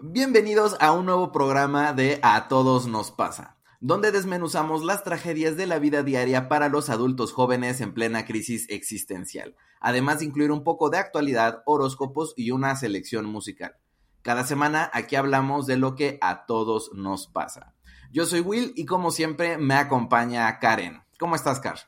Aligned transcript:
Bienvenidos 0.00 0.76
a 0.78 0.92
un 0.92 1.06
nuevo 1.06 1.32
programa 1.32 1.92
de 1.92 2.20
A 2.22 2.46
Todos 2.46 2.86
Nos 2.86 3.10
Pasa, 3.10 3.56
donde 3.80 4.12
desmenuzamos 4.12 4.84
las 4.84 5.02
tragedias 5.02 5.56
de 5.56 5.66
la 5.66 5.80
vida 5.80 6.04
diaria 6.04 6.48
para 6.48 6.68
los 6.68 6.88
adultos 6.88 7.32
jóvenes 7.32 7.80
en 7.80 7.92
plena 7.94 8.24
crisis 8.24 8.70
existencial, 8.70 9.56
además 9.80 10.20
de 10.20 10.26
incluir 10.26 10.52
un 10.52 10.62
poco 10.62 10.88
de 10.88 10.98
actualidad, 10.98 11.64
horóscopos 11.66 12.32
y 12.36 12.52
una 12.52 12.76
selección 12.76 13.26
musical. 13.26 13.74
Cada 14.22 14.44
semana 14.44 14.88
aquí 14.94 15.16
hablamos 15.16 15.66
de 15.66 15.78
lo 15.78 15.96
que 15.96 16.18
a 16.20 16.46
todos 16.46 16.92
nos 16.94 17.26
pasa. 17.26 17.74
Yo 18.12 18.24
soy 18.24 18.38
Will 18.38 18.72
y 18.76 18.86
como 18.86 19.10
siempre 19.10 19.58
me 19.58 19.74
acompaña 19.74 20.60
Karen. 20.60 21.02
¿Cómo 21.18 21.34
estás, 21.34 21.58
Karen? 21.58 21.82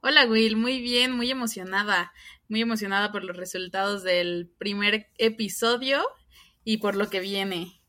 Hola 0.00 0.26
Will, 0.26 0.56
muy 0.56 0.80
bien, 0.80 1.12
muy 1.12 1.30
emocionada, 1.30 2.12
muy 2.48 2.62
emocionada 2.62 3.12
por 3.12 3.22
los 3.22 3.36
resultados 3.36 4.02
del 4.02 4.50
primer 4.58 5.08
episodio 5.18 6.02
y 6.64 6.78
por 6.78 6.96
lo 6.96 7.08
que 7.10 7.20
viene. 7.20 7.80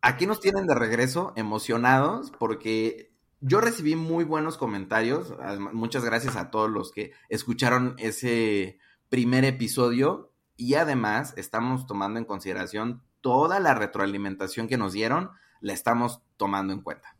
Aquí 0.00 0.26
nos 0.26 0.40
tienen 0.40 0.66
de 0.66 0.74
regreso 0.74 1.32
emocionados 1.36 2.32
porque 2.38 3.12
yo 3.40 3.60
recibí 3.60 3.96
muy 3.96 4.24
buenos 4.24 4.56
comentarios. 4.56 5.34
Muchas 5.72 6.04
gracias 6.04 6.36
a 6.36 6.50
todos 6.50 6.70
los 6.70 6.92
que 6.92 7.12
escucharon 7.28 7.94
ese 7.98 8.78
primer 9.08 9.44
episodio 9.44 10.32
y 10.56 10.74
además 10.74 11.34
estamos 11.36 11.86
tomando 11.86 12.18
en 12.18 12.24
consideración 12.24 13.02
toda 13.20 13.60
la 13.60 13.74
retroalimentación 13.74 14.68
que 14.68 14.76
nos 14.76 14.92
dieron, 14.92 15.30
la 15.60 15.72
estamos 15.72 16.22
tomando 16.36 16.72
en 16.72 16.80
cuenta. 16.80 17.17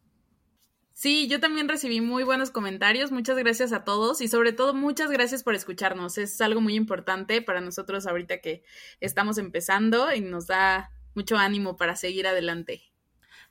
Sí, 0.98 1.28
yo 1.28 1.38
también 1.38 1.68
recibí 1.68 2.00
muy 2.00 2.24
buenos 2.24 2.50
comentarios. 2.50 3.12
Muchas 3.12 3.38
gracias 3.38 3.72
a 3.72 3.84
todos 3.84 4.20
y 4.20 4.26
sobre 4.26 4.52
todo 4.52 4.74
muchas 4.74 5.12
gracias 5.12 5.44
por 5.44 5.54
escucharnos. 5.54 6.18
Es 6.18 6.40
algo 6.40 6.60
muy 6.60 6.74
importante 6.74 7.40
para 7.40 7.60
nosotros 7.60 8.04
ahorita 8.08 8.40
que 8.40 8.64
estamos 8.98 9.38
empezando 9.38 10.12
y 10.12 10.20
nos 10.20 10.48
da 10.48 10.90
mucho 11.14 11.36
ánimo 11.36 11.76
para 11.76 11.94
seguir 11.94 12.26
adelante. 12.26 12.82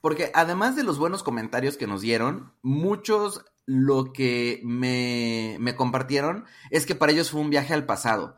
Porque 0.01 0.29
además 0.33 0.75
de 0.75 0.83
los 0.83 0.99
buenos 0.99 1.23
comentarios 1.23 1.77
que 1.77 1.87
nos 1.87 2.01
dieron, 2.01 2.51
muchos 2.63 3.45
lo 3.65 4.11
que 4.11 4.59
me, 4.65 5.55
me 5.61 5.73
compartieron 5.77 6.43
es 6.69 6.85
que 6.85 6.95
para 6.95 7.13
ellos 7.13 7.31
fue 7.31 7.39
un 7.39 7.49
viaje 7.49 7.73
al 7.73 7.85
pasado. 7.85 8.35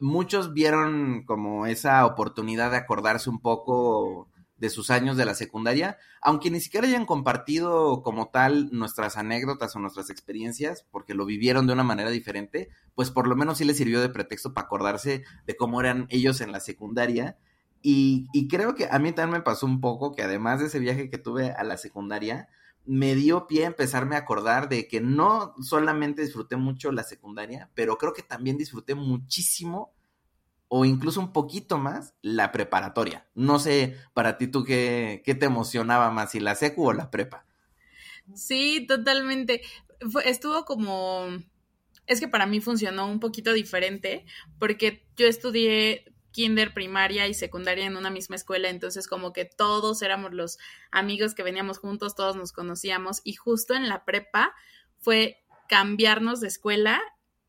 Muchos 0.00 0.54
vieron 0.54 1.24
como 1.26 1.66
esa 1.66 2.06
oportunidad 2.06 2.70
de 2.70 2.78
acordarse 2.78 3.28
un 3.28 3.42
poco 3.42 4.30
de 4.58 4.70
sus 4.70 4.90
años 4.90 5.16
de 5.16 5.24
la 5.24 5.34
secundaria, 5.34 5.98
aunque 6.22 6.50
ni 6.50 6.60
siquiera 6.60 6.86
hayan 6.86 7.06
compartido 7.06 8.02
como 8.02 8.28
tal 8.30 8.70
nuestras 8.72 9.16
anécdotas 9.16 9.76
o 9.76 9.80
nuestras 9.80 10.10
experiencias, 10.10 10.86
porque 10.90 11.14
lo 11.14 11.26
vivieron 11.26 11.66
de 11.66 11.74
una 11.74 11.84
manera 11.84 12.10
diferente, 12.10 12.70
pues 12.94 13.10
por 13.10 13.26
lo 13.28 13.36
menos 13.36 13.58
sí 13.58 13.64
les 13.64 13.76
sirvió 13.76 14.00
de 14.00 14.08
pretexto 14.08 14.54
para 14.54 14.66
acordarse 14.66 15.24
de 15.46 15.56
cómo 15.56 15.80
eran 15.80 16.06
ellos 16.08 16.40
en 16.40 16.52
la 16.52 16.60
secundaria. 16.60 17.36
Y, 17.82 18.48
creo 18.48 18.74
que 18.74 18.88
a 18.90 18.98
mí 18.98 19.12
también 19.12 19.38
me 19.38 19.44
pasó 19.44 19.66
un 19.66 19.80
poco 19.80 20.12
que 20.12 20.22
además 20.22 20.58
de 20.58 20.66
ese 20.66 20.80
viaje 20.80 21.08
que 21.08 21.18
tuve 21.18 21.52
a 21.52 21.62
la 21.62 21.76
secundaria, 21.76 22.48
me 22.84 23.14
dio 23.14 23.46
pie 23.46 23.64
a 23.64 23.68
empezarme 23.68 24.16
a 24.16 24.20
acordar 24.20 24.68
de 24.68 24.88
que 24.88 25.00
no 25.00 25.54
solamente 25.60 26.22
disfruté 26.22 26.56
mucho 26.56 26.90
la 26.90 27.04
secundaria, 27.04 27.70
pero 27.74 27.96
creo 27.98 28.12
que 28.12 28.22
también 28.22 28.56
disfruté 28.56 28.94
muchísimo 28.94 29.92
o 30.68 30.84
incluso 30.84 31.20
un 31.20 31.32
poquito 31.32 31.78
más 31.78 32.14
la 32.22 32.52
preparatoria. 32.52 33.26
No 33.34 33.58
sé, 33.58 33.96
para 34.14 34.38
ti 34.38 34.48
tú 34.48 34.64
qué, 34.64 35.22
qué 35.24 35.34
te 35.34 35.46
emocionaba 35.46 36.10
más, 36.10 36.32
si 36.32 36.40
la 36.40 36.54
secu 36.54 36.88
o 36.88 36.92
la 36.92 37.10
prepa. 37.10 37.46
Sí, 38.34 38.84
totalmente. 38.86 39.62
estuvo 40.24 40.64
como... 40.64 41.26
Es 42.06 42.20
que 42.20 42.28
para 42.28 42.46
mí 42.46 42.60
funcionó 42.60 43.06
un 43.06 43.18
poquito 43.18 43.52
diferente 43.52 44.24
porque 44.58 45.04
yo 45.16 45.26
estudié 45.26 46.04
kinder, 46.30 46.74
primaria 46.74 47.26
y 47.26 47.34
secundaria 47.34 47.86
en 47.86 47.96
una 47.96 48.10
misma 48.10 48.36
escuela, 48.36 48.68
entonces 48.68 49.08
como 49.08 49.32
que 49.32 49.46
todos 49.46 50.02
éramos 50.02 50.34
los 50.34 50.58
amigos 50.90 51.34
que 51.34 51.42
veníamos 51.42 51.78
juntos, 51.78 52.14
todos 52.14 52.36
nos 52.36 52.52
conocíamos 52.52 53.22
y 53.24 53.32
justo 53.32 53.74
en 53.74 53.88
la 53.88 54.04
prepa 54.04 54.54
fue 54.98 55.42
cambiarnos 55.66 56.40
de 56.40 56.48
escuela 56.48 57.00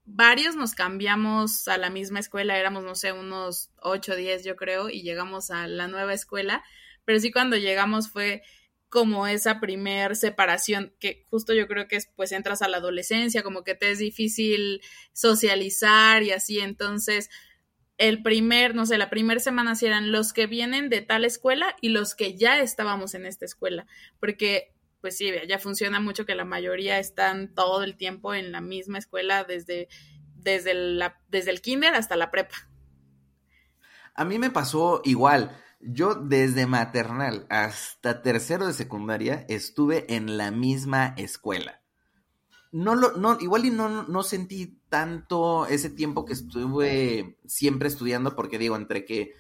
varios 0.08 0.56
nos 0.56 0.74
cambiamos 0.74 1.68
a 1.68 1.78
la 1.78 1.90
misma 1.90 2.20
escuela, 2.20 2.58
éramos, 2.58 2.84
no 2.84 2.96
sé, 2.96 3.12
unos 3.12 3.72
8 3.82 4.14
o 4.14 4.16
10 4.16 4.44
yo 4.46 4.56
creo, 4.56 4.90
y 4.90 5.02
llegamos 5.04 5.52
a 5.52 5.68
la 5.68 5.88
nueva 5.88 6.14
escuela, 6.14 6.64
pero 7.06 7.20
sí 7.20 7.32
cuando 7.32 7.58
llegamos 7.58 8.10
fue 8.10 8.42
como 8.90 9.28
esa 9.28 9.60
primer 9.60 10.16
separación 10.16 10.94
que 11.00 11.26
justo 11.30 11.54
yo 11.54 11.68
creo 11.68 11.90
que 11.90 11.98
es 11.98 12.10
pues 12.16 12.32
entras 12.32 12.62
a 12.62 12.70
la 12.70 12.78
adolescencia, 12.78 13.44
como 13.44 13.66
que 13.66 13.76
te 13.76 13.92
es 13.92 14.00
difícil 14.00 14.82
socializar 15.12 16.24
y 16.24 16.32
así, 16.32 16.62
entonces 16.62 17.30
el 17.98 18.24
primer, 18.24 18.76
no 18.76 18.86
sé, 18.86 18.98
la 18.98 19.10
primera 19.10 19.42
semana 19.42 19.76
sí 19.76 19.88
eran 19.88 20.14
los 20.14 20.32
que 20.32 20.48
vienen 20.48 20.90
de 20.90 21.02
tal 21.02 21.26
escuela 21.26 21.76
y 21.82 21.90
los 21.90 22.16
que 22.16 22.38
ya 22.38 22.62
estábamos 22.62 23.14
en 23.14 23.26
esta 23.26 23.44
escuela, 23.44 23.88
porque 24.22 24.74
pues 25.02 25.18
sí, 25.18 25.32
ya 25.48 25.60
funciona 25.60 26.00
mucho 26.00 26.26
que 26.26 26.36
la 26.36 26.46
mayoría 26.46 27.00
están 27.00 27.54
todo 27.54 27.84
el 27.84 27.96
tiempo 27.96 28.34
en 28.34 28.52
la 28.52 28.62
misma 28.62 28.98
escuela 28.98 29.44
desde, 29.44 29.88
desde, 30.36 30.74
la, 30.74 31.22
desde 31.30 31.52
el 31.52 31.62
kinder 31.62 31.96
hasta 31.96 32.16
la 32.16 32.32
prepa. 32.32 32.56
A 34.16 34.26
mí 34.26 34.40
me 34.40 34.50
pasó 34.50 35.02
igual. 35.04 35.56
Yo 35.80 36.16
desde 36.16 36.66
maternal 36.66 37.46
hasta 37.50 38.24
tercero 38.24 38.66
de 38.66 38.74
secundaria 38.74 39.46
estuve 39.48 40.12
en 40.16 40.38
la 40.38 40.50
misma 40.50 41.14
escuela. 41.18 41.82
No 42.72 42.96
lo, 42.96 43.14
no, 43.14 43.38
igual 43.40 43.66
y 43.66 43.70
no, 43.70 44.04
no 44.04 44.24
sentí 44.24 44.82
tanto 44.90 45.68
ese 45.68 45.90
tiempo 45.90 46.26
que 46.26 46.34
estuve 46.34 47.38
siempre 47.46 47.88
estudiando, 47.88 48.36
porque 48.36 48.58
digo, 48.58 48.76
entre 48.76 49.06
que 49.06 49.34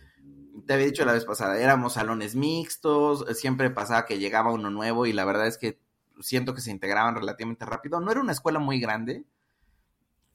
te 0.65 0.73
había 0.73 0.85
dicho 0.85 1.05
la 1.05 1.13
vez 1.13 1.25
pasada, 1.25 1.59
éramos 1.59 1.93
salones 1.93 2.35
mixtos, 2.35 3.25
siempre 3.37 3.69
pasaba 3.69 4.05
que 4.05 4.19
llegaba 4.19 4.53
uno 4.53 4.69
nuevo 4.69 5.05
y 5.05 5.13
la 5.13 5.25
verdad 5.25 5.47
es 5.47 5.57
que 5.57 5.79
siento 6.19 6.53
que 6.53 6.61
se 6.61 6.71
integraban 6.71 7.15
relativamente 7.15 7.65
rápido. 7.65 7.99
No 7.99 8.11
era 8.11 8.21
una 8.21 8.31
escuela 8.31 8.59
muy 8.59 8.79
grande 8.79 9.25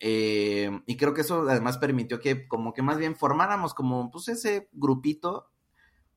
eh, 0.04 0.82
y 0.86 0.96
creo 0.96 1.14
que 1.14 1.20
eso 1.20 1.48
además 1.48 1.78
permitió 1.78 2.18
que 2.18 2.48
como 2.48 2.74
que 2.74 2.82
más 2.82 2.98
bien 2.98 3.14
formáramos 3.14 3.72
como 3.72 4.10
pues 4.10 4.26
ese 4.26 4.68
grupito, 4.72 5.48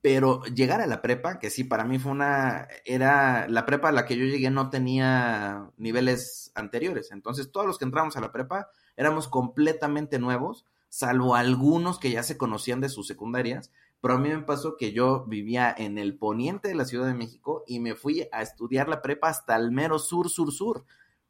pero 0.01 0.43
llegar 0.45 0.81
a 0.81 0.87
la 0.87 1.03
prepa, 1.03 1.37
que 1.37 1.51
sí, 1.51 1.63
para 1.63 1.83
mí 1.83 1.99
fue 1.99 2.11
una, 2.11 2.67
era, 2.83 3.47
la 3.47 3.67
prepa 3.67 3.89
a 3.89 3.91
la 3.91 4.05
que 4.05 4.17
yo 4.17 4.25
llegué 4.25 4.49
no 4.49 4.71
tenía 4.71 5.69
niveles 5.77 6.51
anteriores, 6.55 7.11
entonces 7.11 7.51
todos 7.51 7.67
los 7.67 7.77
que 7.77 7.85
entramos 7.85 8.17
a 8.17 8.21
la 8.21 8.31
prepa 8.31 8.69
éramos 8.97 9.27
completamente 9.27 10.17
nuevos, 10.17 10.65
salvo 10.95 11.35
algunos 11.35 11.99
que 11.99 12.09
ya 12.09 12.23
se 12.23 12.37
conocían 12.37 12.79
de 12.79 12.87
sus 12.87 13.05
secundarias, 13.05 13.69
pero 13.99 14.13
a 14.13 14.17
mí 14.17 14.29
me 14.29 14.43
pasó 14.43 14.77
que 14.77 14.93
yo 14.93 15.25
vivía 15.25 15.75
en 15.77 15.97
el 15.97 16.17
poniente 16.17 16.69
de 16.69 16.75
la 16.75 16.85
Ciudad 16.85 17.05
de 17.05 17.13
México 17.13 17.65
y 17.67 17.81
me 17.81 17.95
fui 17.95 18.29
a 18.31 18.41
estudiar 18.41 18.87
la 18.87 19.01
prepa 19.01 19.27
hasta 19.27 19.57
el 19.57 19.73
mero 19.73 19.99
sur, 19.99 20.29
sur, 20.29 20.53
sur. 20.53 20.85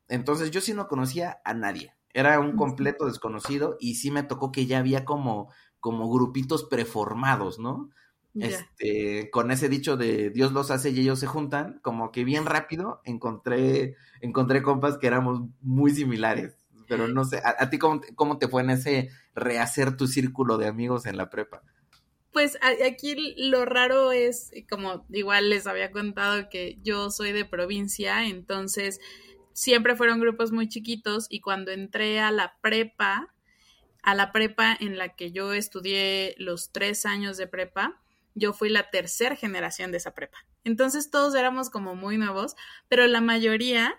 Entonces 0.08 0.52
yo 0.52 0.62
sí 0.62 0.76
no 0.76 0.88
conocía 0.88 1.42
a 1.44 1.56
nadie. 1.56 1.96
Era 2.14 2.40
un 2.40 2.56
completo 2.56 3.08
desconocido 3.08 3.76
y 3.80 3.96
sí 3.96 4.12
me 4.12 4.22
tocó 4.22 4.52
que 4.52 4.68
ya 4.68 4.78
había 4.78 5.04
como, 5.04 5.50
como 5.80 6.14
grupitos 6.14 6.66
preformados, 6.66 7.58
¿no? 7.58 7.90
Este, 8.36 9.32
con 9.32 9.50
ese 9.50 9.68
dicho 9.68 9.98
de 9.98 10.30
Dios 10.30 10.52
los 10.52 10.70
hace 10.70 10.92
y 10.92 11.00
ellos 11.00 11.18
se 11.18 11.26
juntan, 11.26 11.80
como 11.82 12.12
que 12.12 12.24
bien 12.24 12.46
rápido 12.46 13.02
encontré, 13.04 13.96
encontré 14.22 14.62
compas 14.62 15.00
que 15.00 15.08
éramos 15.08 15.42
muy 15.60 15.90
similares. 15.90 16.56
Pero 16.88 17.08
no 17.08 17.26
sé, 17.26 17.42
¿a, 17.44 17.68
ti 17.72 17.80
cómo, 17.80 18.02
cómo 18.14 18.38
te 18.38 18.48
fue 18.48 18.62
en 18.62 18.70
ese 18.70 19.10
rehacer 19.36 19.98
tu 19.98 20.08
círculo 20.08 20.58
de 20.58 20.68
amigos 20.68 21.06
en 21.06 21.18
la 21.18 21.30
prepa? 21.30 21.62
Pues 22.32 22.58
aquí 22.86 23.36
lo 23.38 23.64
raro 23.66 24.12
es, 24.12 24.52
como 24.70 25.06
igual 25.10 25.50
les 25.50 25.68
había 25.68 25.92
contado 25.92 26.50
que 26.50 26.78
yo 26.82 27.10
soy 27.10 27.32
de 27.32 27.46
provincia, 27.46 28.26
entonces 28.26 29.00
siempre 29.54 29.96
fueron 29.96 30.20
grupos 30.20 30.52
muy 30.52 30.68
chiquitos 30.68 31.28
y 31.30 31.40
cuando 31.40 31.72
entré 31.72 32.20
a 32.20 32.32
la 32.32 32.58
prepa, 32.62 33.34
a 34.04 34.16
la 34.16 34.34
prepa 34.34 34.76
en 34.78 34.98
la 34.98 35.16
que 35.16 35.32
yo 35.32 35.54
estudié 35.54 36.36
los 36.38 36.72
tres 36.74 37.06
años 37.06 37.38
de 37.38 37.48
prepa, 37.48 38.02
yo 38.34 38.52
fui 38.52 38.68
la 38.70 38.90
tercera 38.90 39.38
generación 39.38 39.92
de 39.92 39.98
esa 39.98 40.14
prepa. 40.14 40.46
Entonces 40.66 41.10
todos 41.10 41.36
éramos 41.36 41.70
como 41.70 41.96
muy 41.96 42.18
nuevos, 42.18 42.56
pero 42.90 43.08
la 43.08 43.22
mayoría 43.22 43.96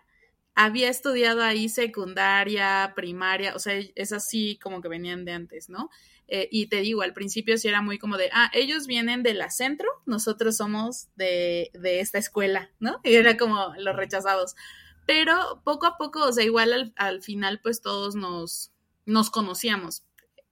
había 0.56 0.88
estudiado 0.88 1.42
ahí 1.42 1.68
secundaria, 1.68 2.94
primaria, 2.96 3.54
o 3.54 3.58
sea, 3.58 3.78
es 3.94 4.12
así 4.12 4.58
como 4.60 4.80
que 4.80 4.88
venían 4.88 5.26
de 5.26 5.32
antes, 5.32 5.68
¿no? 5.68 5.90
Eh, 6.28 6.48
y 6.50 6.66
te 6.66 6.78
digo, 6.80 7.02
al 7.02 7.12
principio 7.12 7.56
sí 7.58 7.68
era 7.68 7.82
muy 7.82 7.98
como 7.98 8.16
de, 8.16 8.30
ah, 8.32 8.50
ellos 8.54 8.86
vienen 8.86 9.22
de 9.22 9.34
la 9.34 9.50
centro, 9.50 9.88
nosotros 10.06 10.56
somos 10.56 11.08
de, 11.14 11.70
de 11.74 12.00
esta 12.00 12.18
escuela, 12.18 12.70
¿no? 12.80 13.00
Y 13.04 13.14
era 13.14 13.36
como 13.36 13.74
los 13.78 13.94
rechazados. 13.94 14.56
Pero 15.06 15.60
poco 15.62 15.86
a 15.86 15.98
poco, 15.98 16.24
o 16.24 16.32
sea, 16.32 16.42
igual 16.42 16.72
al, 16.72 16.92
al 16.96 17.22
final, 17.22 17.60
pues 17.62 17.82
todos 17.82 18.16
nos, 18.16 18.72
nos 19.04 19.30
conocíamos. 19.30 20.04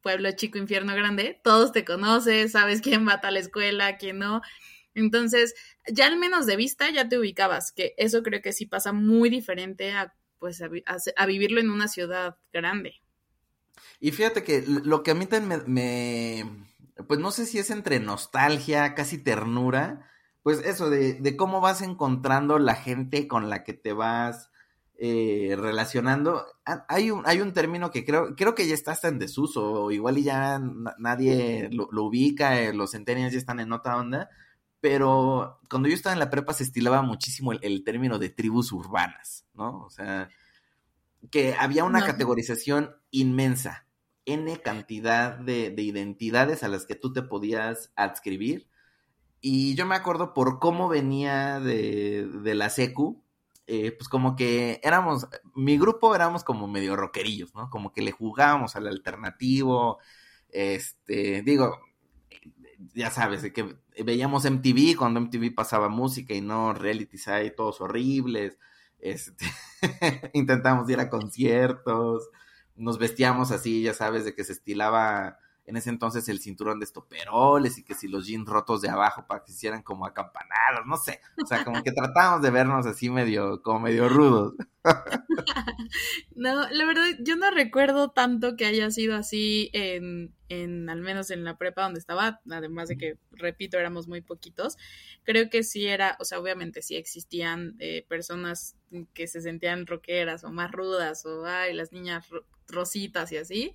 Pueblo 0.03 0.31
chico, 0.33 0.59
infierno 0.59 0.95
grande, 0.95 1.41
todos 1.43 1.73
te 1.73 1.83
conoces, 1.85 2.53
sabes 2.53 2.83
quién 2.83 3.09
va 3.09 3.15
a 3.15 3.21
tal 3.23 3.39
escuela, 3.39 3.97
quién 3.97 4.19
no. 4.19 4.43
Entonces, 4.95 5.55
ya 5.87 6.07
al 6.07 6.19
menos 6.19 6.47
de 6.47 6.57
vista 6.57 6.91
ya 6.91 7.09
te 7.09 7.19
ubicabas, 7.19 7.73
que 7.73 7.95
eso 7.97 8.23
creo 8.23 8.41
que 8.41 8.53
sí 8.53 8.67
pasa 8.67 8.93
muy 8.93 9.31
diferente 9.31 9.93
a, 9.93 10.15
pues, 10.39 10.63
a 10.63 11.27
vivirlo 11.27 11.61
en 11.61 11.71
una 11.71 11.89
ciudad 11.89 12.37
grande. 12.53 13.03
Y 14.01 14.13
fíjate 14.13 14.45
que 14.45 14.65
lo 14.67 15.03
que 15.03 15.13
a 15.13 15.15
mí 15.15 15.27
también 15.27 15.63
me, 15.67 16.45
pues 17.09 17.21
no 17.21 17.31
sé 17.31 17.47
si 17.47 17.59
es 17.59 17.71
entre 17.71 18.01
nostalgia, 18.01 18.95
casi 18.95 19.19
ternura, 19.19 20.11
pues 20.43 20.61
eso, 20.65 20.91
de, 20.91 21.15
de 21.15 21.37
cómo 21.37 21.61
vas 21.61 21.83
encontrando 21.83 22.59
la 22.59 22.75
gente 22.75 23.27
con 23.27 23.49
la 23.49 23.65
que 23.65 23.73
te 23.73 23.93
vas 23.93 24.51
eh, 24.97 25.57
relacionando. 25.59 26.47
Hay 26.89 27.11
un, 27.11 27.23
hay 27.27 27.41
un 27.41 27.53
término 27.53 27.91
que 27.91 28.05
creo, 28.05 28.37
creo 28.37 28.55
que 28.55 28.69
ya 28.69 28.75
está 28.75 28.93
hasta 28.93 29.09
en 29.09 29.19
desuso, 29.19 29.73
o 29.73 29.91
igual 29.91 30.19
y 30.19 30.25
ya 30.25 30.61
nadie 30.99 31.69
lo, 31.73 31.89
ubica, 32.05 32.61
eh, 32.61 32.73
los 32.73 32.93
centenias 32.93 33.33
ya 33.33 33.39
están 33.39 33.59
en 33.59 33.73
otra 33.73 33.97
onda, 33.97 34.29
pero 34.85 35.61
cuando 35.71 35.89
yo 35.89 35.95
estaba 35.95 36.13
en 36.13 36.19
la 36.19 36.29
prepa 36.29 36.53
se 36.53 36.63
estilaba 36.63 37.01
muchísimo 37.01 37.53
el, 37.53 37.85
término 37.85 38.19
de 38.19 38.29
tribus 38.29 38.71
urbanas, 38.71 39.47
¿no? 39.55 39.81
O 39.81 39.89
sea, 39.89 40.29
que 41.31 41.55
había 41.55 41.85
una 41.85 42.05
categorización 42.05 42.95
inmensa, 43.11 43.87
n 44.27 44.55
cantidad 44.61 45.39
de, 45.39 45.71
de 45.71 45.81
identidades 45.81 46.63
a 46.63 46.69
las 46.69 46.85
que 46.85 46.97
tú 46.97 47.15
te 47.15 47.23
podías 47.23 47.93
adscribir. 47.97 48.69
Y 49.41 49.75
yo 49.75 49.87
me 49.87 49.95
acuerdo 49.95 50.35
por 50.35 50.59
cómo 50.59 50.87
venía 50.87 51.61
de, 51.61 52.27
de 52.27 52.55
la 52.55 52.69
secu, 52.69 53.25
eh, 53.67 53.91
pues 53.93 54.11
como 54.11 54.37
que 54.37 54.81
éramos, 54.83 55.29
mi 55.55 55.79
grupo 55.79 56.15
éramos 56.15 56.45
como 56.45 56.69
medio 56.69 56.95
rockerillos, 56.95 57.55
¿no? 57.55 57.71
Como 57.71 57.91
que 57.91 58.03
le 58.03 58.13
jugábamos 58.13 58.77
al 58.77 58.87
alternativo, 58.87 59.99
este, 60.51 61.41
digo, 61.41 61.81
ya 62.93 63.11
sabes, 63.11 63.51
que 63.51 63.83
veíamos 64.03 64.45
MTV 64.45 64.97
cuando 64.97 65.21
MTV 65.21 65.55
pasaba 65.55 65.89
música 65.89 66.35
y 66.35 66.41
no 66.41 66.73
realities 66.75 67.29
ahí 67.29 67.55
todos 67.55 67.81
horribles, 67.81 68.59
este, 68.99 69.47
intentamos 70.33 70.89
ir 70.91 71.01
a 71.01 71.11
conciertos, 71.11 72.29
nos 72.77 72.99
vestíamos 72.99 73.51
así, 73.53 73.83
ya 73.83 73.95
sabes, 73.95 74.25
de 74.25 74.35
que 74.35 74.45
se 74.45 74.53
estilaba 74.53 75.39
en 75.67 75.77
ese 75.77 75.91
entonces 75.91 76.29
el 76.29 76.41
cinturón 76.41 76.79
de 76.79 76.85
estoperoles 76.85 77.79
y 77.79 77.85
que 77.85 77.95
si 77.95 78.09
los 78.09 78.27
jeans 78.27 78.47
rotos 78.47 78.83
de 78.83 78.91
abajo 78.91 79.27
para 79.27 79.43
que 79.43 79.53
se 79.53 79.57
hicieran 79.59 79.83
como 79.83 80.07
acampanados, 80.07 80.87
no 80.87 80.97
sé, 80.97 81.21
o 81.43 81.47
sea, 81.47 81.65
como 81.65 81.83
que 81.83 81.93
tratábamos 81.93 82.43
de 82.43 82.51
vernos 82.51 82.87
así 82.87 83.09
medio, 83.09 83.63
como 83.63 83.81
medio 83.81 84.09
rudos. 84.09 84.55
no, 86.35 86.69
la 86.69 86.85
verdad, 86.85 87.05
yo 87.21 87.37
no 87.37 87.51
recuerdo 87.51 88.11
tanto 88.11 88.57
que 88.57 88.67
haya 88.67 88.91
sido 88.91 89.17
así 89.17 89.71
en, 89.73 90.35
en, 90.51 90.91
al 90.91 91.01
menos 91.01 91.31
en 91.31 91.45
la 91.45 91.57
prepa 91.57 91.85
donde 91.85 92.01
estaba, 92.01 92.41
además 92.51 92.89
de 92.89 92.99
que, 92.99 93.17
repito, 93.33 93.79
éramos 93.79 94.07
muy 94.07 94.21
poquitos, 94.21 94.77
creo 95.23 95.49
que 95.49 95.63
sí 95.63 95.87
era, 95.87 96.17
o 96.21 96.25
sea, 96.27 96.39
obviamente 96.39 96.83
sí 96.83 96.97
existían 96.97 97.75
eh, 97.79 98.05
personas 98.07 98.77
que 99.15 99.27
se 99.27 99.41
sentían 99.41 99.87
rockeras 99.87 100.45
o 100.45 100.51
más 100.51 100.71
rudas 100.71 101.25
o, 101.25 101.47
ay, 101.47 101.73
las 101.73 101.93
niñas 101.93 102.27
rositas 102.69 103.33
y 103.33 103.39
así, 103.39 103.73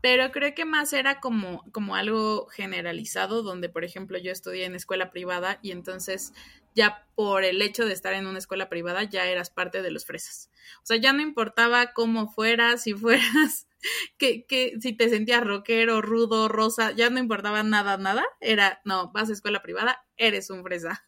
pero 0.00 0.30
creo 0.30 0.54
que 0.54 0.64
más 0.64 0.92
era 0.92 1.20
como, 1.20 1.64
como 1.72 1.96
algo 1.96 2.46
generalizado, 2.46 3.42
donde, 3.42 3.68
por 3.68 3.84
ejemplo, 3.84 4.18
yo 4.18 4.30
estudié 4.30 4.64
en 4.64 4.74
escuela 4.74 5.10
privada 5.10 5.58
y 5.62 5.72
entonces 5.72 6.32
ya 6.74 7.06
por 7.16 7.42
el 7.44 7.60
hecho 7.60 7.86
de 7.86 7.92
estar 7.92 8.14
en 8.14 8.26
una 8.26 8.38
escuela 8.38 8.68
privada 8.68 9.02
ya 9.02 9.26
eras 9.26 9.50
parte 9.50 9.82
de 9.82 9.90
los 9.90 10.06
fresas. 10.06 10.50
O 10.82 10.86
sea, 10.86 10.96
ya 10.96 11.12
no 11.12 11.22
importaba 11.22 11.92
cómo 11.92 12.30
fueras, 12.30 12.84
si 12.84 12.94
fueras, 12.94 13.66
que, 14.18 14.46
que 14.46 14.76
si 14.80 14.92
te 14.92 15.08
sentías 15.08 15.44
rockero, 15.44 16.00
rudo, 16.02 16.48
rosa, 16.48 16.92
ya 16.92 17.10
no 17.10 17.18
importaba 17.18 17.62
nada, 17.64 17.96
nada. 17.96 18.24
Era, 18.40 18.80
no, 18.84 19.10
vas 19.10 19.30
a 19.30 19.32
escuela 19.32 19.62
privada, 19.62 20.06
eres 20.16 20.50
un 20.50 20.62
fresa. 20.62 21.04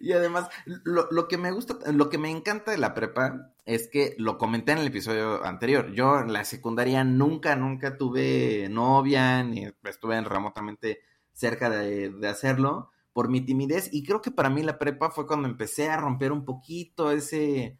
Y 0.00 0.12
además, 0.12 0.48
lo, 0.64 1.08
lo, 1.10 1.26
que 1.26 1.38
me 1.38 1.50
gusta, 1.50 1.78
lo 1.92 2.08
que 2.10 2.18
me 2.18 2.30
encanta 2.30 2.70
de 2.70 2.78
la 2.78 2.94
prepa 2.94 3.55
es 3.66 3.88
que 3.88 4.14
lo 4.16 4.38
comenté 4.38 4.72
en 4.72 4.78
el 4.78 4.86
episodio 4.86 5.44
anterior. 5.44 5.92
Yo 5.92 6.20
en 6.20 6.32
la 6.32 6.44
secundaria 6.44 7.02
nunca, 7.02 7.56
nunca 7.56 7.98
tuve 7.98 8.68
novia, 8.70 9.42
ni 9.42 9.68
estuve 9.84 10.20
remotamente 10.22 11.00
cerca 11.32 11.68
de, 11.68 12.14
hacerlo 12.28 12.92
por 13.12 13.28
mi 13.28 13.40
timidez. 13.40 13.90
Y 13.92 14.04
creo 14.04 14.22
que 14.22 14.30
para 14.30 14.50
mí 14.50 14.62
la 14.62 14.78
prepa 14.78 15.10
fue 15.10 15.26
cuando 15.26 15.48
empecé 15.48 15.88
a 15.88 15.96
romper 15.96 16.30
un 16.30 16.44
poquito 16.44 17.10
ese, 17.10 17.76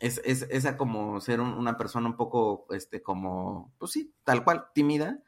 es, 0.00 0.20
esa 0.24 0.76
como 0.76 1.20
ser 1.20 1.40
una 1.40 1.78
persona 1.78 2.08
un 2.08 2.16
poco, 2.16 2.66
este, 2.70 3.00
como, 3.00 3.72
pues 3.78 3.92
sí, 3.92 4.12
tal 4.24 4.42
cual, 4.42 4.66
tímida. 4.74 5.22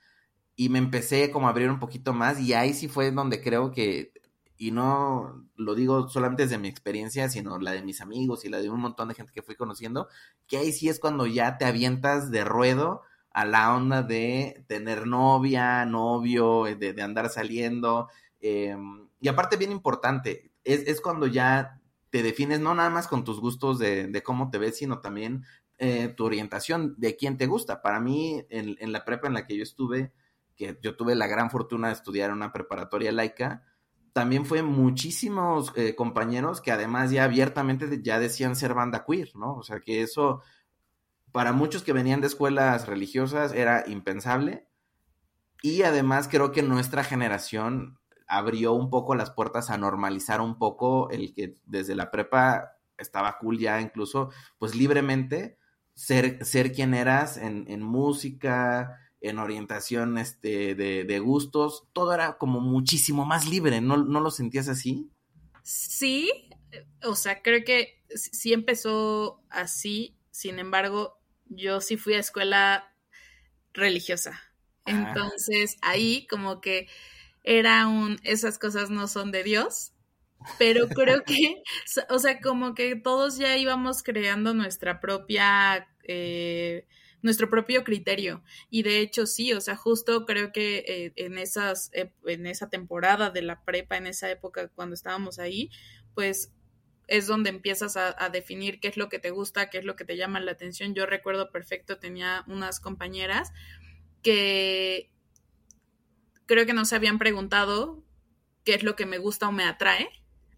Y 0.57 0.69
me 0.69 0.79
empecé 0.79 1.31
como 1.31 1.47
a 1.47 1.51
abrir 1.51 1.71
un 1.71 1.79
poquito 1.79 2.13
más 2.13 2.41
y 2.41 2.55
ahí 2.55 2.75
sí 2.75 2.89
fue 2.89 3.13
donde 3.13 3.41
creo 3.41 3.71
que 3.71 4.13
y 4.63 4.71
no 4.71 5.45
lo 5.57 5.75
digo 5.75 6.09
solamente 6.09 6.45
desde 6.45 6.57
mi 6.57 6.69
experiencia, 6.69 7.29
sino 7.29 7.59
la 7.59 7.73
de 7.73 7.83
mis 7.83 8.01
amigos 8.01 8.45
y 8.45 8.49
la 8.49 8.61
de 8.61 8.71
un 8.71 8.81
montón 8.81 9.09
de 9.09 9.15
gente 9.15 9.33
que 9.33 9.43
fui 9.43 9.57
conociendo, 9.57 10.07
que 10.47 10.57
ahí 10.57 10.73
sí 10.73 10.89
es 10.89 11.01
cuando 11.01 11.27
ya 11.27 11.59
te 11.59 11.65
avientas 11.65 12.31
de 12.31 12.45
ruedo 12.45 13.03
a 13.33 13.45
la 13.45 13.75
onda 13.75 14.05
de 14.05 14.65
tener 14.69 15.09
novia, 15.09 15.85
novio, 15.85 16.69
eh, 16.69 16.77
de, 16.77 17.03
andar 17.03 17.29
saliendo. 17.29 18.09
Em, 18.41 19.09
y 19.21 19.27
aparte, 19.27 19.57
bien 19.57 19.73
importante, 19.73 20.53
es, 20.63 21.01
cuando 21.01 21.27
ya 21.27 21.81
te 22.11 22.23
defines 22.23 22.61
no 22.61 22.73
nada 22.73 22.91
más 22.91 23.09
con 23.09 23.25
tus 23.25 23.41
gustos 23.41 23.81
de, 23.81 24.23
cómo 24.25 24.49
te 24.49 24.59
ves, 24.59 24.79
sino 24.79 25.01
también 25.01 25.45
eh, 25.79 26.07
tu 26.17 26.25
orientación 26.25 26.95
de 26.99 27.17
quién 27.17 27.37
te 27.37 27.47
gusta. 27.47 27.83
Para 27.83 27.99
mí, 27.99 28.47
en, 28.49 28.77
en 28.79 28.93
la 28.93 29.05
prepa 29.05 29.27
en 29.27 29.35
la 29.35 29.45
que 29.45 29.57
yo 29.57 29.65
estuve, 29.65 30.13
que 30.55 30.79
yo 30.81 30.95
tuve 30.95 31.17
la 31.17 31.27
gran 31.27 31.51
fortuna 31.51 31.89
de 31.89 31.95
estudiar 31.95 32.31
en 32.31 32.37
una 32.37 32.53
preparatoria 32.53 33.11
laica, 33.11 33.65
también 34.13 34.45
fue 34.45 34.63
muchísimos 34.63 35.73
eh, 35.77 35.95
compañeros 35.95 36.61
que 36.61 36.71
además 36.71 37.11
ya 37.11 37.25
abiertamente 37.25 38.03
ya 38.03 38.19
decían 38.19 38.57
ser 38.57 38.75
banda 38.75 39.05
queer, 39.07 39.35
¿no? 39.35 39.55
O 39.55 39.63
sea 39.63 39.81
que 39.81 40.03
eso 40.03 40.43
para 41.33 41.53
muchos 41.53 41.83
que 41.83 41.95
venían 41.95 42.21
de 42.21 42.27
escuelas 42.27 42.87
religiosas 42.87 43.53
era 43.53 43.85
impensable. 43.87 44.67
Y 45.63 45.83
además 45.83 46.29
creo 46.29 46.53
que 46.53 46.63
nuestra 46.63 47.05
generación 47.05 47.99
abrió 48.27 48.73
un 48.73 48.91
poco 48.91 49.15
las 49.15 49.31
puertas 49.31 49.71
a 49.71 49.79
normalizar 49.79 50.41
un 50.41 50.59
poco 50.59 51.11
el 51.11 51.33
que 51.35 51.55
desde 51.65 51.95
la 51.95 52.11
prepa 52.11 52.77
estaba 52.99 53.39
cool 53.39 53.59
ya 53.59 53.81
incluso, 53.81 54.31
pues 54.59 54.75
libremente 54.75 55.59
ser, 55.95 56.45
ser 56.45 56.73
quien 56.73 56.95
eras 56.95 57.37
en, 57.37 57.65
en 57.69 57.83
música, 57.83 58.99
en 59.23 59.39
orientación 59.39 60.19
este, 60.19 60.75
de, 60.75 61.19
gustos, 61.21 61.85
todo 61.93 62.13
era 62.13 62.39
como 62.39 62.61
muchísimo 62.61 63.25
más 63.25 63.49
libre, 63.49 63.81
¿no, 63.81 63.97
¿no 63.97 64.21
lo 64.21 64.31
sentías 64.31 64.69
así? 64.69 65.11
Sí, 65.63 66.51
o 67.05 67.15
sea, 67.15 67.41
creo 67.41 67.65
que 67.65 68.03
sí 68.15 68.53
empezó 68.53 69.41
así, 69.49 70.19
sin 70.31 70.59
embargo, 70.59 71.21
yo 71.47 71.81
sí 71.81 71.97
fui 71.97 72.15
a 72.15 72.19
escuela 72.19 72.93
religiosa. 73.73 74.41
Ah. 74.87 74.91
Entonces, 74.91 75.77
ahí 75.83 76.27
como 76.27 76.61
que 76.61 76.89
era 77.45 77.87
un, 77.87 78.19
esas 78.25 78.59
cosas 78.59 78.91
no 78.91 79.07
son 79.07 79.31
de 79.31 79.45
Dios, 79.45 79.93
pero 80.59 80.89
creo 80.89 81.23
que, 81.25 81.63
o 82.09 82.19
sea, 82.19 82.41
como 82.41 82.75
que 82.75 82.97
todos 82.97 83.39
ya 83.39 83.57
íbamos 83.57 84.03
creando 84.03 84.53
nuestra 84.53 85.01
propia... 85.01 85.89
Eh, 86.05 86.89
nuestro 87.23 87.49
propio 87.49 87.85
criterio. 87.85 88.43
Y 88.69 88.83
de 88.83 88.99
hecho 89.01 89.27
sí, 89.27 89.53
o 89.53 89.61
sea, 89.61 89.77
justo 89.77 90.27
creo 90.27 90.53
que 90.53 90.85
eh, 90.87 91.13
en, 91.17 91.39
esas, 91.39 91.91
en 91.93 92.47
esa 92.47 92.69
temporada 92.69 93.31
de 93.31 93.43
la 93.43 93.65
prepa, 93.65 93.97
en 93.97 94.07
esa 94.07 94.31
época 94.31 94.69
cuando 94.69 94.95
estábamos 94.95 95.39
ahí, 95.39 95.71
pues 96.15 96.53
es 97.09 97.27
donde 97.27 97.51
empiezas 97.51 97.97
a, 97.97 98.29
definir 98.31 98.81
qué 98.81 98.89
es 98.89 98.97
lo 98.97 99.09
que 99.09 99.19
te 99.19 99.31
gusta, 99.31 99.71
qué 99.71 99.79
es 99.79 99.85
lo 99.85 99.97
que 99.97 100.05
te 100.05 100.17
llama 100.17 100.41
la 100.41 100.53
atención. 100.53 100.95
Yo 100.95 101.05
recuerdo 101.05 101.51
perfecto, 101.51 101.99
tenía 101.99 102.45
unas 102.47 102.81
compañeras 102.81 103.53
que 104.23 105.11
creo 106.47 106.65
que 106.65 106.75
no 106.75 106.85
se 106.85 106.97
habían 106.97 107.19
preguntado 107.19 108.03
qué 108.65 108.75
es 108.75 108.83
lo 108.83 108.97
que 108.97 109.07
me 109.07 109.19
gusta 109.19 109.49
o 109.49 109.53
me 109.53 109.65
atrae, 109.65 110.09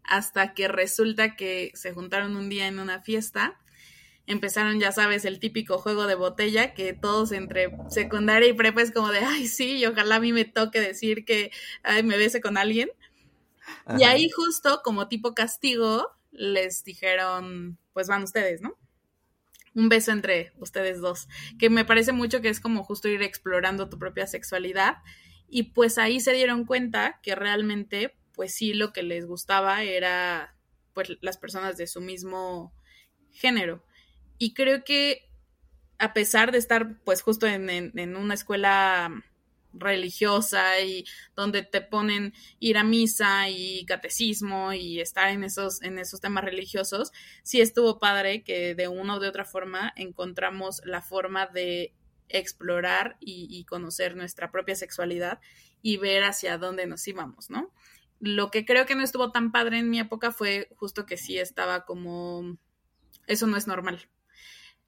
hasta 0.05 0.55
que 0.55 0.69
resulta 0.69 1.35
que 1.35 1.73
se 1.75 1.93
juntaron 1.93 2.37
un 2.37 2.49
día 2.49 2.69
en 2.69 2.79
una 2.79 3.01
fiesta 3.01 3.59
empezaron, 4.27 4.81
ya 4.81 4.93
sabes, 4.93 5.25
el 5.25 5.39
típico 5.39 5.79
juego 5.79 6.07
de 6.07 6.15
botella 6.15 6.75
que 6.75 6.93
todos 6.93 7.33
entre 7.33 7.77
secundaria 7.89 8.49
y 8.49 8.55
prepa 8.55 8.83
es 8.83 8.91
como 8.91 9.11
de, 9.11 9.19
ay, 9.19 9.47
sí, 9.49 9.77
y 9.77 9.87
ojalá 9.87 10.17
a 10.17 10.21
mí 10.21 10.33
me 10.33 10.45
toque 10.45 10.81
decir 10.81 11.25
que 11.25 11.51
ay, 11.83 12.03
me 12.03 12.17
bese 12.17 12.41
con 12.41 12.57
alguien. 12.57 12.91
Y 13.99 14.05
ahí 14.05 14.29
justo 14.31 14.81
como 14.83 15.09
tipo 15.09 15.35
castigo 15.35 16.11
les 16.31 16.85
dijeron, 16.85 17.79
pues 17.93 18.09
van 18.09 18.23
ustedes, 18.23 18.61
¿no? 18.61 18.77
Un 19.75 19.89
beso 19.89 20.13
entre 20.13 20.53
ustedes 20.59 21.01
dos, 21.01 21.29
que 21.59 21.69
me 21.71 21.85
parece 21.85 22.13
mucho 22.13 22.41
que 22.41 22.49
es 22.49 22.61
como 22.61 22.85
justo 22.85 23.09
ir 23.09 23.23
explorando 23.23 23.89
tu 23.89 23.99
propia 23.99 24.27
sexualidad. 24.27 24.99
Y 25.49 25.65
pues 25.65 25.99
ahí 25.99 26.21
se 26.21 26.33
dieron 26.33 26.65
cuenta 26.65 27.21
que 27.23 27.35
realmente, 27.35 28.17
pues 28.33 28.55
sí, 28.55 28.73
lo 28.73 28.93
que 28.93 29.03
les 29.03 29.27
gustaba 29.27 29.83
era, 29.83 30.57
pues, 30.95 31.11
las 31.21 31.39
personas 31.39 31.77
de 31.77 31.87
su 31.87 32.01
mismo 32.01 32.73
género. 33.31 33.85
Y 34.39 34.55
creo 34.55 34.85
que 34.85 35.29
a 35.99 36.13
pesar 36.13 36.53
de 36.53 36.59
estar 36.59 36.99
pues 37.05 37.23
justo 37.23 37.47
en, 37.47 38.17
una 38.17 38.35
escuela 38.35 39.11
religiosa 39.73 40.81
y 40.81 41.05
donde 41.35 41.63
te 41.63 41.81
ponen 41.81 42.33
ir 42.61 42.79
a 42.79 42.85
misa 42.85 43.49
y 43.49 43.85
catecismo 43.87 44.73
y 44.73 45.01
estar 45.01 45.31
en 45.31 45.45
esos, 45.45 45.83
en 45.83 45.99
esos 45.99 46.21
temas 46.21 46.45
religiosos, 46.45 47.13
sí 47.43 47.61
estuvo 47.61 47.99
padre 47.99 48.45
que 48.45 48.75
de 48.75 48.89
una 48.89 49.17
u 49.17 49.21
de 49.21 49.29
otra 49.29 49.45
forma 49.45 49.93
encontramos 49.97 50.81
la 50.85 51.03
forma 51.03 51.47
de 51.47 51.93
explorar 52.29 53.17
y, 53.21 53.65
conocer 53.65 54.17
nuestra 54.17 54.51
propia 54.51 54.75
sexualidad 54.75 55.41
y 55.83 55.99
ver 55.99 56.25
hacia 56.25 56.59
dónde 56.59 56.87
nos 56.87 57.07
íbamos, 57.07 57.51
¿no? 57.51 57.73
Lo 58.21 58.51
que 58.51 58.65
creo 58.65 58.87
que 58.87 58.95
no 58.95 59.03
estuvo 59.03 59.31
tan 59.31 59.53
padre 59.53 59.79
en 59.79 59.91
mi 59.91 59.99
época 59.99 60.33
fue 60.33 60.69
justo 60.77 61.05
que 61.05 61.17
sí 61.17 61.39
estaba 61.39 61.85
como, 61.85 62.57
eso 63.27 63.47
no 63.47 63.57
es 63.57 63.67
normal. 63.67 64.09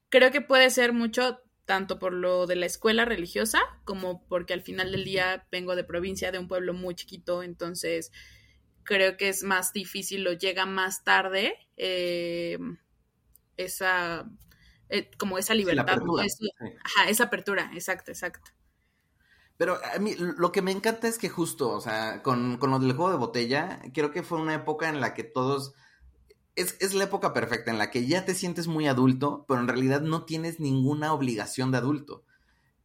Creo 0.08 0.30
que 0.30 0.40
puede 0.40 0.70
ser 0.70 0.92
mucho 0.92 1.40
tanto 1.64 1.98
por 1.98 2.12
lo 2.12 2.46
de 2.46 2.56
la 2.56 2.66
escuela 2.66 3.04
religiosa 3.04 3.60
como 3.84 4.26
porque 4.28 4.54
al 4.54 4.62
final 4.62 4.92
del 4.92 5.04
día 5.04 5.46
vengo 5.50 5.74
de 5.76 5.84
provincia, 5.84 6.30
de 6.32 6.38
un 6.38 6.48
pueblo 6.48 6.72
muy 6.72 6.94
chiquito, 6.94 7.42
entonces 7.42 8.12
creo 8.84 9.16
que 9.16 9.28
es 9.28 9.42
más 9.42 9.72
difícil 9.72 10.26
o 10.28 10.32
llega 10.32 10.64
más 10.64 11.02
tarde 11.04 11.54
eh, 11.76 12.56
esa, 13.56 14.30
eh, 14.88 15.10
como 15.18 15.38
esa 15.38 15.54
libertad, 15.54 15.98
ajá, 16.84 17.10
esa 17.10 17.24
apertura, 17.24 17.70
exacto, 17.74 18.12
exacto. 18.12 18.52
Pero 19.56 19.78
a 19.82 19.98
mí 19.98 20.14
lo 20.18 20.52
que 20.52 20.62
me 20.62 20.70
encanta 20.70 21.08
es 21.08 21.18
que 21.18 21.30
justo, 21.30 21.70
o 21.70 21.80
sea, 21.80 22.22
con, 22.22 22.58
con 22.58 22.70
lo 22.70 22.78
del 22.78 22.92
juego 22.92 23.10
de 23.10 23.16
botella, 23.16 23.80
creo 23.92 24.12
que 24.12 24.22
fue 24.22 24.38
una 24.40 24.54
época 24.54 24.88
en 24.88 25.00
la 25.00 25.14
que 25.14 25.24
todos... 25.24 25.74
Es, 26.56 26.76
es, 26.80 26.94
la 26.94 27.04
época 27.04 27.32
perfecta 27.32 27.70
en 27.70 27.78
la 27.78 27.90
que 27.90 28.06
ya 28.06 28.24
te 28.24 28.34
sientes 28.34 28.66
muy 28.66 28.88
adulto, 28.88 29.44
pero 29.46 29.60
en 29.60 29.68
realidad 29.68 30.00
no 30.00 30.24
tienes 30.24 30.58
ninguna 30.58 31.12
obligación 31.12 31.70
de 31.70 31.78
adulto. 31.78 32.24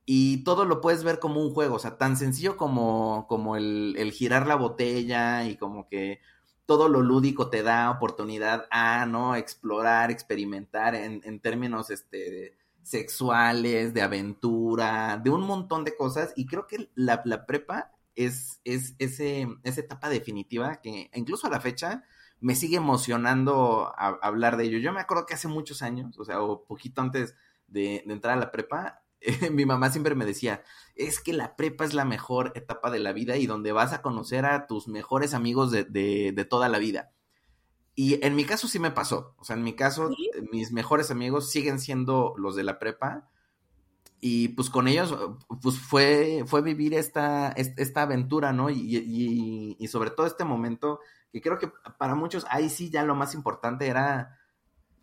Y 0.05 0.43
todo 0.43 0.65
lo 0.65 0.81
puedes 0.81 1.03
ver 1.03 1.19
como 1.19 1.41
un 1.41 1.53
juego, 1.53 1.75
o 1.75 1.79
sea, 1.79 1.97
tan 1.97 2.17
sencillo 2.17 2.57
como, 2.57 3.25
como 3.29 3.55
el, 3.55 3.95
el 3.97 4.11
girar 4.11 4.45
la 4.45 4.55
botella 4.55 5.45
y 5.45 5.57
como 5.57 5.87
que 5.87 6.19
todo 6.65 6.89
lo 6.89 7.01
lúdico 7.01 7.49
te 7.49 7.63
da 7.63 7.89
oportunidad 7.89 8.67
a, 8.71 9.05
¿no? 9.05 9.35
Explorar, 9.35 10.11
experimentar 10.11 10.95
en, 10.95 11.21
en 11.23 11.39
términos, 11.39 11.89
este, 11.89 12.57
sexuales, 12.83 13.93
de 13.93 14.01
aventura, 14.01 15.19
de 15.23 15.29
un 15.29 15.41
montón 15.41 15.83
de 15.83 15.95
cosas. 15.95 16.33
Y 16.35 16.45
creo 16.45 16.67
que 16.67 16.89
la, 16.95 17.21
la 17.25 17.45
prepa 17.45 17.91
es, 18.15 18.59
es 18.63 18.95
ese, 18.99 19.47
esa 19.63 19.81
etapa 19.81 20.09
definitiva 20.09 20.81
que 20.81 21.09
incluso 21.13 21.47
a 21.47 21.51
la 21.51 21.61
fecha 21.61 22.03
me 22.41 22.55
sigue 22.55 22.77
emocionando 22.77 23.93
hablar 23.97 24.57
de 24.57 24.65
ello. 24.65 24.79
Yo 24.79 24.91
me 24.91 24.99
acuerdo 24.99 25.25
que 25.25 25.35
hace 25.35 25.47
muchos 25.47 25.81
años, 25.81 26.19
o 26.19 26.25
sea, 26.25 26.41
o 26.41 26.65
poquito 26.65 27.01
antes 27.01 27.35
de, 27.67 28.03
de 28.05 28.13
entrar 28.13 28.35
a 28.35 28.39
la 28.39 28.51
prepa, 28.51 29.03
mi 29.51 29.65
mamá 29.65 29.91
siempre 29.91 30.15
me 30.15 30.25
decía, 30.25 30.63
es 30.95 31.19
que 31.19 31.33
la 31.33 31.55
prepa 31.55 31.85
es 31.85 31.93
la 31.93 32.05
mejor 32.05 32.51
etapa 32.55 32.89
de 32.91 32.99
la 32.99 33.13
vida 33.13 33.37
y 33.37 33.45
donde 33.45 33.71
vas 33.71 33.93
a 33.93 34.01
conocer 34.01 34.45
a 34.45 34.67
tus 34.67 34.87
mejores 34.87 35.33
amigos 35.33 35.71
de, 35.71 35.83
de, 35.83 36.45
toda 36.45 36.69
la 36.69 36.79
vida. 36.79 37.11
Y 37.95 38.25
en 38.25 38.35
mi 38.35 38.45
caso 38.45 38.67
sí 38.67 38.79
me 38.79 38.91
pasó, 38.91 39.35
o 39.37 39.43
sea, 39.43 39.55
en 39.55 39.63
mi 39.63 39.75
caso 39.75 40.09
mis 40.51 40.71
mejores 40.71 41.11
amigos 41.11 41.51
siguen 41.51 41.79
siendo 41.79 42.33
los 42.37 42.55
de 42.55 42.63
la 42.63 42.79
prepa 42.79 43.29
y 44.21 44.49
pues 44.49 44.69
con 44.69 44.87
ellos 44.87 45.15
pues 45.61 45.77
fue, 45.77 46.43
fue 46.47 46.61
vivir 46.61 46.93
esta, 46.93 47.49
esta 47.51 48.03
aventura, 48.03 48.53
¿no? 48.53 48.69
Y, 48.69 48.97
y, 48.97 49.75
y 49.77 49.87
sobre 49.87 50.09
todo 50.11 50.25
este 50.25 50.45
momento 50.45 50.99
que 51.31 51.41
creo 51.41 51.57
que 51.57 51.71
para 51.97 52.15
muchos 52.15 52.45
ahí 52.49 52.69
sí 52.69 52.89
ya 52.89 53.03
lo 53.03 53.15
más 53.15 53.33
importante 53.33 53.87
era 53.87 54.37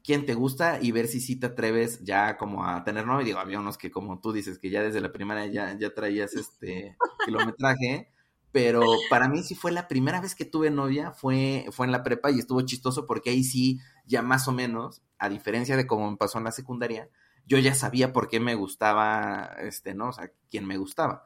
quién 0.05 0.25
te 0.25 0.35
gusta 0.35 0.79
y 0.81 0.91
ver 0.93 1.07
si 1.07 1.21
sí 1.21 1.37
te 1.37 1.47
atreves 1.47 2.03
ya 2.03 2.37
como 2.37 2.65
a 2.67 2.83
tener 2.85 3.07
novio. 3.07 3.27
Digo, 3.27 3.39
había 3.39 3.61
unos 3.61 3.79
que 3.79 3.91
como 3.91 4.21
tú 4.21 4.33
dices, 4.33 4.59
que 4.59 4.71
ya 4.71 4.83
desde 4.83 5.01
la 5.01 5.13
primera 5.13 5.47
ya, 5.47 5.77
ya 5.79 5.93
traías 5.93 6.35
este 6.35 6.97
kilometraje, 7.27 8.11
pero 8.53 8.83
para 9.11 9.29
mí 9.29 9.43
sí 9.43 9.55
fue 9.55 9.71
la 9.71 9.87
primera 9.87 10.21
vez 10.21 10.35
que 10.35 10.45
tuve 10.45 10.71
novia, 10.71 11.13
fue, 11.13 11.67
fue 11.73 11.87
en 11.87 11.93
la 11.93 12.03
prepa 12.03 12.31
y 12.31 12.39
estuvo 12.39 12.63
chistoso 12.63 13.07
porque 13.07 13.31
ahí 13.31 13.45
sí, 13.45 13.81
ya 14.07 14.23
más 14.23 14.49
o 14.49 14.53
menos, 14.53 15.03
a 15.19 15.29
diferencia 15.29 15.77
de 15.77 15.87
como 15.87 16.11
me 16.11 16.17
pasó 16.17 16.39
en 16.39 16.45
la 16.45 16.53
secundaria, 16.53 17.11
yo 17.47 17.59
ya 17.59 17.75
sabía 17.75 18.13
por 18.13 18.29
qué 18.29 18.41
me 18.41 18.55
gustaba, 18.55 19.57
este, 19.61 19.95
¿no? 19.95 20.09
O 20.09 20.13
sea, 20.13 20.31
quién 20.51 20.67
me 20.67 20.79
gustaba. 20.79 21.25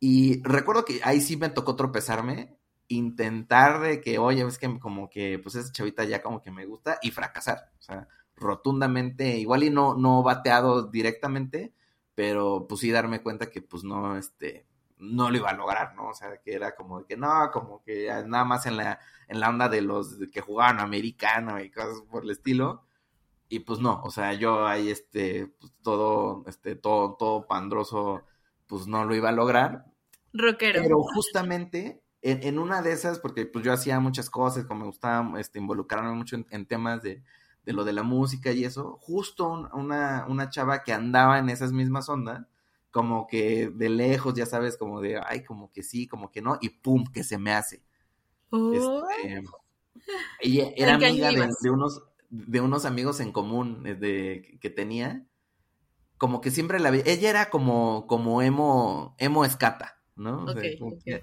Y 0.00 0.42
recuerdo 0.42 0.84
que 0.84 1.00
ahí 1.04 1.20
sí 1.20 1.36
me 1.36 1.48
tocó 1.48 1.76
tropezarme, 1.76 2.57
intentar 2.88 3.80
de 3.80 4.00
que, 4.00 4.18
oye, 4.18 4.42
es 4.42 4.58
que 4.58 4.78
como 4.78 5.08
que, 5.10 5.38
pues 5.38 5.54
esa 5.54 5.72
chavita 5.72 6.04
ya 6.04 6.22
como 6.22 6.42
que 6.42 6.50
me 6.50 6.66
gusta 6.66 6.98
y 7.02 7.10
fracasar. 7.10 7.70
O 7.78 7.82
sea, 7.82 8.08
rotundamente, 8.36 9.36
igual 9.38 9.64
y 9.64 9.70
no, 9.70 9.94
no 9.94 10.22
bateado 10.22 10.84
directamente, 10.88 11.72
pero 12.14 12.66
pues 12.68 12.80
sí 12.80 12.90
darme 12.90 13.22
cuenta 13.22 13.50
que 13.50 13.62
pues 13.62 13.84
no, 13.84 14.16
este, 14.16 14.66
no 14.98 15.30
lo 15.30 15.36
iba 15.36 15.50
a 15.50 15.56
lograr, 15.56 15.94
¿no? 15.94 16.08
O 16.08 16.14
sea, 16.14 16.38
que 16.38 16.54
era 16.54 16.74
como 16.74 17.04
que 17.04 17.16
no, 17.16 17.50
como 17.52 17.82
que 17.82 18.08
nada 18.26 18.44
más 18.44 18.66
en 18.66 18.76
la, 18.76 18.98
en 19.28 19.40
la 19.40 19.50
onda 19.50 19.68
de 19.68 19.82
los 19.82 20.16
que 20.32 20.40
jugaban 20.40 20.80
americano 20.80 21.60
y 21.60 21.70
cosas 21.70 22.02
por 22.10 22.24
el 22.24 22.30
estilo. 22.30 22.84
Y 23.50 23.60
pues 23.60 23.80
no, 23.80 24.02
o 24.02 24.10
sea, 24.10 24.34
yo 24.34 24.66
ahí 24.66 24.90
este, 24.90 25.46
pues 25.46 25.72
todo, 25.82 26.44
este, 26.46 26.76
todo, 26.76 27.14
todo 27.14 27.46
pandroso, 27.46 28.24
pues 28.66 28.86
no 28.86 29.04
lo 29.04 29.14
iba 29.14 29.30
a 29.30 29.32
lograr. 29.32 29.86
Rockero. 30.34 30.82
Pero 30.82 31.02
justamente 31.02 32.02
en, 32.22 32.58
una 32.58 32.82
de 32.82 32.92
esas, 32.92 33.18
porque 33.18 33.46
pues 33.46 33.64
yo 33.64 33.72
hacía 33.72 34.00
muchas 34.00 34.30
cosas, 34.30 34.64
como 34.64 34.80
me 34.80 34.86
gustaba 34.86 35.38
este, 35.40 35.58
involucrarme 35.58 36.12
mucho 36.12 36.36
en, 36.50 36.66
temas 36.66 37.02
de, 37.02 37.22
de, 37.64 37.72
lo 37.72 37.84
de 37.84 37.92
la 37.92 38.02
música 38.02 38.50
y 38.52 38.64
eso, 38.64 38.98
justo 39.00 39.68
una, 39.72 40.26
una 40.28 40.50
chava 40.50 40.82
que 40.82 40.92
andaba 40.92 41.38
en 41.38 41.48
esas 41.48 41.72
mismas 41.72 42.08
ondas, 42.08 42.46
como 42.90 43.26
que 43.26 43.68
de 43.68 43.88
lejos, 43.88 44.34
ya 44.34 44.46
sabes, 44.46 44.76
como 44.76 45.00
de, 45.00 45.20
ay, 45.24 45.44
como 45.44 45.70
que 45.70 45.82
sí, 45.82 46.06
como 46.06 46.30
que 46.30 46.42
no, 46.42 46.58
y 46.60 46.70
pum, 46.70 47.04
que 47.12 47.22
se 47.22 47.38
me 47.38 47.52
hace. 47.52 47.82
Este, 48.50 49.44
ella 50.40 50.72
era 50.76 50.94
amiga 50.94 51.30
de, 51.30 51.70
unos, 51.70 52.02
de 52.30 52.60
unos 52.60 52.84
amigos 52.84 53.20
en 53.20 53.32
común 53.32 53.86
eh, 53.86 53.94
de, 53.94 54.58
que 54.60 54.70
tenía, 54.70 55.26
como 56.16 56.40
que 56.40 56.50
siempre 56.50 56.80
la 56.80 56.90
vi, 56.90 57.02
ella 57.04 57.30
era 57.30 57.50
como, 57.50 58.06
como 58.06 58.42
emo, 58.42 59.14
emo 59.18 59.44
escata. 59.44 59.97
¿No? 60.18 60.46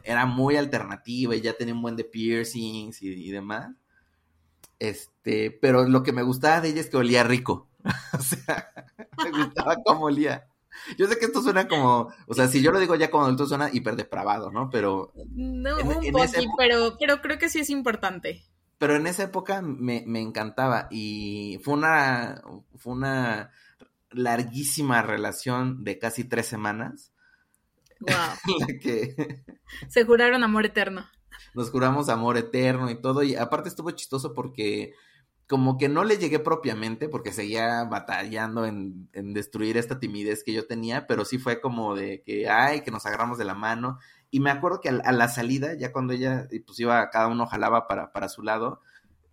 Era 0.03 0.25
muy 0.25 0.55
alternativa 0.55 1.35
y 1.35 1.41
ya 1.41 1.53
tenía 1.53 1.73
un 1.73 1.81
buen 1.81 1.95
de 1.95 2.05
piercings 2.05 3.01
y, 3.01 3.29
demás. 3.31 3.75
Este, 4.79 5.51
pero 5.51 5.87
lo 5.87 6.03
que 6.03 6.11
me 6.11 6.23
gustaba 6.23 6.61
de 6.61 6.69
ella 6.69 6.81
es 6.81 6.89
que 6.89 6.97
olía 6.97 7.23
rico. 7.23 7.67
o 8.17 8.21
sea, 8.21 8.71
me 9.23 9.31
gustaba 9.31 9.75
cómo 9.85 10.05
olía. 10.05 10.47
Yo 10.97 11.07
sé 11.07 11.17
que 11.17 11.25
esto 11.25 11.41
suena 11.41 11.67
como, 11.67 12.09
o 12.27 12.33
sea, 12.33 12.47
si 12.47 12.61
yo 12.61 12.71
lo 12.71 12.79
digo 12.79 12.95
ya 12.95 13.09
como 13.09 13.23
adulto 13.23 13.47
suena 13.47 13.69
hiper 13.71 13.95
depravado, 13.95 14.51
¿no? 14.51 14.69
Pero. 14.69 15.13
No, 15.33 15.77
un 15.77 16.13
pero, 16.57 16.97
pero 16.99 17.21
creo 17.21 17.37
que 17.37 17.49
sí 17.49 17.59
es 17.59 17.69
importante. 17.69 18.43
Pero 18.77 18.95
en 18.95 19.07
esa 19.07 19.23
época 19.23 19.61
me, 19.61 20.03
me 20.05 20.19
encantaba 20.19 20.87
y 20.91 21.59
fue 21.63 21.75
una, 21.75 22.41
fue 22.75 22.93
una 22.93 23.51
larguísima 24.11 25.01
relación 25.01 25.83
de 25.85 25.97
casi 25.97 26.25
tres 26.25 26.45
semanas 26.47 27.13
Wow. 27.99 28.77
que... 28.81 29.43
Se 29.87 30.05
juraron 30.05 30.43
amor 30.43 30.65
eterno. 30.65 31.05
Nos 31.53 31.69
juramos 31.69 32.09
amor 32.09 32.37
eterno 32.37 32.89
y 32.89 33.01
todo. 33.01 33.23
Y 33.23 33.35
aparte 33.35 33.69
estuvo 33.69 33.91
chistoso 33.91 34.33
porque 34.33 34.93
como 35.47 35.77
que 35.77 35.89
no 35.89 36.03
le 36.03 36.17
llegué 36.17 36.39
propiamente 36.39 37.07
porque 37.07 37.31
seguía 37.31 37.83
batallando 37.83 38.65
en, 38.65 39.09
en, 39.13 39.33
destruir 39.33 39.77
esta 39.77 39.99
timidez 39.99 40.43
que 40.43 40.53
yo 40.53 40.65
tenía, 40.65 41.05
pero 41.05 41.23
sí 41.23 41.37
fue 41.37 41.61
como 41.61 41.95
de 41.95 42.23
que, 42.23 42.49
ay, 42.49 42.81
que 42.81 42.91
nos 42.91 43.05
agarramos 43.05 43.37
de 43.37 43.45
la 43.45 43.53
mano. 43.53 43.99
Y 44.31 44.39
me 44.39 44.49
acuerdo 44.49 44.81
que 44.81 44.89
a, 44.89 44.99
a 45.03 45.11
la 45.11 45.29
salida, 45.29 45.75
ya 45.75 45.91
cuando 45.91 46.13
ella, 46.13 46.47
pues 46.65 46.79
iba, 46.79 47.09
cada 47.09 47.27
uno 47.27 47.45
jalaba 47.45 47.87
para, 47.87 48.11
para 48.11 48.27
su 48.27 48.41
lado, 48.41 48.81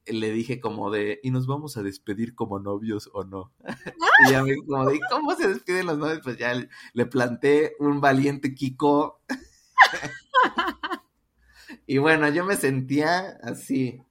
le 0.06 0.32
dije 0.32 0.60
como 0.60 0.90
de, 0.90 1.20
¿y 1.22 1.30
nos 1.30 1.46
vamos 1.46 1.76
a 1.76 1.82
despedir 1.82 2.34
como 2.34 2.58
novios 2.58 3.10
o 3.12 3.24
no? 3.24 3.52
y 4.26 4.30
ya 4.30 4.42
me 4.42 4.56
como 4.56 4.90
de, 4.90 5.00
¿cómo 5.10 5.34
se 5.34 5.48
despiden 5.48 5.86
los 5.86 5.98
novios? 5.98 6.20
Pues 6.22 6.38
ya 6.38 6.54
le, 6.54 7.06
planté 7.06 7.74
un 7.78 8.00
valiente 8.00 8.54
Kiko. 8.54 9.20
y 11.86 11.98
bueno, 11.98 12.28
yo 12.28 12.44
me 12.44 12.56
sentía 12.56 13.38
así, 13.42 14.02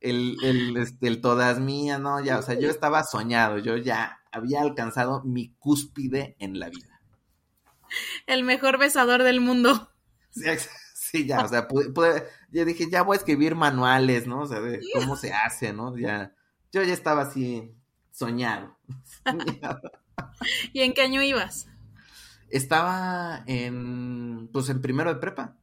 el, 0.00 0.36
el, 0.42 0.76
este, 0.76 1.08
el 1.08 1.20
todas 1.20 1.58
mías, 1.58 2.00
¿no? 2.00 2.22
Ya, 2.22 2.38
o 2.38 2.42
sea, 2.42 2.58
yo 2.58 2.70
estaba 2.70 3.02
soñado, 3.02 3.58
yo 3.58 3.76
ya 3.76 4.20
había 4.30 4.60
alcanzado 4.60 5.22
mi 5.24 5.54
cúspide 5.58 6.36
en 6.38 6.60
la 6.60 6.68
vida. 6.68 7.00
El 8.26 8.44
mejor 8.44 8.78
besador 8.78 9.22
del 9.22 9.40
mundo. 9.40 9.90
Sí, 10.30 10.48
Sí, 11.16 11.26
ya, 11.26 11.44
o 11.44 11.48
sea, 11.48 11.66
pude, 11.66 12.26
ya 12.50 12.64
dije, 12.64 12.90
ya 12.90 13.02
voy 13.02 13.14
a 13.14 13.18
escribir 13.18 13.54
manuales, 13.54 14.26
¿no? 14.26 14.40
O 14.40 14.46
sea, 14.46 14.60
de 14.60 14.80
cómo 14.92 15.16
se 15.16 15.32
hace, 15.32 15.72
¿no? 15.72 15.96
Ya, 15.96 16.34
yo 16.72 16.82
ya 16.82 16.92
estaba 16.92 17.22
así 17.22 17.74
soñado. 18.10 18.76
¿Y 20.72 20.82
en 20.82 20.92
qué 20.92 21.02
año 21.02 21.22
ibas? 21.22 21.68
Estaba 22.50 23.42
en, 23.46 24.48
pues, 24.52 24.68
en 24.68 24.82
primero 24.82 25.12
de 25.12 25.20
prepa. 25.20 25.56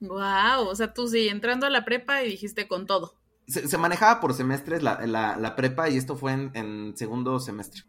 Wow, 0.00 0.68
o 0.68 0.74
sea, 0.74 0.92
tú 0.92 1.08
sí, 1.08 1.28
entrando 1.28 1.66
a 1.66 1.70
la 1.70 1.84
prepa 1.84 2.22
y 2.22 2.28
dijiste 2.28 2.68
con 2.68 2.86
todo. 2.86 3.18
Se, 3.46 3.76
manejaba 3.78 4.20
por 4.20 4.34
semestres 4.34 4.82
la, 4.82 5.06
la, 5.06 5.56
prepa 5.56 5.88
y 5.88 5.96
esto 5.96 6.16
fue 6.16 6.32
en, 6.32 6.50
en 6.54 6.96
segundo 6.96 7.40
semestre. 7.40 7.82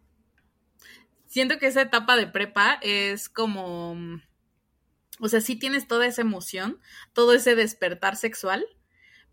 Siento 1.27 1.59
que 1.59 1.67
esa 1.67 1.83
etapa 1.83 2.15
de 2.15 2.27
prepa 2.27 2.79
es 2.81 3.29
como 3.29 3.95
o 5.21 5.29
sea, 5.29 5.39
sí 5.39 5.55
tienes 5.55 5.87
toda 5.87 6.07
esa 6.07 6.21
emoción, 6.21 6.79
todo 7.13 7.33
ese 7.33 7.55
despertar 7.55 8.15
sexual, 8.15 8.65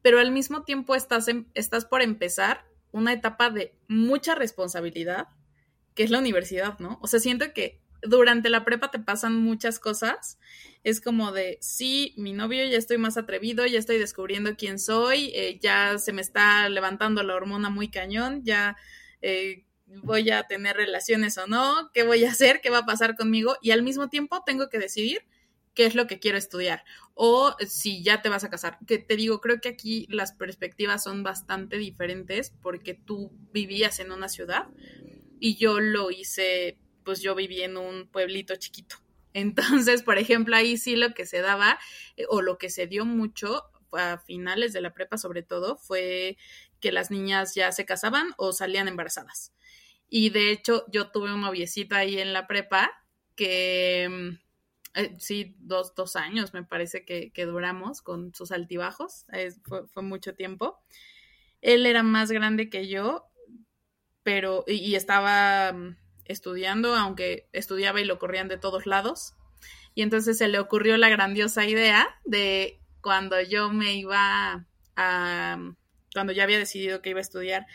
pero 0.03 0.21
al 0.21 0.31
mismo 0.31 0.63
tiempo 0.63 0.95
estás, 0.95 1.27
estás 1.55 1.85
por 1.87 2.03
empezar 2.03 2.67
una 2.93 3.13
etapa 3.13 3.51
de 3.51 3.75
mucha 3.89 4.35
responsabilidad, 4.35 5.29
que 5.95 6.03
es 6.03 6.11
la 6.11 6.19
universidad, 6.19 6.79
¿no? 6.79 6.99
O 7.03 7.07
sea, 7.07 7.21
siento 7.21 7.53
que 7.55 7.81
durante 8.03 8.51
la 8.51 8.65
prepa 8.65 8.91
te 8.91 8.99
pasan 8.99 9.35
muchas 9.35 9.79
cosas. 9.79 10.39
Es 10.85 11.01
como 11.01 11.33
de, 11.33 11.59
sí, 11.61 12.15
mi 12.17 12.33
novio 12.33 12.65
ya 12.67 12.77
estoy 12.77 12.99
más 12.99 13.17
atrevido, 13.17 13.67
ya 13.67 13.79
estoy 13.79 13.99
descubriendo 13.99 14.57
quién 14.57 14.79
soy, 14.79 15.33
eh, 15.35 15.59
ya 15.61 15.99
se 15.99 16.13
me 16.13 16.21
está 16.21 16.69
levantando 16.69 17.23
la 17.23 17.35
hormona 17.35 17.71
muy 17.71 17.91
cañón, 17.91 18.45
ya 18.45 18.77
eh, 19.23 19.65
voy 19.87 20.31
a 20.31 20.45
tener 20.45 20.77
relaciones 20.77 21.39
o 21.39 21.47
no, 21.47 21.91
qué 21.93 22.03
voy 22.03 22.25
a 22.25 22.31
hacer, 22.31 22.61
qué 22.61 22.71
va 22.71 22.79
a 22.79 22.87
pasar 22.87 23.17
conmigo 23.17 23.57
y 23.63 23.71
al 23.71 23.83
mismo 23.83 24.09
tiempo 24.09 24.43
tengo 24.45 24.69
que 24.69 24.79
decidir 24.79 25.27
qué 25.79 25.87
es 25.87 25.95
lo 25.95 26.09
que 26.09 26.19
quiero 26.19 26.37
estudiar 26.37 26.83
o 27.15 27.55
si 27.65 28.03
ya 28.03 28.21
te 28.21 28.29
vas 28.29 28.43
a 28.43 28.51
casar. 28.51 28.79
Que 28.85 28.99
te 28.99 29.15
digo, 29.15 29.41
creo 29.41 29.61
que 29.61 29.69
aquí 29.69 30.09
las 30.11 30.33
perspectivas 30.33 31.05
son 31.05 31.23
bastante 31.23 31.77
diferentes 31.77 32.53
porque 32.63 32.95
tú 32.95 33.31
vivías 33.53 34.01
en 34.01 34.11
una 34.11 34.29
ciudad 34.29 34.67
y 35.39 35.55
yo 35.55 35.79
lo 35.79 36.11
hice 36.11 36.81
pues 37.05 37.23
yo 37.23 37.37
viví 37.37 37.63
en 37.63 37.77
un 37.77 38.09
pueblito 38.09 38.57
chiquito. 38.57 38.97
Entonces, 39.33 40.03
por 40.03 40.19
ejemplo, 40.19 40.57
ahí 40.57 40.79
sí 40.79 40.97
lo 40.97 41.15
que 41.15 41.27
se 41.27 41.43
daba 41.43 41.79
eh, 42.17 42.25
o 42.29 42.43
lo 42.43 42.59
que 42.59 42.71
se 42.71 42.89
dio 42.89 43.05
mucho 43.05 43.63
a 43.93 44.19
finales 44.19 44.73
de 44.73 44.81
la 44.81 44.93
prepa 44.93 45.17
sobre 45.17 45.45
todo 45.45 45.77
fue 45.77 46.39
que 46.81 46.91
las 46.91 47.13
niñas 47.13 47.55
ya 47.55 47.71
se 47.71 47.85
casaban 47.85 48.35
o 48.37 48.53
salían 48.53 48.89
embarazadas. 48.89 49.55
Y 50.09 50.31
de 50.31 50.51
hecho 50.51 50.87
yo 50.89 51.13
tuve 51.13 51.33
un 51.33 51.43
noviecito 51.43 51.95
ahí 51.95 52.19
en 52.19 52.33
la 52.33 52.49
prepa 52.49 52.91
que 53.37 54.09
mm, 54.11 54.48
eh, 54.99 55.15
sí, 55.19 55.55
dos, 55.61 55.95
dos, 55.95 56.17
años 56.17 56.53
me 56.55 56.65
parece 56.65 57.05
que, 57.05 57.33
duramos 57.47 58.03
con 58.03 58.35
sus 58.35 58.51
altibajos, 58.51 59.27
fue, 59.63 59.87
fue, 59.87 60.03
mucho 60.03 60.35
tiempo. 60.35 60.81
Él 61.61 61.87
era 61.87 62.03
más 62.03 62.33
grande 62.33 62.69
que 62.69 62.89
yo, 62.89 63.25
pero 64.25 64.65
y 64.67 64.97
estaba 64.97 65.73
mm, 65.73 65.97
estudiando, 66.25 66.97
aunque 66.97 67.49
estudiaba 67.53 68.01
y 68.01 68.07
lo 68.07 68.19
corrían 68.19 68.49
de 68.49 68.59
todos 68.59 68.87
lados. 68.87 69.35
Y 69.95 70.03
entonces 70.03 70.37
se 70.37 70.49
le 70.49 70.59
ocurrió 70.59 70.97
la 70.97 71.09
grandiosa 71.09 71.65
idea 71.65 72.09
de 72.25 72.81
cuando 73.01 73.41
yo 73.41 73.71
me 73.71 73.95
iba 73.95 74.67
a, 74.97 75.59
cuando 76.13 76.33
ya 76.33 76.43
había 76.43 76.59
decidido 76.59 77.03
que 77.03 77.11
iba 77.11 77.21
a 77.21 77.23
estudiar 77.23 77.67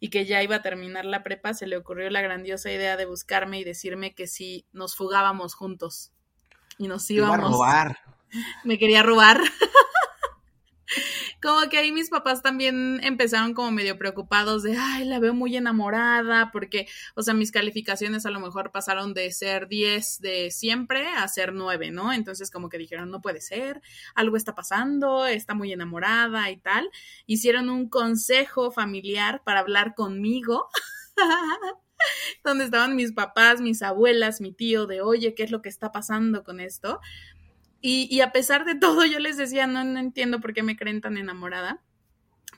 y 0.00 0.10
que 0.10 0.26
ya 0.26 0.42
iba 0.42 0.56
a 0.56 0.62
terminar 0.62 1.04
la 1.04 1.22
prepa, 1.22 1.54
se 1.54 1.68
le 1.68 1.76
ocurrió 1.76 2.10
la 2.10 2.22
grandiosa 2.22 2.72
idea 2.72 2.96
de 2.96 3.06
buscarme 3.06 3.60
y 3.60 3.64
decirme 3.64 4.16
que 4.16 4.26
si 4.26 4.66
nos 4.72 4.96
fugábamos 4.96 5.54
juntos 5.54 6.12
y 6.78 6.88
nos 6.88 7.10
íbamos. 7.10 7.34
a 7.34 7.40
robar. 7.40 7.98
Me 8.64 8.78
quería 8.78 9.02
robar. 9.02 9.40
como 11.42 11.68
que 11.68 11.78
ahí 11.78 11.90
mis 11.90 12.08
papás 12.08 12.40
también 12.40 13.00
empezaron 13.02 13.52
como 13.52 13.72
medio 13.72 13.98
preocupados 13.98 14.62
de, 14.62 14.76
ay, 14.78 15.04
la 15.04 15.18
veo 15.18 15.34
muy 15.34 15.56
enamorada, 15.56 16.50
porque, 16.52 16.86
o 17.16 17.22
sea, 17.22 17.34
mis 17.34 17.50
calificaciones 17.50 18.24
a 18.26 18.30
lo 18.30 18.38
mejor 18.38 18.70
pasaron 18.70 19.12
de 19.12 19.30
ser 19.32 19.66
10 19.66 20.20
de 20.20 20.50
siempre 20.52 21.08
a 21.08 21.26
ser 21.26 21.52
9, 21.52 21.90
¿no? 21.90 22.12
Entonces 22.12 22.50
como 22.50 22.68
que 22.68 22.78
dijeron, 22.78 23.10
no 23.10 23.20
puede 23.20 23.40
ser, 23.40 23.82
algo 24.14 24.36
está 24.36 24.54
pasando, 24.54 25.26
está 25.26 25.54
muy 25.54 25.72
enamorada 25.72 26.48
y 26.50 26.58
tal. 26.58 26.88
Hicieron 27.26 27.70
un 27.70 27.88
consejo 27.88 28.70
familiar 28.70 29.42
para 29.44 29.60
hablar 29.60 29.94
conmigo. 29.94 30.68
donde 32.44 32.64
estaban 32.64 32.96
mis 32.96 33.12
papás, 33.12 33.60
mis 33.60 33.82
abuelas, 33.82 34.40
mi 34.40 34.52
tío, 34.52 34.86
de 34.86 35.00
oye, 35.00 35.34
¿qué 35.34 35.42
es 35.42 35.50
lo 35.50 35.62
que 35.62 35.68
está 35.68 35.92
pasando 35.92 36.44
con 36.44 36.60
esto? 36.60 37.00
Y, 37.84 38.20
a 38.20 38.30
pesar 38.30 38.64
de 38.64 38.76
todo, 38.76 39.04
yo 39.06 39.18
les 39.18 39.36
decía, 39.36 39.66
no, 39.66 39.82
no 39.82 39.98
entiendo 39.98 40.40
por 40.40 40.54
qué 40.54 40.62
me 40.62 40.76
creen 40.76 41.00
tan 41.00 41.16
enamorada. 41.16 41.82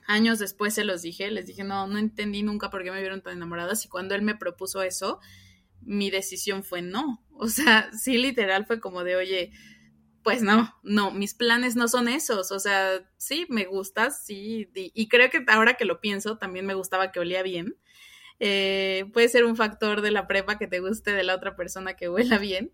Años 0.05 0.37
después 0.37 0.75
se 0.75 0.85
los 0.85 1.01
dije, 1.01 1.31
les 1.31 1.47
dije, 1.47 1.63
no, 1.63 1.87
no 1.87 1.97
entendí 1.97 2.43
nunca 2.43 2.69
por 2.69 2.83
qué 2.83 2.91
me 2.91 2.99
vieron 2.99 3.23
tan 3.23 3.33
enamoradas. 3.33 3.83
Y 3.85 3.89
cuando 3.89 4.13
él 4.13 4.21
me 4.21 4.35
propuso 4.35 4.83
eso, 4.83 5.19
mi 5.81 6.11
decisión 6.11 6.63
fue 6.63 6.83
no. 6.83 7.25
O 7.31 7.47
sea, 7.47 7.89
sí, 7.97 8.19
literal 8.19 8.67
fue 8.67 8.79
como 8.79 9.03
de, 9.03 9.15
oye, 9.15 9.51
pues 10.23 10.43
no, 10.43 10.75
no, 10.83 11.09
mis 11.09 11.33
planes 11.33 11.75
no 11.75 11.87
son 11.87 12.07
esos. 12.07 12.51
O 12.51 12.59
sea, 12.59 13.07
sí, 13.17 13.47
me 13.49 13.65
gustas, 13.65 14.25
sí. 14.25 14.69
Y, 14.75 15.07
creo 15.07 15.31
que 15.31 15.43
ahora 15.47 15.73
que 15.73 15.85
lo 15.85 16.01
pienso, 16.01 16.37
también 16.37 16.67
me 16.67 16.75
gustaba 16.75 17.11
que 17.11 17.19
olía 17.19 17.41
bien. 17.41 17.75
Eh, 18.39 19.05
puede 19.13 19.29
ser 19.29 19.45
un 19.45 19.55
factor 19.55 20.01
de 20.01 20.11
la 20.11 20.27
prepa 20.27 20.57
que 20.57 20.67
te 20.67 20.79
guste 20.79 21.11
de 21.11 21.23
la 21.23 21.35
otra 21.35 21.55
persona 21.55 21.95
que 21.95 22.09
huela 22.09 22.37
bien, 22.37 22.71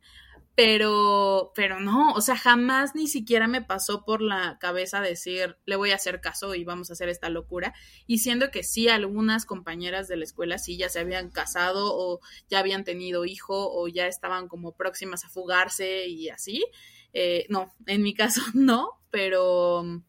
pero, 0.56 1.54
pero 1.56 1.80
no, 1.80 2.12
o 2.12 2.22
sea, 2.22 2.36
jamás 2.36 2.94
ni 2.94 3.08
siquiera 3.08 3.48
me 3.48 3.62
pasó 3.62 4.04
por 4.04 4.22
la 4.22 4.58
cabeza 4.60 5.00
decir, 5.00 5.58
le 5.66 5.78
voy 5.78 5.92
a 5.92 5.96
hacer 5.96 6.20
caso 6.20 6.56
y 6.56 6.66
vamos 6.66 6.90
a 6.90 6.94
hacer 6.94 7.10
esta 7.10 7.30
locura. 7.30 7.74
Y 8.06 8.20
siendo 8.20 8.52
que 8.52 8.64
sí, 8.64 8.90
algunas 8.90 9.46
compañeras 9.46 10.08
de 10.08 10.18
la 10.18 10.26
escuela 10.26 10.58
sí 10.58 10.78
ya 10.78 10.90
se 10.90 11.00
habían 11.00 11.32
casado 11.32 11.96
o 11.96 12.20
ya 12.50 12.60
habían 12.60 12.84
tenido 12.84 13.26
hijo 13.26 13.72
o 13.74 13.88
ya 13.88 14.08
estaban 14.08 14.48
como 14.50 14.74
próximas 14.74 15.24
a 15.24 15.30
fugarse 15.30 16.08
y 16.08 16.30
así. 16.30 16.66
Eh, 17.14 17.46
no, 17.50 17.74
en 17.88 18.04
mi 18.04 18.14
caso 18.14 18.42
no, 18.54 19.00
pero, 19.10 20.04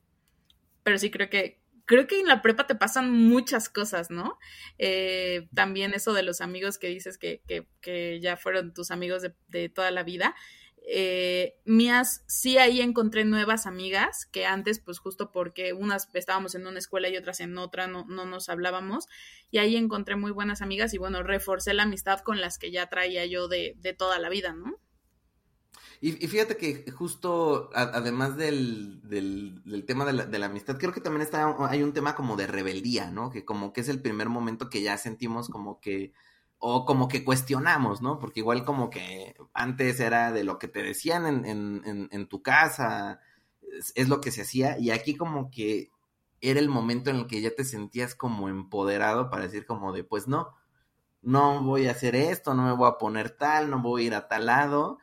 pero 0.83 0.99
sí 0.99 1.11
creo 1.11 1.31
que, 1.31 1.62
creo 1.93 2.07
que 2.07 2.19
en 2.19 2.27
la 2.27 2.41
prepa 2.41 2.67
te 2.67 2.75
pasan 2.75 3.11
muchas 3.11 3.69
cosas, 3.69 4.11
¿no? 4.11 4.39
Eh, 4.79 5.47
también 5.55 5.93
eso 5.93 6.15
de 6.15 6.23
los 6.23 6.41
amigos 6.41 6.79
que 6.79 6.87
dices 6.87 7.19
que, 7.19 7.43
que, 7.83 8.19
ya 8.19 8.39
fueron 8.39 8.73
tus 8.73 8.91
amigos 8.91 9.21
de, 9.49 9.69
toda 9.69 9.91
la 9.91 10.03
vida. 10.03 10.35
Eh, 10.89 11.55
mías, 11.67 12.25
sí 12.27 12.57
ahí 12.57 12.81
encontré 12.81 13.27
nuevas 13.27 13.67
amigas 13.67 14.25
que 14.25 14.47
antes, 14.47 14.79
pues 14.81 15.01
justo 15.01 15.33
porque 15.33 15.75
unas 15.75 16.09
estábamos 16.15 16.55
en 16.55 16.67
una 16.67 16.79
escuela 16.79 17.11
y 17.11 17.17
otras 17.19 17.41
en 17.41 17.59
otra, 17.59 17.89
no, 17.89 18.07
no 18.09 18.25
nos 18.25 18.49
hablábamos. 18.49 19.07
Y 19.51 19.59
ahí 19.59 19.77
encontré 19.77 20.17
muy 20.17 20.31
buenas 20.31 20.63
amigas 20.63 20.95
y 20.95 20.99
bueno, 20.99 21.23
reforcé 21.23 21.75
la 21.75 21.83
amistad 21.83 22.21
con 22.21 22.41
las 22.41 22.57
que 22.59 22.71
ya 22.71 22.87
traía 22.87 23.27
yo 23.27 23.49
de, 23.49 23.75
de 23.77 23.93
toda 23.93 24.19
la 24.19 24.31
vida, 24.31 24.55
¿no? 24.55 24.79
Y, 26.05 26.27
fíjate 26.27 26.57
que 26.57 26.91
justo, 26.91 27.71
además 27.75 28.37
del, 28.37 29.01
del, 29.09 29.85
tema 29.87 30.05
de 30.05 30.39
la, 30.41 30.47
amistad, 30.47 30.77
creo 30.77 30.93
que 30.93 31.01
también 31.01 31.23
está, 31.23 31.55
hay 31.69 31.85
un 31.85 31.93
tema 31.93 32.17
como 32.17 32.35
de 32.35 32.49
rebeldía, 32.49 33.13
¿no? 33.13 33.31
Que 33.31 33.45
como 33.45 33.73
que 33.73 33.83
es 33.83 33.89
el 33.89 34.03
primer 34.03 34.29
momento 34.29 34.69
que 34.69 34.83
ya 34.83 34.99
sentimos 34.99 35.49
como 35.49 35.79
que, 35.79 36.13
o 36.59 36.87
como 36.87 37.07
que 37.07 37.23
cuestionamos, 37.23 38.03
¿no? 38.03 38.19
Porque 38.19 38.41
igual 38.41 38.65
como 38.65 38.91
que 38.91 39.37
antes 39.55 40.01
era 40.01 40.33
de 40.33 40.43
lo 40.43 40.59
que 40.59 40.67
te 40.67 40.83
decían 40.83 41.25
en, 41.47 42.09
en, 42.11 42.27
tu 42.27 42.43
casa, 42.43 43.21
es, 43.95 44.09
lo 44.09 44.21
que 44.21 44.33
se 44.33 44.43
hacía, 44.43 44.81
y 44.81 44.91
aquí 44.91 45.15
como 45.15 45.53
que 45.53 45.93
era 46.41 46.59
el 46.59 46.69
momento 46.69 47.11
en 47.11 47.17
el 47.17 47.27
que 47.29 47.41
ya 47.41 47.55
te 47.55 47.65
sentías 47.65 48.17
como 48.17 48.49
empoderado 48.49 49.31
para 49.31 49.45
decir 49.45 49.67
como 49.67 49.93
de, 49.93 50.03
pues 50.03 50.27
no, 50.27 50.49
no 51.21 51.63
voy 51.63 51.87
a 51.87 51.93
hacer 51.93 52.17
esto, 52.17 52.55
no 52.55 52.65
me 52.65 52.73
voy 52.73 52.89
a 52.89 52.99
poner 52.99 53.31
tal, 53.31 53.71
no 53.71 53.81
voy 53.81 54.03
a 54.03 54.07
ir 54.09 54.15
a 54.17 54.27
tal 54.27 54.47
lado, 54.47 54.99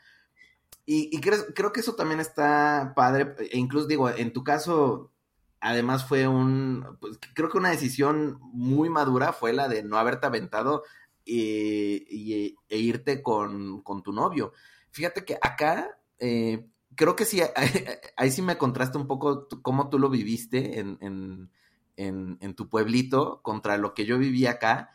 y, 0.91 1.21
creo, 1.21 1.45
creo, 1.53 1.71
que 1.71 1.81
eso 1.81 1.93
también 1.93 2.19
está 2.19 2.93
padre, 2.95 3.35
e 3.51 3.59
incluso 3.59 3.85
digo, 3.85 4.09
en 4.09 4.33
tu 4.33 4.43
caso, 4.43 5.11
además 5.59 6.07
fue 6.07 6.27
un, 6.27 6.97
pues, 6.99 7.19
creo 7.35 7.47
que 7.47 7.59
una 7.59 7.69
decisión 7.69 8.39
muy 8.41 8.89
madura 8.89 9.31
fue 9.31 9.53
la 9.53 9.67
de 9.67 9.83
no 9.83 9.99
haberte 9.99 10.25
aventado 10.25 10.81
e, 11.27 12.55
e 12.69 12.77
irte 12.79 13.21
con, 13.21 13.83
tu 14.03 14.11
novio. 14.11 14.51
Fíjate 14.89 15.25
que 15.25 15.37
acá, 15.39 15.99
eh, 16.17 16.65
creo 16.95 17.15
que 17.15 17.25
sí, 17.25 17.39
ahí 18.17 18.31
sí 18.31 18.41
me 18.41 18.57
contrasta 18.57 18.97
un 18.97 19.05
poco 19.05 19.47
cómo 19.61 19.89
tú 19.89 19.99
lo 19.99 20.09
viviste 20.09 20.79
en, 20.79 20.97
en, 21.01 21.51
en, 21.97 22.39
en 22.41 22.55
tu 22.55 22.67
pueblito 22.67 23.43
contra 23.43 23.77
lo 23.77 23.93
que 23.93 24.05
yo 24.05 24.17
viví 24.17 24.47
acá. 24.47 24.89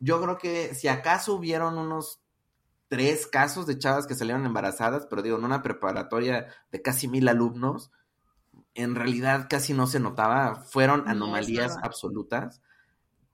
Yo 0.00 0.20
creo 0.20 0.38
que 0.38 0.74
si 0.74 0.88
acaso 0.88 1.34
hubieron 1.34 1.78
unos 1.78 2.23
tres 2.88 3.26
casos 3.26 3.66
de 3.66 3.78
chavas 3.78 4.06
que 4.06 4.14
salieron 4.14 4.46
embarazadas, 4.46 5.06
pero 5.06 5.22
digo, 5.22 5.38
en 5.38 5.44
una 5.44 5.62
preparatoria 5.62 6.46
de 6.70 6.82
casi 6.82 7.08
mil 7.08 7.28
alumnos, 7.28 7.90
en 8.74 8.94
realidad 8.94 9.46
casi 9.48 9.72
no 9.72 9.86
se 9.86 10.00
notaba, 10.00 10.56
fueron 10.56 11.08
anomalías 11.08 11.76
absolutas, 11.82 12.60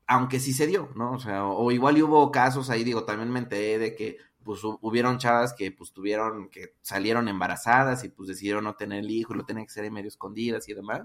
aunque 0.07 0.41
sí 0.41 0.53
se 0.53 0.67
dio, 0.67 0.91
¿no? 0.97 1.13
O 1.13 1.19
sea, 1.19 1.45
o, 1.45 1.71
igual 1.73 2.03
hubo 2.03 2.31
casos 2.31 2.71
ahí, 2.71 2.85
digo, 2.85 3.05
también 3.05 3.31
me 3.31 3.39
enteré 3.39 3.79
de 3.79 3.95
que 3.95 4.19
pues 4.43 4.61
hubieron 4.65 5.19
chavas 5.19 5.53
que 5.53 5.71
pues 5.71 5.93
tuvieron, 5.93 6.49
que 6.49 6.75
salieron 6.81 7.29
embarazadas 7.29 8.05
y 8.05 8.09
pues 8.09 8.29
decidieron 8.29 8.65
no 8.65 8.75
tener 8.75 9.01
el 9.01 9.11
hijo 9.11 9.35
y 9.35 9.37
lo 9.37 9.45
tenían 9.45 9.67
que 9.67 9.73
ser 9.73 9.85
en 9.85 9.93
medio 9.93 10.09
escondidas 10.09 10.69
y 10.69 10.75
demás, 10.75 11.03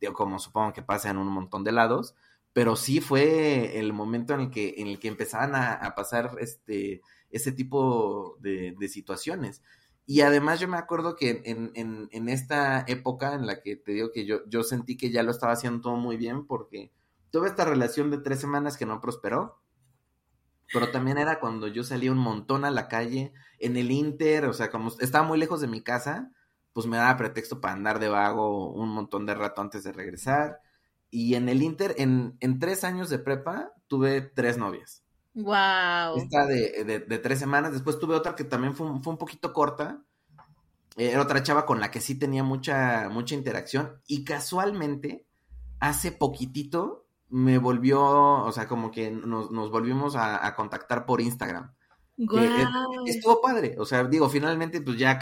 digo, 0.00 0.12
como 0.12 0.38
supongo 0.38 0.72
que 0.72 0.82
pasa 0.82 1.10
en 1.10 1.18
un 1.18 1.28
montón 1.28 1.64
de 1.64 1.72
lados, 1.72 2.14
pero 2.52 2.76
sí 2.76 3.00
fue 3.00 3.78
el 3.78 3.92
momento 3.92 4.34
en 4.34 4.40
el 4.40 4.50
que, 4.50 4.74
en 4.78 4.86
el 4.86 4.98
que 4.98 5.08
empezaban 5.08 5.54
a, 5.54 5.72
a 5.74 5.94
pasar 5.94 6.36
este 6.38 7.02
ese 7.36 7.52
tipo 7.52 8.36
de, 8.40 8.74
situaciones. 8.88 9.62
Y 10.06 10.20
además 10.20 10.60
yo 10.60 10.68
me 10.68 10.76
acuerdo 10.76 11.16
que 11.16 11.42
en, 11.44 12.28
esta 12.28 12.84
época 12.86 13.34
en 13.34 13.46
la 13.46 13.60
que 13.60 13.76
te 13.76 13.92
digo 13.92 14.12
que 14.12 14.24
yo, 14.24 14.46
yo 14.48 14.62
sentí 14.62 14.96
que 14.96 15.10
ya 15.10 15.22
lo 15.22 15.30
estaba 15.30 15.52
haciendo 15.52 15.80
todo 15.80 15.96
muy 15.96 16.16
bien 16.16 16.46
porque 16.46 16.92
tuve 17.30 17.48
esta 17.48 17.64
relación 17.64 18.10
de 18.10 18.18
tres 18.18 18.40
semanas 18.40 18.76
que 18.76 18.86
no 18.86 19.00
prosperó, 19.00 19.60
pero 20.72 20.90
también 20.90 21.18
era 21.18 21.40
cuando 21.40 21.68
yo 21.68 21.84
salía 21.84 22.12
un 22.12 22.18
montón 22.18 22.64
a 22.64 22.70
la 22.70 22.88
calle, 22.88 23.32
en 23.58 23.76
el 23.76 23.90
Inter, 23.90 24.46
o 24.46 24.52
sea, 24.52 24.70
como 24.70 24.90
estaba 25.00 25.26
muy 25.26 25.38
lejos 25.38 25.60
de 25.60 25.68
mi 25.68 25.82
casa, 25.82 26.30
pues 26.72 26.86
me 26.86 26.96
daba 26.96 27.16
pretexto 27.16 27.60
para 27.60 27.74
andar 27.74 27.98
de 27.98 28.08
vago 28.08 28.72
un 28.72 28.90
montón 28.90 29.26
de 29.26 29.34
rato 29.34 29.62
antes 29.62 29.84
de 29.84 29.92
regresar. 29.92 30.60
Y 31.10 31.34
en 31.34 31.48
el 31.48 31.62
Inter, 31.62 31.94
en, 31.98 32.36
en 32.40 32.58
tres 32.58 32.84
años 32.84 33.08
de 33.08 33.18
prepa, 33.18 33.72
tuve 33.86 34.20
tres 34.20 34.58
novias. 34.58 35.05
Wow. 35.36 36.16
Esta 36.16 36.46
de, 36.46 37.04
de, 37.06 37.18
tres 37.18 37.38
semanas. 37.38 37.72
Después 37.72 37.98
tuve 37.98 38.14
otra 38.14 38.34
que 38.34 38.44
también 38.44 38.74
fue, 38.74 38.88
fue 39.02 39.12
un 39.12 39.18
poquito 39.18 39.52
corta. 39.52 40.02
Era 40.96 41.20
otra 41.20 41.42
chava 41.42 41.66
con 41.66 41.78
la 41.78 41.90
que 41.90 42.00
sí 42.00 42.14
tenía 42.14 42.42
mucha, 42.42 43.10
mucha 43.10 43.34
interacción. 43.34 44.00
Y 44.06 44.24
casualmente, 44.24 45.26
hace 45.78 46.10
poquitito 46.10 47.06
me 47.28 47.58
volvió, 47.58 48.02
o 48.02 48.50
sea, 48.50 48.66
como 48.66 48.90
que 48.90 49.10
nos, 49.10 49.50
nos 49.50 49.70
volvimos 49.70 50.16
a, 50.16 50.54
contactar 50.56 51.04
por 51.04 51.20
Instagram. 51.20 51.74
estuvo 53.04 53.42
padre. 53.42 53.76
O 53.78 53.84
sea, 53.84 54.04
digo, 54.04 54.30
finalmente, 54.30 54.80
pues 54.80 54.96
ya 54.96 55.18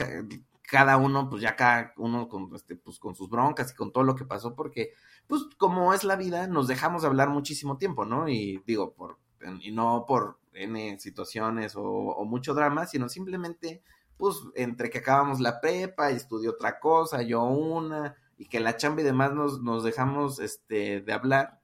cada 0.62 0.96
uno, 0.96 1.29
pues 1.29 1.42
ya 1.42 1.57
cada 1.57 1.92
uno 1.96 2.29
con, 2.29 2.55
este, 2.55 2.77
pues, 2.77 3.00
con 3.00 3.16
sus 3.16 3.29
broncas 3.29 3.72
y 3.72 3.74
con 3.74 3.92
todo 3.92 4.05
lo 4.05 4.14
que 4.14 4.24
pasó, 4.24 4.55
porque, 4.55 4.92
pues 5.27 5.42
como 5.59 5.92
es 5.92 6.05
la 6.05 6.14
vida, 6.14 6.46
nos 6.46 6.68
dejamos 6.68 7.05
hablar 7.05 7.31
muchísimo 7.31 7.79
tiempo, 7.79 8.05
¿no? 8.05 8.29
Y 8.29 8.62
digo, 8.64 8.92
por, 8.92 9.18
y 9.61 9.71
no 9.73 10.05
por 10.07 10.39
N 10.53 10.99
situaciones 10.99 11.75
o, 11.77 12.25
mucho 12.25 12.55
drama, 12.55 12.87
sino 12.87 13.09
simplemente, 13.09 13.83
pues, 14.17 14.37
entre 14.55 14.91
que 14.91 14.99
acabamos 14.99 15.41
la 15.41 15.61
prepa 15.61 16.13
y 16.13 16.17
estudió 16.17 16.53
otra 16.53 16.79
cosa, 16.81 17.23
yo 17.23 17.43
una, 17.45 18.17
y 18.39 18.47
que 18.47 18.61
la 18.61 18.77
chamba 18.77 19.03
y 19.03 19.05
demás 19.05 19.33
nos, 19.33 19.63
nos 19.63 19.85
dejamos, 19.85 20.39
este, 20.39 21.01
de 21.01 21.13
hablar. 21.13 21.61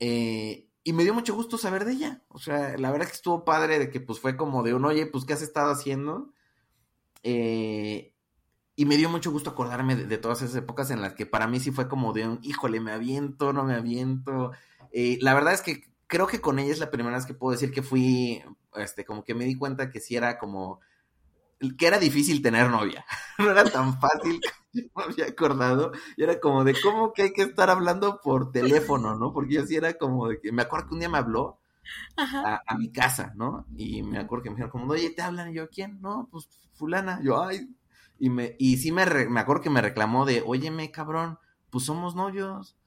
Eh, 0.00 0.68
y 0.84 0.92
me 0.92 1.04
dio 1.04 1.12
mucho 1.12 1.34
gusto 1.34 1.58
saber 1.58 1.84
de 1.84 1.92
ella. 1.92 2.22
O 2.28 2.38
sea, 2.38 2.76
la 2.78 2.90
verdad 2.90 3.06
que 3.06 3.12
estuvo 3.12 3.44
padre 3.44 3.78
de 3.78 3.90
que 3.90 4.00
pues 4.00 4.20
fue 4.20 4.36
como 4.36 4.62
de 4.62 4.74
un, 4.74 4.84
oye, 4.84 5.06
pues, 5.06 5.24
¿qué 5.24 5.34
has 5.34 5.42
estado 5.42 5.70
haciendo? 5.70 6.32
Eh, 7.22 8.14
y 8.76 8.84
me 8.84 8.96
dio 8.96 9.10
mucho 9.10 9.32
gusto 9.32 9.50
acordarme 9.50 9.96
de, 9.96 10.18
todas 10.18 10.40
esas 10.40 10.54
épocas 10.56 10.90
en 10.90 11.02
las 11.02 11.14
que 11.14 11.26
para 11.26 11.48
mí 11.48 11.58
sí 11.58 11.72
fue 11.72 11.88
como 11.88 12.12
de 12.12 12.28
un, 12.28 12.38
híjole, 12.42 12.80
me 12.80 12.92
aviento, 12.92 13.52
no 13.52 13.64
me 13.64 13.74
aviento. 13.74 14.52
Eh, 14.92 15.18
la 15.20 15.34
verdad 15.34 15.52
es 15.52 15.62
que 15.62 15.90
creo 16.08 16.26
que 16.26 16.40
con 16.40 16.58
ella 16.58 16.72
es 16.72 16.80
la 16.80 16.90
primera 16.90 17.16
vez 17.16 17.26
que 17.26 17.34
puedo 17.34 17.52
decir 17.52 17.70
que 17.70 17.82
fui, 17.82 18.42
este, 18.74 19.04
como 19.04 19.22
que 19.24 19.34
me 19.34 19.44
di 19.44 19.56
cuenta 19.56 19.90
que 19.90 20.00
sí 20.00 20.16
era 20.16 20.38
como, 20.38 20.80
que 21.78 21.86
era 21.86 21.98
difícil 21.98 22.42
tener 22.42 22.68
novia. 22.70 23.04
no 23.38 23.50
era 23.50 23.64
tan 23.64 24.00
fácil 24.00 24.40
me 24.72 25.02
había 25.02 25.26
acordado. 25.26 25.92
Y 26.16 26.24
era 26.24 26.40
como 26.40 26.64
de 26.64 26.74
cómo 26.80 27.12
que 27.12 27.22
hay 27.22 27.32
que 27.32 27.42
estar 27.42 27.70
hablando 27.70 28.20
por 28.22 28.50
teléfono, 28.50 29.16
¿no? 29.16 29.32
Porque 29.32 29.54
yo 29.54 29.66
sí 29.66 29.76
era 29.76 29.94
como 29.94 30.28
de 30.28 30.40
que, 30.40 30.50
me 30.50 30.62
acuerdo 30.62 30.88
que 30.88 30.94
un 30.94 31.00
día 31.00 31.08
me 31.08 31.18
habló 31.18 31.60
a, 32.16 32.74
mi 32.76 32.90
casa, 32.90 33.32
¿no? 33.36 33.66
Y 33.76 34.02
me 34.02 34.18
acuerdo 34.18 34.44
que 34.44 34.50
me 34.50 34.56
dijeron 34.56 34.70
como, 34.70 34.92
oye, 34.92 35.10
¿te 35.10 35.22
hablan? 35.22 35.50
Y 35.50 35.54
yo, 35.54 35.68
¿quién? 35.68 36.00
No, 36.00 36.28
pues 36.30 36.48
fulana. 36.74 37.20
Yo, 37.22 37.42
ay. 37.42 37.68
Y, 38.18 38.30
me, 38.30 38.56
y 38.58 38.78
sí 38.78 38.92
me, 38.92 39.06
me 39.28 39.40
acuerdo 39.40 39.62
que 39.62 39.70
me 39.70 39.80
reclamó 39.80 40.24
de, 40.24 40.42
óyeme, 40.44 40.90
cabrón, 40.90 41.38
pues 41.70 41.84
somos 41.84 42.16
novios. 42.16 42.77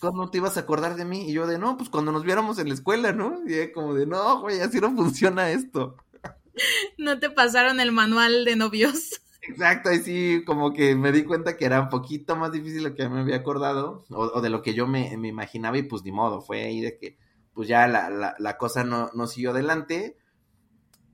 Cuando 0.00 0.30
te 0.30 0.38
ibas 0.38 0.56
a 0.56 0.60
acordar 0.60 0.96
de 0.96 1.04
mí? 1.04 1.28
Y 1.28 1.32
yo 1.32 1.46
de, 1.46 1.58
no, 1.58 1.76
pues 1.76 1.90
cuando 1.90 2.12
nos 2.12 2.24
viéramos 2.24 2.58
en 2.58 2.68
la 2.68 2.74
escuela, 2.74 3.12
¿no? 3.12 3.40
Y 3.46 3.70
como 3.72 3.94
de, 3.94 4.06
no, 4.06 4.40
güey, 4.40 4.60
así 4.60 4.80
no 4.80 4.94
funciona 4.94 5.50
esto. 5.50 5.96
No 6.98 7.18
te 7.18 7.30
pasaron 7.30 7.80
el 7.80 7.90
manual 7.90 8.44
de 8.44 8.54
novios. 8.54 9.22
Exacto, 9.42 9.90
y 9.92 10.00
sí, 10.00 10.42
como 10.44 10.74
que 10.74 10.94
me 10.94 11.12
di 11.12 11.24
cuenta 11.24 11.56
que 11.56 11.64
era 11.64 11.80
un 11.80 11.88
poquito 11.88 12.36
más 12.36 12.52
difícil 12.52 12.82
lo 12.82 12.94
que 12.94 13.08
me 13.08 13.20
había 13.20 13.36
acordado, 13.36 14.04
o, 14.10 14.40
de 14.42 14.50
lo 14.50 14.60
que 14.60 14.74
yo 14.74 14.86
me, 14.86 15.16
me, 15.16 15.28
imaginaba, 15.28 15.78
y 15.78 15.84
pues 15.84 16.02
ni 16.04 16.12
modo, 16.12 16.42
fue 16.42 16.62
ahí 16.62 16.80
de 16.80 16.98
que 16.98 17.16
pues 17.54 17.68
ya 17.68 17.86
la, 17.88 18.36
la, 18.38 18.58
cosa 18.58 18.84
no, 18.84 19.10
no, 19.14 19.26
siguió 19.26 19.50
adelante. 19.50 20.16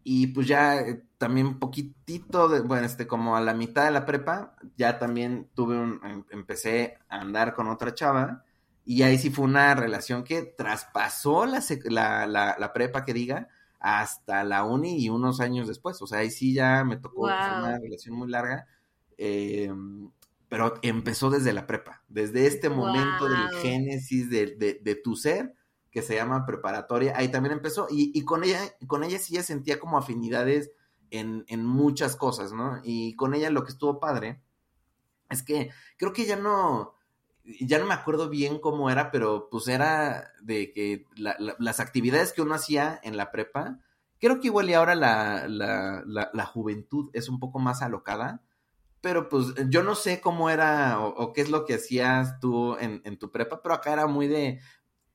Y 0.04 0.28
pues 0.28 0.46
ya 0.46 0.78
eh, 0.80 1.02
también 1.18 1.46
un 1.46 1.58
poquitito, 1.58 2.48
de, 2.48 2.60
bueno, 2.60 2.86
este, 2.86 3.06
como 3.06 3.36
a 3.36 3.40
la 3.40 3.54
mitad 3.54 3.84
de 3.84 3.90
la 3.90 4.06
prepa, 4.06 4.54
ya 4.76 4.98
también 4.98 5.48
tuve 5.54 5.76
un, 5.78 6.00
em, 6.04 6.24
empecé 6.30 6.98
a 7.08 7.20
andar 7.20 7.54
con 7.54 7.68
otra 7.68 7.94
chava. 7.94 8.44
Y 8.88 9.02
ahí 9.02 9.18
sí 9.18 9.30
fue 9.30 9.44
una 9.44 9.74
relación 9.74 10.22
que 10.22 10.42
traspasó 10.42 11.44
la, 11.44 11.60
la, 12.26 12.56
la, 12.56 12.72
prepa, 12.72 13.04
que 13.04 13.12
diga, 13.12 13.48
hasta 13.80 14.44
la 14.44 14.62
uni 14.62 15.04
y 15.04 15.08
unos 15.08 15.40
años 15.40 15.66
después. 15.66 16.00
O 16.00 16.06
sea, 16.06 16.20
ahí 16.20 16.30
sí 16.30 16.54
ya 16.54 16.84
me 16.84 16.96
tocó 16.96 17.22
una 17.22 17.78
relación 17.80 18.14
muy 18.14 18.28
larga. 18.28 18.68
Em, 19.18 20.10
pero 20.48 20.74
empezó 20.82 21.30
desde 21.30 21.52
la 21.52 21.66
prepa, 21.66 22.04
desde 22.08 22.46
este 22.46 22.68
momento 22.68 23.28
del 23.28 23.48
génesis 23.60 24.30
de, 24.30 24.54
de, 24.54 24.78
de, 24.80 24.94
tu 24.94 25.16
ser 25.16 25.54
que 25.90 26.02
se 26.02 26.14
llama 26.14 26.46
preparatoria, 26.46 27.14
ahí 27.16 27.28
también 27.28 27.54
empezó, 27.54 27.88
y, 27.90 28.22
con 28.24 28.44
ella, 28.44 28.60
con 28.86 29.02
ella 29.02 29.18
sí 29.18 29.34
ya 29.34 29.42
sentía 29.42 29.80
como 29.80 29.98
afinidades 29.98 30.70
en, 31.10 31.44
en, 31.48 31.64
muchas 31.64 32.14
cosas, 32.14 32.52
¿no? 32.52 32.80
Y 32.84 33.16
con 33.16 33.34
ella 33.34 33.50
lo 33.50 33.64
que 33.64 33.70
estuvo 33.72 33.98
padre 33.98 34.42
es 35.30 35.42
que 35.42 35.70
creo 35.96 36.12
que 36.12 36.26
ya 36.26 36.36
no, 36.36 36.95
ya 37.60 37.78
no 37.78 37.86
me 37.86 37.94
acuerdo 37.94 38.28
bien 38.28 38.58
cómo 38.58 38.90
era, 38.90 39.10
pero 39.10 39.48
pues 39.50 39.68
era 39.68 40.32
de 40.42 40.72
que 40.72 41.04
las 41.16 41.80
actividades 41.80 42.32
que 42.32 42.42
uno 42.42 42.54
hacía 42.54 43.00
en 43.02 43.16
la 43.16 43.30
prepa, 43.30 43.80
creo 44.18 44.40
que 44.40 44.48
igual 44.48 44.68
y 44.70 44.74
ahora 44.74 44.94
la, 44.94 45.46
la 45.48 46.46
juventud 46.46 47.10
es 47.12 47.28
un 47.28 47.38
poco 47.38 47.58
más 47.58 47.82
alocada, 47.82 48.42
pero 49.06 49.28
pues 49.28 49.54
yo 49.68 49.84
no 49.84 49.94
sé 49.94 50.20
cómo 50.20 50.50
era 50.50 50.98
o, 50.98 51.32
qué 51.32 51.40
es 51.40 51.48
lo 51.48 51.64
que 51.64 51.74
hacías 51.74 52.40
tú 52.40 52.76
en, 52.80 53.02
en, 53.04 53.16
tu 53.16 53.30
prepa, 53.30 53.62
pero 53.62 53.74
acá 53.74 53.92
era 53.92 54.08
muy 54.08 54.26
de, 54.26 54.60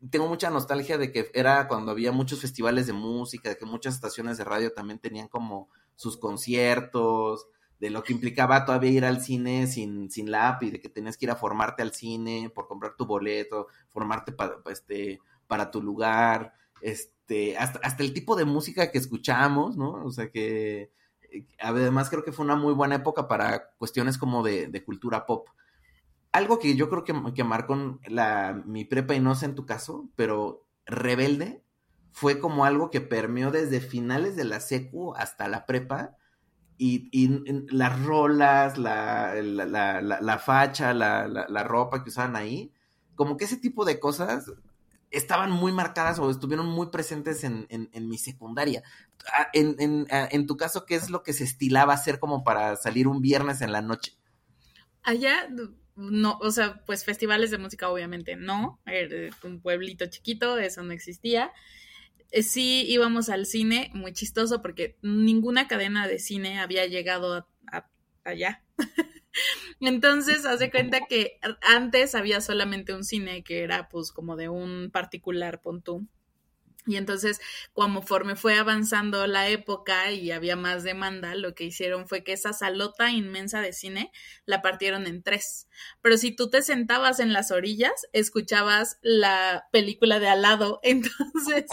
tengo 0.10 0.28
mucha 0.30 0.50
nostalgia 0.50 0.98
de 0.98 1.12
que 1.12 1.30
era 1.34 1.68
cuando 1.68 1.92
había 1.92 2.14
muchos 2.14 2.40
festivales 2.40 2.88
de 2.88 2.94
música, 2.94 3.50
de 3.50 3.58
que 3.58 3.66
muchas 3.66 3.96
estaciones 3.96 4.38
de 4.38 4.46
radio 4.46 4.72
también 4.72 5.00
tenían 5.00 5.28
como 5.28 5.68
sus 5.98 6.18
conciertos, 6.18 7.48
de 7.82 7.90
lo 7.90 8.04
que 8.04 8.14
implicaba 8.14 8.64
todavía 8.64 8.92
ir 8.92 9.06
al 9.06 9.22
cine 9.22 9.66
sin, 9.66 10.12
sin 10.12 10.30
la 10.30 10.50
app 10.50 10.62
y 10.62 10.70
de 10.70 10.80
que 10.80 10.88
tenías 10.88 11.18
que 11.18 11.26
ir 11.26 11.32
a 11.32 11.36
formarte 11.36 11.82
al 11.82 11.94
cine 11.94 12.52
por 12.54 12.68
comprar 12.68 12.96
tu 12.96 13.08
boleto, 13.08 13.68
formarte 13.90 14.32
para, 14.32 14.58
este, 14.70 15.20
para 15.48 15.72
tu 15.72 15.82
lugar, 15.82 16.54
este, 16.80 17.58
hasta, 17.58 17.80
hasta 17.80 18.04
el 18.04 18.14
tipo 18.14 18.36
de 18.36 18.46
música 18.46 18.92
que 18.92 19.00
escuchamos, 19.00 19.78
¿no? 19.78 19.94
O 20.06 20.12
sea 20.12 20.30
que 20.30 20.92
eh, 21.32 21.48
además 21.60 22.12
creo 22.12 22.24
que 22.24 22.32
fue 22.32 22.46
una 22.46 22.56
muy 22.56 22.76
buena 22.76 22.96
época 22.96 23.28
para 23.28 23.72
cuestiones 23.80 24.20
como 24.20 24.44
de, 24.44 24.68
de 24.68 24.84
cultura 24.84 25.26
pop 25.26 25.50
algo 26.32 26.60
que 26.60 26.76
yo 26.76 26.90
creo 26.90 27.04
que, 27.04 27.14
que 27.34 27.44
marcó 27.44 28.00
la, 28.08 28.62
mi 28.66 28.86
prepa 28.86 29.16
y 29.16 29.20
no 29.20 29.36
sé 29.36 29.48
en 29.48 29.56
tu 29.56 29.66
caso, 29.66 30.08
pero 30.16 30.66
rebelde 30.86 31.62
fue 32.14 32.40
como 32.40 32.64
algo 32.64 32.90
que 32.90 33.02
permeó 33.02 33.52
desde 33.52 33.82
finales 33.82 34.36
de 34.36 34.46
la 34.46 34.60
secu 34.60 35.14
hasta 35.16 35.50
la 35.50 35.66
prepa 35.66 36.16
y, 36.84 37.28
las 37.70 38.02
rolas, 38.02 38.80
la, 38.80 39.36
la, 39.36 40.02
la 40.02 40.38
facha, 40.40 40.96
la, 40.96 41.64
ropa 41.64 42.04
que 42.04 42.10
usaban 42.10 42.36
ahí, 42.36 42.72
como 43.14 43.38
que 43.38 43.46
ese 43.46 43.58
tipo 43.58 43.86
de 43.86 44.00
cosas 44.00 44.52
estaban 45.12 45.52
muy 45.52 45.72
marcadas 45.74 46.18
o 46.18 46.32
estuvieron 46.32 46.66
muy 46.66 46.88
presentes 46.88 47.44
en, 47.44 47.68
en, 47.70 48.10
mi 48.10 48.18
secundaria. 48.18 48.82
Ah, 49.32 49.48
en, 49.54 49.76
en, 49.78 50.08
ah, 50.10 50.28
en, 50.32 50.48
tu 50.48 50.58
caso, 50.58 50.88
¿qué 50.88 50.96
es 50.96 51.12
lo 51.12 51.22
que 51.22 51.34
se 51.34 51.44
estilaba 51.44 51.94
hacer 51.94 52.18
como 52.18 52.44
para 52.44 52.76
salir 52.78 53.08
un 53.08 53.22
viernes 53.22 53.62
en 53.62 53.72
la 53.72 53.84
noche? 53.84 54.14
Allá, 55.04 55.50
no, 55.96 56.40
o 56.42 56.50
sea, 56.50 56.84
pues 56.86 57.06
festivales 57.06 57.52
de 57.52 57.60
música 57.60 57.90
obviamente 57.90 58.36
no, 58.36 58.80
un 59.44 59.62
pueblito 59.62 60.08
chiquito, 60.08 60.58
eso 60.58 60.82
no 60.82 60.94
existía. 60.94 61.52
Eh, 62.32 62.44
sí 62.44 62.86
íbamos 62.88 63.30
al 63.30 63.46
cine, 63.46 63.92
muy 63.94 64.14
chistoso 64.14 64.62
porque 64.62 64.98
ninguna 65.02 65.68
cadena 65.68 66.08
de 66.08 66.20
cine 66.20 66.60
había 66.60 66.86
llegado 66.86 67.48
allá. 68.24 68.64
Entonces, 69.80 70.46
hace 70.46 70.70
cuenta 70.72 71.02
que 71.08 71.40
antes 71.62 72.16
había 72.16 72.42
solamente 72.42 72.94
un 72.94 73.04
cine 73.04 73.44
que 73.44 73.64
era 73.64 73.90
pues 73.90 74.12
como 74.12 74.36
de 74.36 74.50
un 74.50 74.90
particular 74.92 75.62
pontú 75.62 76.08
y 76.88 76.96
entonces, 76.96 77.40
conforme 77.74 78.36
fue 78.36 78.58
avanzando 78.58 79.28
la 79.28 79.50
época 79.50 80.12
y 80.12 80.32
había 80.32 80.56
más 80.56 80.84
demanda, 80.84 81.36
lo 81.36 81.54
que 81.54 81.66
hicieron 81.66 82.08
fue 82.08 82.24
que 82.24 82.34
esa 82.34 82.54
salota 82.54 83.12
inmensa 83.12 83.62
de 83.62 83.74
cine 83.74 84.12
la 84.46 84.62
partieron 84.62 85.06
en 85.06 85.22
tres. 85.22 85.68
Pero 86.02 86.18
si 86.18 86.36
tú 86.36 86.50
te 86.50 86.64
sentabas 86.64 87.20
en 87.20 87.34
las 87.34 87.52
orillas, 87.52 88.08
escuchabas 88.14 88.98
la 89.02 89.68
película 89.72 90.20
de 90.20 90.30
al 90.30 90.42
lado. 90.42 90.80
Entonces, 90.84 91.66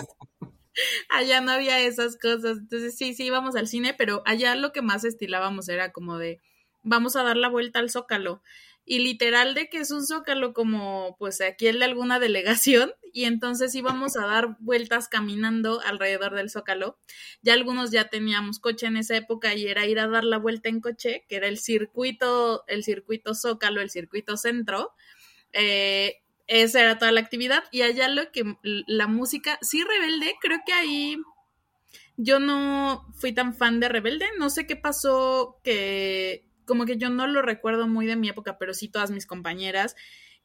allá 1.09 1.41
no 1.41 1.53
había 1.53 1.81
esas 1.81 2.19
cosas. 2.19 2.59
Entonces, 2.59 2.97
sí, 2.97 3.15
sí 3.15 3.25
íbamos 3.25 3.57
al 3.57 3.67
cine, 3.67 3.95
pero 3.95 4.23
allá 4.27 4.55
lo 4.57 4.73
que 4.73 4.83
más 4.83 5.05
estilábamos 5.05 5.71
era 5.71 5.91
como 5.91 6.19
de, 6.19 6.41
vamos 6.83 7.17
a 7.17 7.23
dar 7.23 7.37
la 7.37 7.49
vuelta 7.49 7.79
al 7.79 7.91
zócalo 7.91 8.43
y 8.91 9.01
literal 9.01 9.55
de 9.55 9.69
que 9.69 9.79
es 9.79 9.91
un 9.91 10.05
zócalo 10.07 10.55
como 10.55 11.15
pues 11.19 11.43
aquí 11.43 11.67
el 11.67 11.79
de 11.79 11.85
alguna 11.85 12.19
delegación 12.19 12.91
y 13.13 13.25
entonces 13.25 13.75
íbamos 13.75 14.17
a 14.17 14.27
dar 14.27 14.57
vueltas 14.61 15.09
caminando 15.09 15.81
alrededor 15.83 16.35
del 16.35 16.49
zócalo. 16.49 16.99
Ya 17.43 17.53
algunos 17.53 17.91
ya 17.91 18.09
teníamos 18.09 18.59
coche 18.59 18.87
en 18.87 18.97
esa 18.97 19.17
época 19.17 19.55
y 19.55 19.67
era 19.67 19.87
ir 19.87 20.01
a 20.01 20.09
dar 20.09 20.25
la 20.25 20.39
vuelta 20.39 20.71
en 20.71 20.81
coche, 20.81 21.27
que 21.29 21.37
era 21.37 21.49
el 21.49 21.59
circuito, 21.59 22.65
el 22.67 22.83
circuito 22.83 23.35
zócalo, 23.35 23.83
el 23.83 23.91
circuito 23.91 24.39
centro. 24.39 24.93
Eh, 25.53 26.23
esa 26.47 26.81
era 26.81 26.99
toda 26.99 27.13
la 27.13 27.21
actividad 27.21 27.65
y 27.71 27.83
allá 27.83 28.09
lo 28.09 28.33
que 28.33 28.57
la 28.63 29.07
música, 29.07 29.59
sí 29.61 29.85
rebelde, 29.85 30.35
creo 30.41 30.61
que 30.65 30.73
ahí 30.73 31.19
yo 32.17 32.41
no 32.41 33.07
fui 33.19 33.33
tan 33.33 33.55
fan 33.55 33.81
de 33.81 33.89
rebelde, 33.91 34.27
no 34.39 34.49
sé 34.49 34.67
qué 34.67 34.77
pasó 34.77 35.61
que 35.63 36.48
como 36.69 36.85
que 36.85 36.99
yo 36.99 37.11
no 37.11 37.27
lo 37.27 37.43
recuerdo 37.43 37.89
muy 37.89 38.07
de 38.07 38.15
mi 38.15 38.29
época, 38.29 38.59
pero 38.59 38.75
sí 38.75 38.89
todas 38.89 39.11
mis 39.11 39.27
compañeras. 39.27 39.97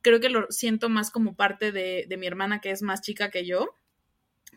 Creo 0.01 0.19
que 0.19 0.29
lo 0.29 0.47
siento 0.49 0.89
más 0.89 1.11
como 1.11 1.35
parte 1.35 1.71
de, 1.71 2.07
mi 2.17 2.25
hermana 2.25 2.61
que 2.61 2.71
es 2.71 2.81
más 2.81 3.01
chica 3.01 3.29
que 3.29 3.45
yo. 3.45 3.75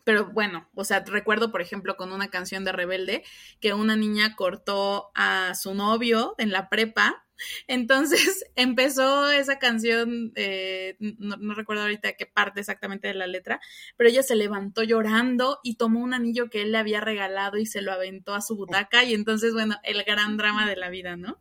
Pero 0.04 0.30
bueno, 0.32 0.70
o 0.74 0.84
sea, 0.84 1.04
recuerdo, 1.04 1.50
por 1.50 1.60
ejemplo, 1.60 1.96
con 1.96 2.12
una 2.12 2.28
canción 2.28 2.64
de 2.64 2.72
Rebelde, 2.72 3.24
que 3.60 3.74
una 3.74 3.96
niña 3.96 4.36
cortó 4.36 5.10
a 5.14 5.54
su 5.54 5.74
novio 5.74 6.34
en 6.38 6.52
la 6.52 6.68
prepa. 6.68 7.25
Entonces 7.66 8.44
empezó 8.56 9.30
esa 9.30 9.58
canción, 9.58 10.32
eh, 10.36 10.96
no, 10.98 11.36
no, 11.36 11.54
recuerdo 11.54 11.82
ahorita 11.82 12.12
qué 12.14 12.26
parte 12.26 12.60
exactamente 12.60 13.08
de 13.08 13.14
la 13.14 13.26
letra, 13.26 13.60
pero 13.96 14.10
ella 14.10 14.22
se 14.22 14.36
levantó 14.36 14.82
llorando 14.82 15.60
y 15.62 15.76
tomó 15.76 16.00
un 16.00 16.14
anillo 16.14 16.50
que 16.50 16.62
él 16.62 16.72
le 16.72 16.78
había 16.78 17.00
regalado 17.00 17.58
y 17.58 17.66
se 17.66 17.82
lo 17.82 17.92
aventó 17.92 18.34
a 18.34 18.40
su 18.40 18.56
butaca 18.56 19.04
y 19.04 19.14
entonces, 19.14 19.52
bueno, 19.52 19.76
el 19.82 20.02
gran 20.04 20.36
drama 20.36 20.68
de 20.68 20.76
la 20.76 20.90
vida, 20.90 21.16
¿no? 21.16 21.38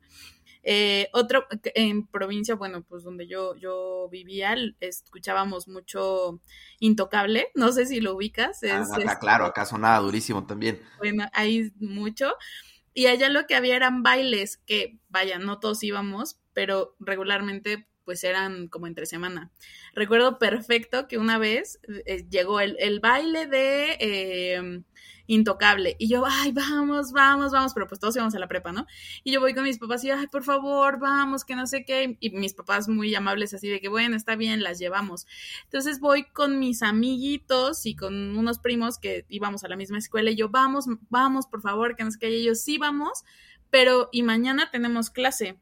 Eh, 0.67 1.09
otro, 1.13 1.45
en 1.75 2.07
provincia, 2.07 2.55
bueno, 2.55 2.81
pues 2.81 3.03
donde 3.03 3.27
yo, 3.27 3.55
yo 3.55 4.09
vivía, 4.11 4.55
escuchábamos 4.79 5.67
mucho 5.67 6.41
Intocable, 6.79 7.51
no 7.53 7.71
sé 7.71 7.85
si 7.85 8.01
lo 8.01 8.15
ubicas. 8.15 8.61
Ah, 8.63 8.83
es, 8.99 9.15
claro, 9.19 9.45
acá 9.45 9.65
sonaba 9.65 9.99
durísimo 9.99 10.45
también. 10.45 10.81
Bueno, 10.97 11.25
hay 11.33 11.71
mucho. 11.79 12.33
Y 12.95 13.07
allá 13.07 13.29
lo 13.29 13.45
que 13.45 13.55
había 13.55 13.75
eran 13.75 14.01
bailes, 14.01 14.57
que 14.57 14.97
vaya, 15.09 15.37
no 15.37 15.59
todos 15.59 15.83
íbamos, 15.83 16.39
pero 16.53 16.95
regularmente 16.99 17.87
pues 18.05 18.23
eran 18.23 18.67
como 18.67 18.87
entre 18.87 19.05
semana. 19.05 19.51
Recuerdo 19.93 20.39
perfecto 20.39 21.07
que 21.07 21.17
una 21.17 21.37
vez 21.37 21.79
eh, 22.05 22.25
llegó 22.29 22.61
el, 22.61 22.77
el, 22.79 23.01
baile 23.01 23.47
de 23.47 23.97
eh, 23.99 24.81
intocable. 25.27 25.95
Y 25.99 26.07
yo, 26.07 26.23
ay, 26.25 26.51
vamos, 26.51 27.11
vamos, 27.11 27.51
vamos, 27.51 27.73
pero 27.73 27.87
pues 27.87 27.99
todos 27.99 28.15
íbamos 28.15 28.35
a 28.35 28.39
la 28.39 28.47
prepa, 28.47 28.71
¿no? 28.71 28.85
Y 29.23 29.31
yo 29.31 29.39
voy 29.39 29.53
con 29.53 29.63
mis 29.63 29.77
papás 29.77 30.03
y, 30.03 30.11
ay, 30.11 30.27
por 30.27 30.43
favor, 30.43 30.99
vamos, 30.99 31.45
que 31.45 31.55
no 31.55 31.67
sé 31.67 31.85
qué. 31.85 32.17
Y 32.19 32.29
mis 32.31 32.53
papás 32.53 32.87
muy 32.87 33.13
amables 33.15 33.53
así 33.53 33.67
de 33.67 33.79
que, 33.79 33.89
bueno, 33.89 34.15
está 34.15 34.35
bien, 34.35 34.63
las 34.63 34.79
llevamos. 34.79 35.27
Entonces 35.65 35.99
voy 35.99 36.25
con 36.25 36.59
mis 36.59 36.81
amiguitos 36.81 37.85
y 37.85 37.95
con 37.95 38.37
unos 38.37 38.59
primos 38.59 38.97
que 38.97 39.25
íbamos 39.29 39.63
a 39.63 39.67
la 39.67 39.75
misma 39.75 39.97
escuela 39.97 40.31
y 40.31 40.35
yo, 40.35 40.49
vamos, 40.49 40.85
vamos, 41.09 41.47
por 41.47 41.61
favor, 41.61 41.95
que 41.95 42.03
no 42.03 42.11
sé 42.11 42.19
qué. 42.19 42.29
Y 42.29 42.41
ellos, 42.41 42.61
sí, 42.61 42.77
vamos, 42.77 43.23
pero 43.69 44.09
y 44.11 44.23
mañana 44.23 44.69
tenemos 44.71 45.09
clase. 45.09 45.57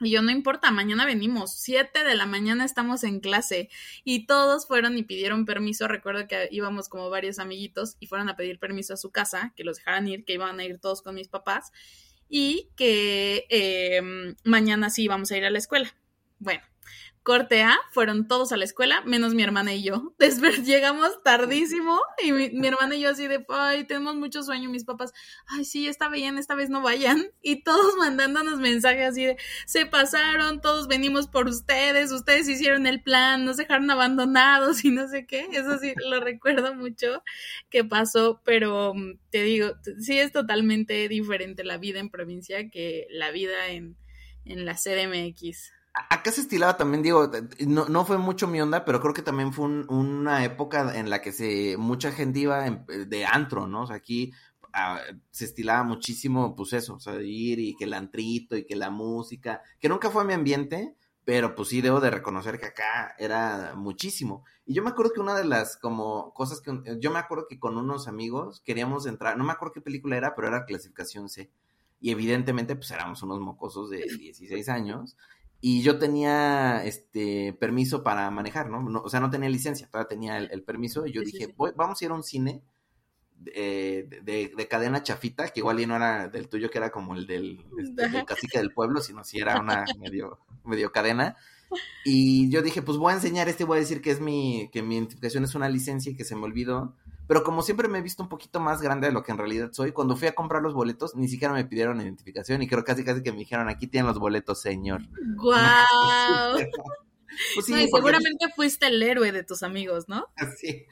Y 0.00 0.10
yo 0.10 0.22
no 0.22 0.30
importa, 0.30 0.70
mañana 0.70 1.06
venimos, 1.06 1.54
siete 1.54 2.02
de 2.02 2.16
la 2.16 2.26
mañana 2.26 2.64
estamos 2.64 3.04
en 3.04 3.20
clase 3.20 3.68
y 4.02 4.26
todos 4.26 4.66
fueron 4.66 4.98
y 4.98 5.04
pidieron 5.04 5.46
permiso. 5.46 5.86
Recuerdo 5.86 6.26
que 6.26 6.48
íbamos 6.50 6.88
como 6.88 7.10
varios 7.10 7.38
amiguitos 7.38 7.96
y 8.00 8.06
fueron 8.06 8.28
a 8.28 8.36
pedir 8.36 8.58
permiso 8.58 8.94
a 8.94 8.96
su 8.96 9.10
casa, 9.10 9.52
que 9.56 9.64
los 9.64 9.76
dejaran 9.76 10.08
ir, 10.08 10.24
que 10.24 10.34
iban 10.34 10.58
a 10.58 10.64
ir 10.64 10.78
todos 10.80 11.00
con 11.00 11.14
mis 11.14 11.28
papás 11.28 11.70
y 12.28 12.70
que 12.76 13.46
eh, 13.50 14.02
mañana 14.42 14.90
sí 14.90 15.04
íbamos 15.04 15.30
a 15.30 15.36
ir 15.36 15.44
a 15.44 15.50
la 15.50 15.58
escuela. 15.58 15.94
Bueno, 16.38 16.62
Corte 17.24 17.62
A, 17.62 17.78
fueron 17.90 18.28
todos 18.28 18.52
a 18.52 18.58
la 18.58 18.66
escuela, 18.66 19.00
menos 19.06 19.32
mi 19.32 19.42
hermana 19.42 19.72
y 19.72 19.82
yo. 19.82 20.14
Después 20.18 20.62
llegamos 20.66 21.22
tardísimo 21.22 21.98
y 22.22 22.32
mi, 22.32 22.66
hermana 22.66 22.96
y 22.96 23.00
yo 23.00 23.10
así 23.10 23.26
de, 23.26 23.44
ay, 23.48 23.84
tenemos 23.84 24.14
mucho 24.14 24.42
sueño, 24.42 24.68
mis 24.68 24.84
papás, 24.84 25.14
ay, 25.46 25.64
sí, 25.64 25.88
está 25.88 26.10
bien, 26.10 26.36
esta 26.36 26.54
vez 26.54 26.68
no 26.68 26.82
vayan. 26.82 27.24
Y 27.40 27.62
todos 27.64 27.94
mandándonos 27.98 28.60
mensajes 28.60 29.08
así 29.08 29.24
de, 29.24 29.38
se 29.64 29.86
pasaron, 29.86 30.60
todos 30.60 30.86
venimos 30.86 31.26
por 31.26 31.48
ustedes, 31.48 32.12
ustedes 32.12 32.46
hicieron 32.46 32.86
el 32.86 33.02
plan, 33.02 33.46
nos 33.46 33.56
dejaron 33.56 33.90
abandonados 33.90 34.84
y 34.84 34.90
no 34.90 35.08
sé 35.08 35.26
qué. 35.26 35.48
Eso 35.50 35.78
sí, 35.78 35.94
lo 36.10 36.20
recuerdo 36.20 36.74
mucho 36.74 37.22
que 37.70 37.84
pasó, 37.84 38.42
pero 38.44 38.92
mm, 38.94 39.18
te 39.30 39.42
digo, 39.44 39.72
sí 39.98 40.18
es 40.18 40.30
totalmente 40.30 41.08
diferente 41.08 41.64
la 41.64 41.78
vida 41.78 42.00
en 42.00 42.10
provincia 42.10 42.68
que 42.68 43.06
la 43.08 43.30
vida 43.30 43.68
en, 43.68 43.96
en 44.44 44.66
la 44.66 44.74
CDMX 44.74 45.72
acá 45.94 46.32
se 46.32 46.40
estilaba 46.40 46.76
también, 46.76 47.02
digo, 47.02 47.30
no, 47.66 47.88
no 47.88 48.04
fue 48.04 48.18
mucho 48.18 48.48
mi 48.48 48.60
onda, 48.60 48.84
pero 48.84 49.00
creo 49.00 49.14
que 49.14 49.22
también 49.22 49.52
fue 49.52 49.66
una 49.66 50.44
época 50.44 50.98
en 50.98 51.08
la 51.08 51.22
que 51.22 51.32
se 51.32 51.76
mucha 51.76 52.10
gente 52.10 52.40
iba 52.40 52.68
de 52.68 53.24
antro, 53.24 53.68
¿no? 53.68 53.82
O 53.82 53.86
sea, 53.86 53.96
aquí 53.96 54.32
ah, 54.72 55.00
se 55.30 55.44
estilaba 55.44 55.84
muchísimo, 55.84 56.56
pues 56.56 56.72
eso, 56.72 56.94
o 56.94 57.00
sea, 57.00 57.22
ir 57.22 57.60
y 57.60 57.76
que 57.76 57.84
el 57.84 57.94
antrito 57.94 58.56
y 58.56 58.64
que 58.64 58.74
la 58.74 58.90
música, 58.90 59.62
que 59.78 59.88
nunca 59.88 60.10
fue 60.10 60.24
mi 60.24 60.32
ambiente, 60.32 60.96
pero 61.24 61.54
pues 61.54 61.68
sí 61.68 61.80
debo 61.80 62.00
de 62.00 62.10
reconocer 62.10 62.58
que 62.58 62.66
acá 62.66 63.14
era 63.18 63.74
muchísimo. 63.76 64.44
Y 64.66 64.74
yo 64.74 64.82
me 64.82 64.90
acuerdo 64.90 65.12
que 65.12 65.20
una 65.20 65.34
de 65.34 65.44
las 65.44 65.76
como 65.76 66.34
cosas 66.34 66.60
que 66.60 66.72
yo 66.98 67.10
me 67.12 67.18
acuerdo 67.20 67.46
que 67.48 67.58
con 67.60 67.76
unos 67.78 68.08
amigos 68.08 68.60
queríamos 68.64 69.06
entrar, 69.06 69.36
no 69.38 69.44
me 69.44 69.52
acuerdo 69.52 69.74
qué 69.74 69.80
película 69.80 70.16
era, 70.16 70.34
pero 70.34 70.48
era 70.48 70.64
clasificación 70.66 71.28
C. 71.28 71.50
Y 72.00 72.10
evidentemente 72.10 72.76
pues 72.76 72.90
éramos 72.90 73.22
unos 73.22 73.40
mocosos 73.40 73.90
de 73.90 74.04
16 74.18 74.68
años 74.68 75.16
y 75.66 75.80
yo 75.80 75.98
tenía 75.98 76.84
este 76.84 77.54
permiso 77.54 78.02
para 78.02 78.30
manejar, 78.30 78.68
¿no? 78.68 79.00
o 79.00 79.08
sea, 79.08 79.18
no 79.20 79.30
tenía 79.30 79.48
licencia, 79.48 79.88
todavía 79.88 80.08
tenía 80.08 80.36
el, 80.36 80.62
permiso 80.62 81.06
y 81.06 81.12
yo 81.12 81.22
dije, 81.22 81.54
Voy, 81.56 81.72
vamos 81.74 82.02
a 82.02 82.04
ir 82.04 82.10
a 82.10 82.14
un 82.14 82.22
cine 82.22 82.62
eh, 83.46 84.06
de, 84.22 84.68
cadena 84.68 85.02
chafita, 85.02 85.48
que 85.48 85.60
igual 85.60 85.80
y 85.80 85.86
no 85.86 85.96
era 85.96 86.28
del 86.28 86.50
tuyo, 86.50 86.70
que 86.70 86.76
era 86.76 86.90
como 86.90 87.14
el 87.14 87.26
del, 87.26 87.64
este, 87.78 88.26
cacique 88.26 88.58
del 88.58 88.74
pueblo, 88.74 89.00
sino 89.00 89.24
si 89.24 89.38
era 89.38 89.58
una 89.58 89.86
medio, 89.98 90.38
medio 90.64 90.92
cadena. 90.92 91.34
Y 92.04 92.50
yo 92.50 92.60
dije, 92.60 92.82
pues 92.82 92.98
voy 92.98 93.12
a 93.12 93.16
enseñar 93.16 93.48
este, 93.48 93.64
voy 93.64 93.78
a 93.78 93.80
decir 93.80 94.02
que 94.02 94.10
es 94.10 94.20
mi, 94.20 94.68
que 94.70 94.82
mi 94.82 94.96
identificación 94.96 95.44
es 95.44 95.54
una 95.54 95.70
licencia 95.70 96.12
y 96.12 96.14
que 96.14 96.26
se 96.26 96.36
me 96.36 96.44
olvidó. 96.44 96.94
Pero 97.26 97.42
como 97.42 97.62
siempre 97.62 97.88
me 97.88 97.98
he 97.98 98.02
visto 98.02 98.22
un 98.22 98.28
poquito 98.28 98.60
más 98.60 98.82
grande 98.82 99.06
de 99.06 99.12
lo 99.12 99.22
que 99.22 99.32
en 99.32 99.38
realidad 99.38 99.70
soy, 99.72 99.92
cuando 99.92 100.16
fui 100.16 100.28
a 100.28 100.34
comprar 100.34 100.62
los 100.62 100.74
boletos, 100.74 101.14
ni 101.14 101.28
siquiera 101.28 101.54
me 101.54 101.64
pidieron 101.64 102.00
identificación 102.00 102.62
y 102.62 102.68
creo 102.68 102.84
casi 102.84 103.04
casi 103.04 103.22
que 103.22 103.32
me 103.32 103.38
dijeron, 103.38 103.68
aquí 103.68 103.86
tienen 103.86 104.06
los 104.06 104.18
boletos, 104.18 104.60
señor. 104.60 105.02
¡Guau! 105.36 105.54
pues 107.54 107.66
sí, 107.66 107.88
seguramente 107.92 108.46
fuiste 108.54 108.88
el 108.88 109.02
héroe 109.02 109.32
de 109.32 109.42
tus 109.42 109.62
amigos, 109.62 110.08
¿no? 110.08 110.26
Sí. 110.58 110.84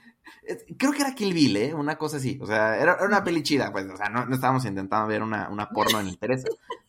Creo 0.78 0.92
que 0.92 1.02
era 1.02 1.14
Kill 1.14 1.34
Bill, 1.34 1.56
¿eh? 1.56 1.74
Una 1.74 1.98
cosa 1.98 2.16
así. 2.16 2.38
O 2.40 2.46
sea, 2.46 2.76
era, 2.76 2.98
una 3.04 3.22
peli 3.22 3.42
chida, 3.42 3.70
pues, 3.72 3.86
o 3.88 3.96
sea, 3.96 4.08
no, 4.08 4.24
no 4.26 4.34
estábamos 4.34 4.64
intentando 4.64 5.06
ver 5.06 5.22
una, 5.22 5.48
una 5.48 5.68
porno 5.68 6.00
en 6.00 6.08
interés. 6.08 6.44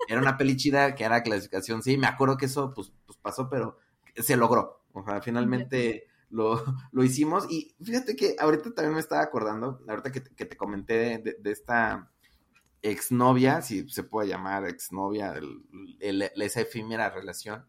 Era 0.07 0.21
una 0.21 0.37
peli 0.37 0.55
chida 0.55 0.95
que 0.95 1.03
era 1.03 1.23
clasificación, 1.23 1.81
sí, 1.81 1.97
me 1.97 2.07
acuerdo 2.07 2.37
que 2.37 2.45
eso, 2.45 2.73
pues, 2.73 2.91
pues 3.05 3.17
pasó, 3.17 3.49
pero 3.49 3.79
se 4.15 4.37
logró. 4.37 4.83
O 4.93 5.03
sea, 5.03 5.21
finalmente 5.21 6.07
lo, 6.33 6.63
lo, 6.91 7.03
hicimos. 7.03 7.49
Y 7.49 7.75
fíjate 7.81 8.15
que 8.15 8.35
ahorita 8.39 8.73
también 8.73 8.95
me 8.95 8.99
estaba 8.99 9.21
acordando, 9.21 9.79
ahorita 9.87 10.11
que, 10.11 10.23
que 10.23 10.45
te 10.45 10.57
comenté 10.57 11.19
de, 11.19 11.37
de, 11.39 11.51
esta 11.51 12.11
exnovia, 12.81 13.61
si 13.61 13.87
se 13.89 14.03
puede 14.03 14.27
llamar 14.27 14.67
exnovia, 14.67 15.35
el, 15.99 16.31
esa 16.35 16.61
efímera 16.61 17.09
relación, 17.09 17.65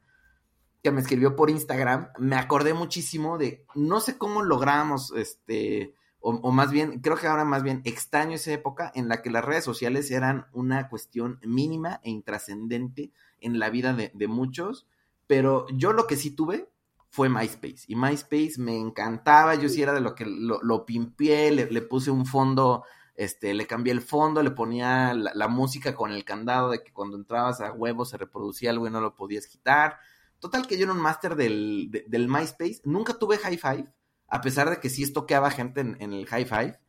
que 0.83 0.91
me 0.91 1.01
escribió 1.01 1.37
por 1.37 1.51
Instagram, 1.51 2.09
me 2.19 2.37
acordé 2.37 2.75
muchísimo 2.75 3.39
de, 3.39 3.65
no 3.75 4.01
sé 4.01 4.19
cómo 4.19 4.43
logramos, 4.43 5.13
este, 5.17 5.95
o, 6.21 6.31
o, 6.31 6.51
más 6.51 6.73
bien, 6.73 7.01
creo 7.01 7.17
que 7.17 7.27
ahora 7.27 7.45
más 7.45 7.63
bien 7.63 7.81
extraño 7.85 8.35
esa 8.35 8.53
época 8.53 8.91
en 8.95 9.09
la 9.09 9.23
que 9.23 9.31
las 9.31 9.45
redes 9.45 9.65
sociales 9.65 10.11
eran 10.11 10.47
una 10.53 10.89
cuestión 10.89 11.39
mínima 11.43 12.01
e 12.03 12.11
intrascendente 12.11 13.13
en 13.41 13.59
la 13.59 13.71
vida 13.71 13.95
de, 13.95 14.11
de 14.15 14.29
muchos, 14.29 14.87
pero 15.27 15.67
yo 15.69 15.93
lo 15.93 16.07
que 16.07 16.17
sí 16.17 16.31
tuve 16.31 16.69
fue 17.15 17.29
MySpace. 17.29 17.85
Y 17.87 17.95
MySpace 17.95 18.55
me 18.59 18.77
encantaba, 18.77 19.55
yo 19.55 19.69
sí 19.69 19.81
era 19.81 19.93
de 19.93 20.01
lo 20.01 20.17
que 20.17 20.27
lo, 20.27 20.61
lo 20.63 20.85
pimpié, 20.85 21.53
le, 21.53 21.71
le, 21.71 21.81
puse 21.81 22.11
un 22.11 22.27
fondo, 22.27 22.83
este, 23.15 23.55
le 23.55 23.69
cambié 23.69 23.93
el 23.93 24.01
fondo, 24.01 24.43
le 24.43 24.51
ponía 24.51 25.15
la, 25.15 25.31
la, 25.33 25.47
música 25.47 25.95
con 25.95 26.11
el 26.11 26.25
candado 26.25 26.71
de 26.71 26.83
que 26.83 26.93
cuando 26.93 27.17
entrabas 27.17 27.61
a 27.61 27.71
huevo 27.71 28.05
se 28.05 28.17
reproducía 28.17 28.71
algo 28.71 28.89
y 28.89 28.91
no 28.91 29.01
lo 29.01 29.15
podías 29.15 29.47
quitar. 29.47 30.01
Total 30.41 30.67
que 30.67 30.77
yo 30.77 30.87
era 30.87 30.93
un 30.93 30.99
máster 31.01 31.37
del, 31.37 31.87
de, 31.89 32.05
del 32.09 32.27
MySpace, 32.27 32.81
nunca 32.83 33.17
tuve 33.17 33.39
High 33.39 33.59
Five, 33.59 33.87
a 34.27 34.41
pesar 34.41 34.69
de 34.69 34.81
que 34.81 34.91
sí 34.91 35.05
estoqueaba 35.05 35.53
gente 35.53 35.83
en, 35.83 35.97
en 36.01 36.15
el 36.15 36.27
High 36.27 36.47
Five. 36.47 36.81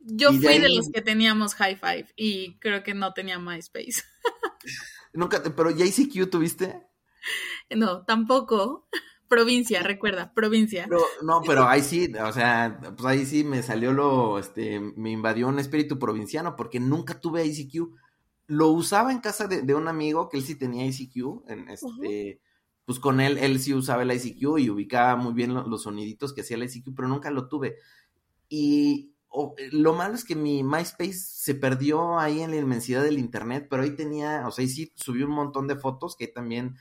Yo 0.00 0.30
fui 0.30 0.38
de, 0.40 0.48
ahí... 0.48 0.60
de, 0.60 0.74
los 0.74 0.90
que 0.90 1.02
teníamos 1.02 1.54
High 1.54 1.76
Five 1.76 2.08
y 2.16 2.58
creo 2.58 2.82
que 2.82 2.94
no 2.94 3.12
tenía 3.12 3.38
MySpace. 3.38 4.02
nunca, 5.12 5.40
pero 5.40 5.70
¿JCQ 5.70 6.28
tuviste? 6.28 6.82
No, 7.70 8.04
tampoco. 8.04 8.88
Provincia, 9.28 9.82
recuerda, 9.82 10.32
provincia. 10.34 10.86
Pero, 10.88 11.00
no, 11.22 11.42
pero 11.44 11.66
ahí 11.68 11.82
sí, 11.82 12.12
o 12.14 12.32
sea, 12.32 12.78
pues 12.96 13.04
ahí 13.04 13.26
sí 13.26 13.42
me 13.42 13.62
salió 13.62 13.92
lo, 13.92 14.38
este, 14.38 14.78
me 14.78 15.10
invadió 15.10 15.48
un 15.48 15.58
espíritu 15.58 15.98
provinciano 15.98 16.54
porque 16.54 16.78
nunca 16.78 17.20
tuve 17.20 17.44
ICQ. 17.44 17.90
Lo 18.48 18.68
usaba 18.68 19.10
en 19.10 19.18
casa 19.18 19.48
de, 19.48 19.62
de 19.62 19.74
un 19.74 19.88
amigo 19.88 20.28
que 20.28 20.36
él 20.36 20.44
sí 20.44 20.54
tenía 20.54 20.86
ICQ, 20.86 21.48
en 21.48 21.68
este, 21.70 21.86
uh 21.86 21.90
-huh. 21.90 22.38
pues 22.84 23.00
con 23.00 23.20
él, 23.20 23.38
él 23.38 23.58
sí 23.58 23.74
usaba 23.74 24.02
el 24.02 24.12
ICQ 24.12 24.58
y 24.58 24.70
ubicaba 24.70 25.16
muy 25.16 25.32
bien 25.34 25.52
lo, 25.52 25.66
los 25.66 25.82
soniditos 25.82 26.32
que 26.32 26.42
hacía 26.42 26.56
el 26.56 26.62
ICQ, 26.62 26.94
pero 26.94 27.08
nunca 27.08 27.30
lo 27.32 27.48
tuve. 27.48 27.78
Y 28.48 29.12
oh, 29.28 29.54
lo 29.72 29.92
malo 29.92 30.14
es 30.14 30.24
que 30.24 30.36
mi 30.36 30.62
MySpace 30.62 31.14
se 31.14 31.54
perdió 31.56 32.18
ahí 32.18 32.40
en 32.42 32.50
la 32.52 32.56
inmensidad 32.58 33.02
del 33.02 33.18
internet, 33.18 33.66
pero 33.68 33.82
ahí 33.82 33.96
tenía, 33.96 34.46
o 34.46 34.52
sea, 34.52 34.62
ahí 34.62 34.68
sí 34.68 34.92
subí 34.94 35.22
un 35.24 35.32
montón 35.32 35.66
de 35.66 35.76
fotos 35.76 36.16
que 36.16 36.28
también 36.28 36.76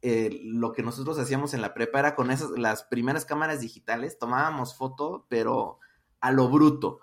eh, 0.00 0.40
lo 0.44 0.72
que 0.72 0.82
nosotros 0.82 1.18
hacíamos 1.18 1.52
en 1.54 1.60
la 1.60 1.74
prepa 1.74 1.98
era 1.98 2.14
con 2.14 2.30
esas, 2.30 2.50
las 2.50 2.84
primeras 2.84 3.24
cámaras 3.24 3.60
digitales, 3.60 4.18
tomábamos 4.18 4.76
foto, 4.76 5.26
pero 5.28 5.80
a 6.20 6.30
lo 6.32 6.48
bruto. 6.48 7.00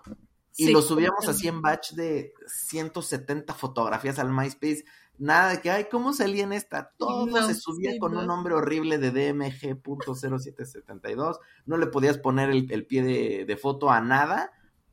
Y 0.56 0.66
sí, 0.66 0.72
lo 0.72 0.80
subíamos 0.80 1.28
así 1.28 1.48
en 1.48 1.60
batch 1.60 1.92
de 1.92 2.32
170 2.46 3.52
fotografías 3.54 4.18
al 4.18 4.32
MySpace. 4.32 4.84
Nada 5.18 5.50
de 5.50 5.60
que, 5.60 5.70
ay, 5.70 5.88
¿cómo 5.90 6.14
salía 6.14 6.44
en 6.44 6.52
esta? 6.52 6.92
Todo 6.96 7.26
no, 7.26 7.46
se 7.46 7.54
subía 7.54 7.92
sí, 7.92 7.98
con 7.98 8.12
no. 8.12 8.20
un 8.20 8.26
nombre 8.26 8.54
horrible 8.54 8.96
de 8.98 9.12
DMG.0772. 9.12 11.38
No 11.66 11.76
le 11.76 11.86
podías 11.86 12.16
poner 12.18 12.50
el, 12.50 12.70
el 12.70 12.86
pie 12.86 13.02
de, 13.02 13.44
de, 13.46 13.56
foto 13.56 13.90
a 13.90 14.00
nada. 14.00 14.52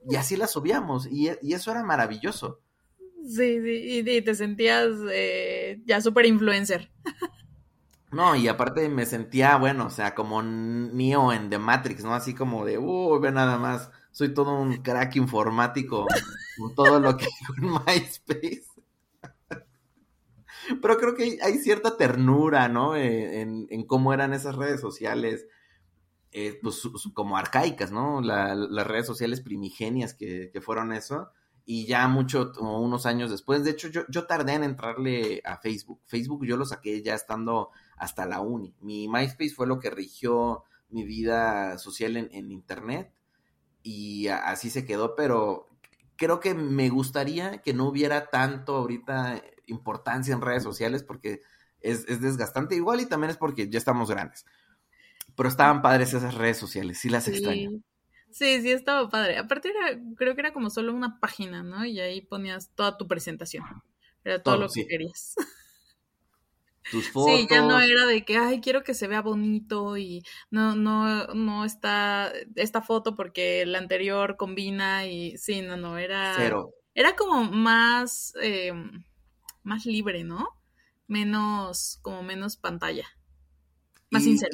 y 0.10 0.16
así 0.16 0.36
las 0.36 0.52
subíamos, 0.52 1.08
y, 1.08 1.30
y 1.42 1.54
eso 1.54 1.72
era 1.72 1.84
maravilloso. 1.84 2.60
Sí, 3.26 3.62
sí, 3.62 4.04
y, 4.06 4.22
te 4.22 4.36
sentías 4.36 4.92
eh, 5.12 5.82
ya 5.86 6.02
súper 6.02 6.26
influencer. 6.26 6.92
No, 8.14 8.36
y 8.36 8.48
aparte 8.48 8.88
me 8.90 9.06
sentía, 9.06 9.58
bueno, 9.58 9.88
o 9.88 9.90
sea, 9.90 10.14
como 10.14 10.44
Neo 10.44 11.34
en 11.34 11.50
The 11.50 11.58
Matrix, 11.58 12.04
¿no? 12.04 12.14
Así 12.14 12.36
como 12.36 12.64
de, 12.64 12.78
uh, 12.78 13.20
ve 13.20 13.32
nada 13.32 13.58
más, 13.58 13.90
soy 14.12 14.34
todo 14.34 14.54
un 14.60 14.78
crack 14.84 15.16
informático 15.16 16.06
con 16.58 16.76
todo 16.76 17.00
lo 17.00 17.18
que 17.18 17.28
con 17.48 17.72
MySpace. 17.72 18.66
Pero 20.82 20.98
creo 20.98 21.16
que 21.16 21.40
hay 21.42 21.58
cierta 21.58 21.98
ternura, 21.98 22.70
¿no? 22.70 22.96
Eh, 22.96 23.42
en, 23.42 23.86
cómo 23.88 24.14
eran 24.14 24.34
esas 24.34 24.56
redes 24.56 24.80
sociales, 24.80 25.48
eh, 26.32 26.60
pues 26.62 26.84
como 27.14 27.38
arcaicas, 27.38 27.92
¿no? 27.92 28.22
las 28.22 28.88
redes 28.88 29.08
sociales 29.08 29.42
primigenias 29.42 30.14
que, 30.14 30.52
que 30.54 30.62
fueron 30.62 30.94
eso 30.94 31.32
y 31.66 31.86
ya 31.86 32.08
mucho, 32.08 32.52
unos 32.60 33.06
años 33.06 33.32
después, 33.32 33.64
de 33.64 33.72
hecho 33.72 33.88
yo, 33.88 34.02
yo 34.10 34.26
tardé 34.26 34.54
en 34.54 34.64
entrarle 34.64 35.42
a 35.46 35.58
Facebook. 35.58 36.02
Facebook 36.06 36.46
yo 36.46 36.58
lo 36.58 36.66
saqué 36.66 37.02
ya 37.02 37.16
estando 37.16 37.72
hasta 37.98 38.26
la 38.26 38.42
uni. 38.42 38.76
Mi 38.82 39.08
MySpace 39.08 39.54
fue 39.54 39.68
lo 39.68 39.80
que 39.80 39.90
rigió 39.90 40.64
mi 40.90 41.04
vida 41.04 41.78
social 41.78 42.18
en, 42.18 42.52
Internet 42.52 43.12
y 43.82 44.28
así 44.28 44.70
se 44.70 44.86
quedó, 44.86 45.16
pero 45.16 45.70
creo 46.16 46.40
que 46.40 46.54
me 46.54 46.90
gustaría 46.90 47.58
que 47.58 47.74
no 47.74 47.88
hubiera 47.88 48.30
tanto 48.30 48.76
ahorita 48.76 49.42
importancia 49.66 50.34
en 50.34 50.42
redes 50.42 50.64
sociales 50.64 51.04
porque 51.04 51.42
es, 51.82 52.06
desgastante 52.22 52.76
igual 52.76 53.02
y 53.02 53.08
también 53.08 53.32
es 53.32 53.38
porque 53.38 53.70
ya 53.70 53.78
estamos 53.78 54.10
grandes. 54.10 54.46
Pero 55.36 55.50
estaban 55.50 55.82
padres 55.82 56.14
esas 56.14 56.36
redes 56.36 56.58
sociales, 56.58 57.00
sí 57.00 57.10
las 57.10 57.28
extraño. 57.28 57.72
Sí, 58.30 58.62
sí, 58.62 58.72
estaba 58.72 59.10
padre. 59.10 59.38
Aparte 59.38 59.70
era, 59.70 60.00
creo 60.16 60.34
que 60.34 60.42
era 60.42 60.54
como 60.54 60.72
solo 60.72 60.94
una 60.94 61.20
página, 61.20 61.62
¿no? 61.62 61.86
Y 61.86 62.00
ahí 62.00 62.22
ponías 62.22 62.72
toda 62.74 62.98
tu 62.98 63.08
presentación. 63.08 63.64
Era 64.24 64.42
todo, 64.42 64.58
lo 64.58 64.70
que 64.70 64.88
querías. 64.88 65.36
Tus 66.92 67.10
fotos. 67.10 67.40
Sí, 67.40 67.48
ya 67.50 67.62
no 67.62 67.80
era 67.80 68.06
de 68.06 68.26
que, 68.26 68.38
ay, 68.38 68.62
quiero 68.62 68.84
que 68.84 68.94
se 68.94 69.08
vea 69.08 69.22
bonito 69.22 69.98
y 69.98 70.24
no, 70.52 70.76
no, 70.76 71.28
no 71.28 71.66
está 71.66 72.32
esta 72.56 72.82
foto 72.82 73.16
porque 73.16 73.66
la 73.66 73.80
anterior 73.80 74.38
combina 74.38 75.06
y 75.08 75.38
sí, 75.38 75.62
no, 75.62 75.78
no, 75.78 75.98
era. 75.98 76.34
Cero. 76.38 76.74
Era 76.96 77.16
como 77.16 77.44
más, 77.46 78.34
eh, 78.42 78.74
más 79.64 79.86
libre, 79.86 80.24
¿no? 80.24 80.50
Menos, 81.08 82.00
como 82.02 82.22
menos 82.22 82.58
pantalla. 82.58 83.08
Más 84.12 84.24
sincero. 84.24 84.52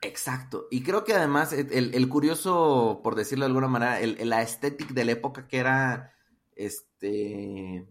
Exacto. 0.00 0.66
Y 0.70 0.82
creo 0.82 1.04
que 1.04 1.12
además 1.12 1.52
el, 1.52 2.08
curioso, 2.08 3.00
por 3.02 3.16
decirlo 3.16 3.44
de 3.44 3.48
alguna 3.48 3.68
manera, 3.68 4.00
el, 4.00 4.16
la 4.28 4.42
estética 4.42 4.94
de 4.94 5.04
la 5.04 5.12
época 5.12 5.46
que 5.46 5.58
era, 5.58 6.14
este, 6.56 7.86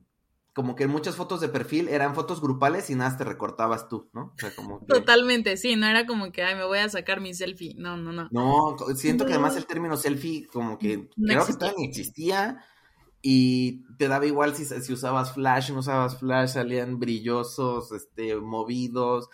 como 0.58 0.76
que 0.76 0.88
muchas 0.88 1.16
fotos 1.16 1.40
de 1.40 1.50
perfil 1.50 1.88
eran 1.88 2.16
fotos 2.16 2.42
grupales 2.42 2.90
y 2.90 2.96
nada 2.96 3.16
te 3.16 3.24
recortabas 3.24 3.88
tú, 3.88 4.10
¿no? 4.12 4.34
O 4.34 4.38
sea, 4.38 4.54
como 4.56 4.80
Totalmente, 4.88 5.56
sí, 5.56 5.76
no 5.76 5.86
era 5.86 6.08
como 6.08 6.32
que, 6.32 6.42
ay, 6.42 6.56
me 6.56 6.66
voy 6.66 6.80
a 6.80 6.90
sacar 6.90 7.22
mi 7.22 7.36
selfie. 7.36 7.76
No, 7.78 7.96
no, 7.96 8.12
no. 8.12 8.28
No, 8.32 8.76
siento 8.96 9.26
que 9.28 9.34
además 9.34 9.56
el 9.56 9.68
término 9.68 9.96
selfie 9.98 10.48
como 10.48 10.80
que 10.80 11.08
creo 11.16 11.46
que 11.46 11.74
ni 11.78 11.86
existía 11.86 12.66
y 13.22 13.84
te 13.98 14.08
daba 14.08 14.26
igual 14.26 14.56
si, 14.56 14.66
si 14.66 14.92
usabas 14.92 15.34
flash, 15.34 15.72
no 15.72 15.80
usabas 15.80 16.18
flash, 16.18 16.54
salían 16.54 16.98
brillosos, 16.98 17.92
este, 17.92 18.36
movidos 18.38 19.30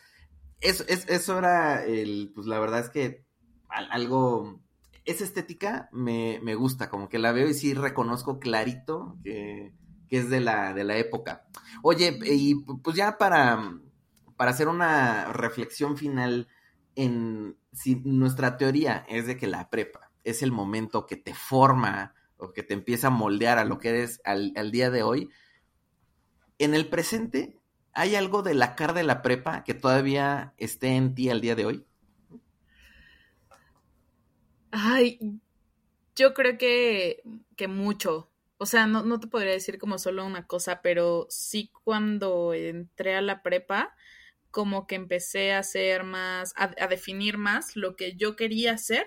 eso, 0.64 0.84
eso 0.88 1.38
era 1.38 1.86
el, 1.86 2.32
pues 2.34 2.48
la 2.48 2.60
verdad 2.60 2.80
es 2.80 2.90
que 2.90 3.26
algo, 3.68 4.62
esa 5.06 5.24
estética 5.24 5.90
me, 5.92 6.56
gusta, 6.56 6.90
como 6.90 7.10
que 7.10 7.20
la 7.20 7.32
veo 7.32 7.50
y 7.50 7.54
sí 7.54 7.74
reconozco 7.74 8.40
clarito 8.40 9.18
que, 9.24 9.74
es 10.18 10.30
de 10.30 10.40
la, 10.40 10.74
de 10.74 10.84
la 10.84 10.98
época. 10.98 11.48
Oye, 11.82 12.18
y 12.26 12.56
pues 12.56 12.96
ya 12.96 13.18
para, 13.18 13.80
para 14.38 14.52
hacer 14.52 14.68
una 14.68 15.32
reflexión 15.32 15.98
final 15.98 16.48
en 16.96 17.58
si 17.72 17.96
nuestra 17.96 18.58
teoría 18.58 19.06
es 19.10 19.26
de 19.28 19.38
que 19.38 19.48
la 19.48 19.70
prepa 19.70 20.12
es 20.24 20.44
el 20.44 20.52
momento 20.52 21.06
que 21.06 21.18
te 21.18 21.34
forma 21.34 22.14
o 22.38 22.54
que 22.54 22.64
te 22.64 22.74
empieza 22.74 23.08
a 23.08 23.12
moldear 23.12 23.58
a 23.58 23.66
lo 23.66 23.80
que 23.80 23.90
eres 23.90 24.22
al, 24.26 24.54
al 24.56 24.72
día 24.72 24.90
de 24.90 25.04
hoy, 25.04 25.30
en 26.60 26.74
el 26.74 26.88
presente, 26.88 27.64
¿Hay 27.94 28.16
algo 28.16 28.42
de 28.42 28.56
la 28.56 28.76
cara 28.76 28.94
de 28.94 29.04
la 29.04 29.22
prepa 29.22 29.64
que 29.64 29.76
todavía 29.76 30.56
esté 30.58 30.96
en 30.96 31.14
ti 31.14 31.30
al 31.30 31.42
día 31.42 31.56
de 31.56 31.66
hoy? 31.66 31.86
Ay, 34.72 35.20
yo 36.16 36.34
creo 36.34 36.58
que, 36.58 37.22
que 37.56 37.68
mucho. 37.68 38.33
O 38.64 38.66
sea, 38.66 38.88
no, 38.88 39.04
no, 39.04 39.20
te 39.20 39.28
podría 39.28 39.52
decir 39.52 39.78
como 39.78 39.98
solo 39.98 40.26
una 40.26 40.48
cosa, 40.48 40.82
pero 40.82 41.28
sí 41.30 41.70
cuando 41.84 42.54
entré 42.54 43.14
a 43.14 43.22
la 43.22 43.44
prepa, 43.44 43.94
como 44.52 44.88
que 44.88 44.96
empecé 44.96 45.52
a 45.52 45.60
hacer 45.60 46.06
más, 46.06 46.54
a, 46.56 46.74
a 46.80 46.88
definir 46.88 47.38
más 47.38 47.76
lo 47.76 47.98
que 47.98 48.16
yo 48.16 48.38
quería 48.38 48.72
hacer 48.72 49.06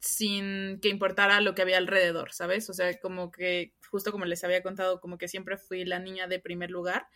sin 0.00 0.80
que 0.80 0.88
importara 0.88 1.40
lo 1.40 1.54
que 1.54 1.62
había 1.62 1.78
alrededor, 1.78 2.32
¿sabes? 2.32 2.68
O 2.70 2.72
sea, 2.72 2.98
como 2.98 3.30
que, 3.30 3.72
justo 3.88 4.10
como 4.10 4.24
les 4.24 4.42
había 4.42 4.64
contado, 4.64 5.00
como 5.00 5.16
que 5.16 5.28
siempre 5.28 5.58
fui 5.58 5.84
la 5.84 6.00
niña 6.00 6.26
de 6.26 6.40
primer 6.40 6.72
lugar 6.72 7.06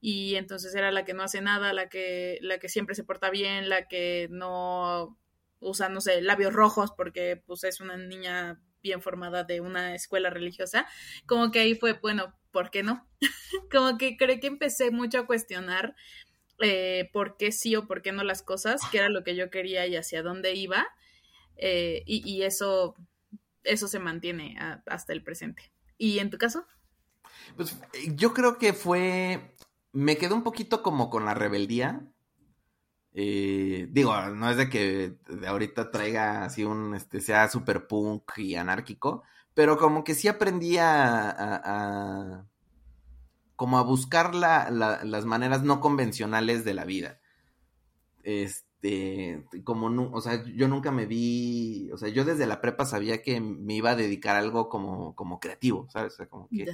y 0.00 0.34
entonces 0.34 0.74
era 0.74 0.90
la 0.90 1.04
que 1.04 1.14
no 1.14 1.22
hace 1.22 1.40
nada, 1.40 1.72
la 1.72 1.88
que, 1.88 2.38
la 2.40 2.58
que 2.58 2.68
siempre 2.68 2.96
se 2.96 3.04
porta 3.04 3.30
bien, 3.30 3.68
la 3.68 3.86
que 3.86 4.26
no 4.32 5.16
usa, 5.60 5.88
no 5.88 6.00
sé, 6.00 6.20
labios 6.20 6.52
rojos 6.52 6.90
porque 6.96 7.40
pues 7.46 7.62
es 7.62 7.80
una 7.80 7.96
niña 7.96 8.60
bien 8.82 9.02
formada 9.02 9.44
de 9.44 9.60
una 9.60 9.94
escuela 9.94 10.30
religiosa, 10.30 10.86
como 11.26 11.50
que 11.50 11.60
ahí 11.60 11.74
fue, 11.74 11.94
bueno, 11.94 12.34
¿por 12.50 12.70
qué 12.70 12.82
no? 12.82 13.06
como 13.70 13.98
que 13.98 14.16
creo 14.16 14.38
que 14.40 14.46
empecé 14.46 14.90
mucho 14.90 15.20
a 15.20 15.26
cuestionar 15.26 15.94
eh, 16.60 17.10
por 17.12 17.36
qué 17.36 17.52
sí 17.52 17.74
o 17.76 17.86
por 17.86 18.02
qué 18.02 18.12
no 18.12 18.24
las 18.24 18.42
cosas, 18.42 18.80
qué 18.90 18.98
era 18.98 19.08
lo 19.08 19.24
que 19.24 19.36
yo 19.36 19.50
quería 19.50 19.86
y 19.86 19.96
hacia 19.96 20.22
dónde 20.22 20.54
iba, 20.54 20.86
eh, 21.56 22.02
y, 22.06 22.42
eso, 22.42 22.96
eso 23.62 23.86
se 23.86 23.98
mantiene 23.98 24.56
hasta 24.86 25.12
el 25.12 25.22
presente. 25.22 25.72
¿Y 25.98 26.18
en 26.18 26.30
tu 26.30 26.38
caso? 26.38 26.66
Pues 27.56 27.78
yo 28.16 28.34
creo 28.34 28.58
que 28.58 28.72
fue 28.72 29.52
me 29.92 30.16
quedé 30.16 30.34
un 30.34 30.42
poquito 30.42 30.82
como 30.82 31.10
con 31.10 31.24
la 31.24 31.34
rebeldía. 31.34 32.00
Eh, 33.14 33.88
digo, 33.90 34.14
no 34.30 34.50
es 34.50 34.56
de 34.56 34.70
que 34.70 35.16
ahorita 35.46 35.90
traiga 35.90 36.44
así 36.44 36.64
un, 36.64 36.94
este, 36.94 37.20
sea 37.20 37.48
super 37.48 37.86
punk 37.86 38.38
y 38.38 38.54
anárquico, 38.54 39.22
pero 39.54 39.76
como 39.76 40.02
que 40.02 40.14
sí 40.14 40.28
aprendí 40.28 40.78
a, 40.78 42.46
como 43.56 43.78
a 43.78 43.82
buscar 43.82 44.34
las 44.34 45.24
maneras 45.26 45.62
no 45.62 45.80
convencionales 45.80 46.64
de 46.64 46.74
la 46.74 46.84
vida. 46.84 47.20
Este, 48.22 49.44
como, 49.64 49.90
no, 49.90 50.10
o 50.12 50.20
sea, 50.20 50.42
yo 50.44 50.68
nunca 50.68 50.90
me 50.90 51.06
vi, 51.06 51.90
o 51.92 51.98
sea, 51.98 52.08
yo 52.08 52.24
desde 52.24 52.46
la 52.46 52.60
prepa 52.60 52.86
sabía 52.86 53.22
que 53.22 53.40
me 53.40 53.74
iba 53.74 53.90
a 53.90 53.96
dedicar 53.96 54.36
a 54.36 54.38
algo 54.38 54.68
como, 54.68 55.14
como 55.14 55.38
creativo, 55.38 55.86
¿sabes? 55.90 56.14
O 56.14 56.16
sea, 56.16 56.26
como 56.28 56.48
que 56.48 56.66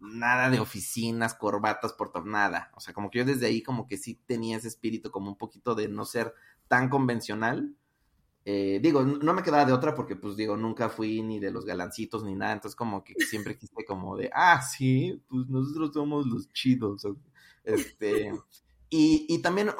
nada 0.00 0.50
de 0.50 0.60
oficinas, 0.60 1.34
corbatas, 1.34 1.92
por 1.92 2.26
nada. 2.26 2.70
O 2.74 2.80
sea, 2.80 2.94
como 2.94 3.10
que 3.10 3.18
yo 3.18 3.24
desde 3.24 3.46
ahí 3.46 3.62
como 3.62 3.86
que 3.86 3.98
sí 3.98 4.20
tenía 4.26 4.56
ese 4.56 4.68
espíritu 4.68 5.10
como 5.10 5.30
un 5.30 5.36
poquito 5.36 5.74
de 5.74 5.88
no 5.88 6.04
ser 6.04 6.34
tan 6.68 6.88
convencional. 6.88 7.74
Eh, 8.46 8.80
digo, 8.82 9.02
no 9.02 9.34
me 9.34 9.42
quedaba 9.42 9.66
de 9.66 9.72
otra 9.72 9.94
porque 9.94 10.16
pues 10.16 10.36
digo, 10.36 10.56
nunca 10.56 10.88
fui 10.88 11.22
ni 11.22 11.38
de 11.38 11.50
los 11.50 11.66
galancitos 11.66 12.24
ni 12.24 12.34
nada, 12.34 12.54
entonces 12.54 12.74
como 12.74 13.04
que 13.04 13.14
siempre 13.28 13.58
quise 13.58 13.84
como 13.86 14.16
de, 14.16 14.30
ah, 14.32 14.62
sí, 14.62 15.22
pues 15.28 15.46
nosotros 15.48 15.90
somos 15.92 16.26
los 16.26 16.50
chidos. 16.52 17.06
Este, 17.64 18.32
y, 18.88 19.26
y 19.28 19.42
también 19.42 19.70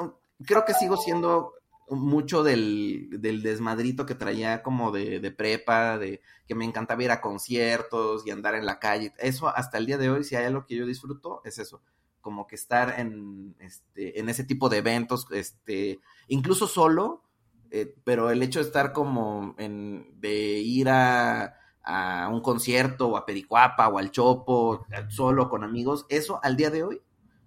creo 0.45 0.63
que 0.65 0.73
sigo 0.73 0.97
siendo 0.97 1.53
mucho 1.99 2.43
del, 2.43 3.09
del, 3.21 3.41
desmadrito 3.41 4.05
que 4.05 4.15
traía 4.15 4.63
como 4.63 4.91
de, 4.91 5.19
de, 5.19 5.31
prepa, 5.31 5.97
de 5.97 6.21
que 6.47 6.55
me 6.55 6.65
encantaba 6.65 7.03
ir 7.03 7.11
a 7.11 7.21
conciertos 7.21 8.25
y 8.25 8.31
andar 8.31 8.55
en 8.55 8.65
la 8.65 8.79
calle. 8.79 9.13
Eso 9.17 9.47
hasta 9.47 9.77
el 9.77 9.85
día 9.85 9.97
de 9.97 10.09
hoy, 10.09 10.23
si 10.23 10.35
hay 10.35 10.45
algo 10.45 10.65
que 10.65 10.75
yo 10.75 10.85
disfruto, 10.85 11.41
es 11.43 11.59
eso. 11.59 11.81
Como 12.21 12.47
que 12.47 12.55
estar 12.55 12.99
en, 12.99 13.55
este, 13.59 14.19
en 14.19 14.29
ese 14.29 14.43
tipo 14.43 14.69
de 14.69 14.77
eventos, 14.77 15.27
este, 15.31 15.99
incluso 16.27 16.67
solo, 16.67 17.23
eh, 17.71 17.95
pero 18.03 18.29
el 18.29 18.43
hecho 18.43 18.59
de 18.59 18.65
estar 18.65 18.93
como 18.93 19.55
en, 19.57 20.19
de 20.19 20.59
ir 20.59 20.89
a, 20.89 21.55
a 21.83 22.29
un 22.31 22.41
concierto 22.41 23.07
o 23.07 23.17
a 23.17 23.25
Pericuapa 23.25 23.87
o 23.89 23.97
al 23.97 24.11
Chopo, 24.11 24.85
solo 25.09 25.49
con 25.49 25.63
amigos, 25.63 26.05
eso 26.09 26.39
al 26.43 26.55
día 26.55 26.69
de 26.69 26.83
hoy 26.83 27.01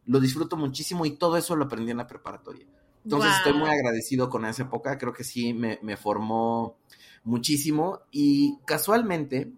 lo 0.06 0.20
disfruto 0.20 0.56
muchísimo 0.56 1.06
y 1.06 1.12
todo 1.12 1.36
eso 1.36 1.56
lo 1.56 1.64
aprendí 1.64 1.90
en 1.90 1.98
la 1.98 2.06
preparatoria. 2.06 2.66
Entonces 3.04 3.32
estoy 3.36 3.52
muy 3.52 3.68
agradecido 3.68 4.30
con 4.30 4.46
esa 4.46 4.62
época, 4.62 4.96
creo 4.96 5.12
que 5.12 5.24
sí 5.24 5.52
me, 5.52 5.96
formó 5.96 6.78
muchísimo 7.22 8.00
y 8.10 8.58
casualmente, 8.64 9.52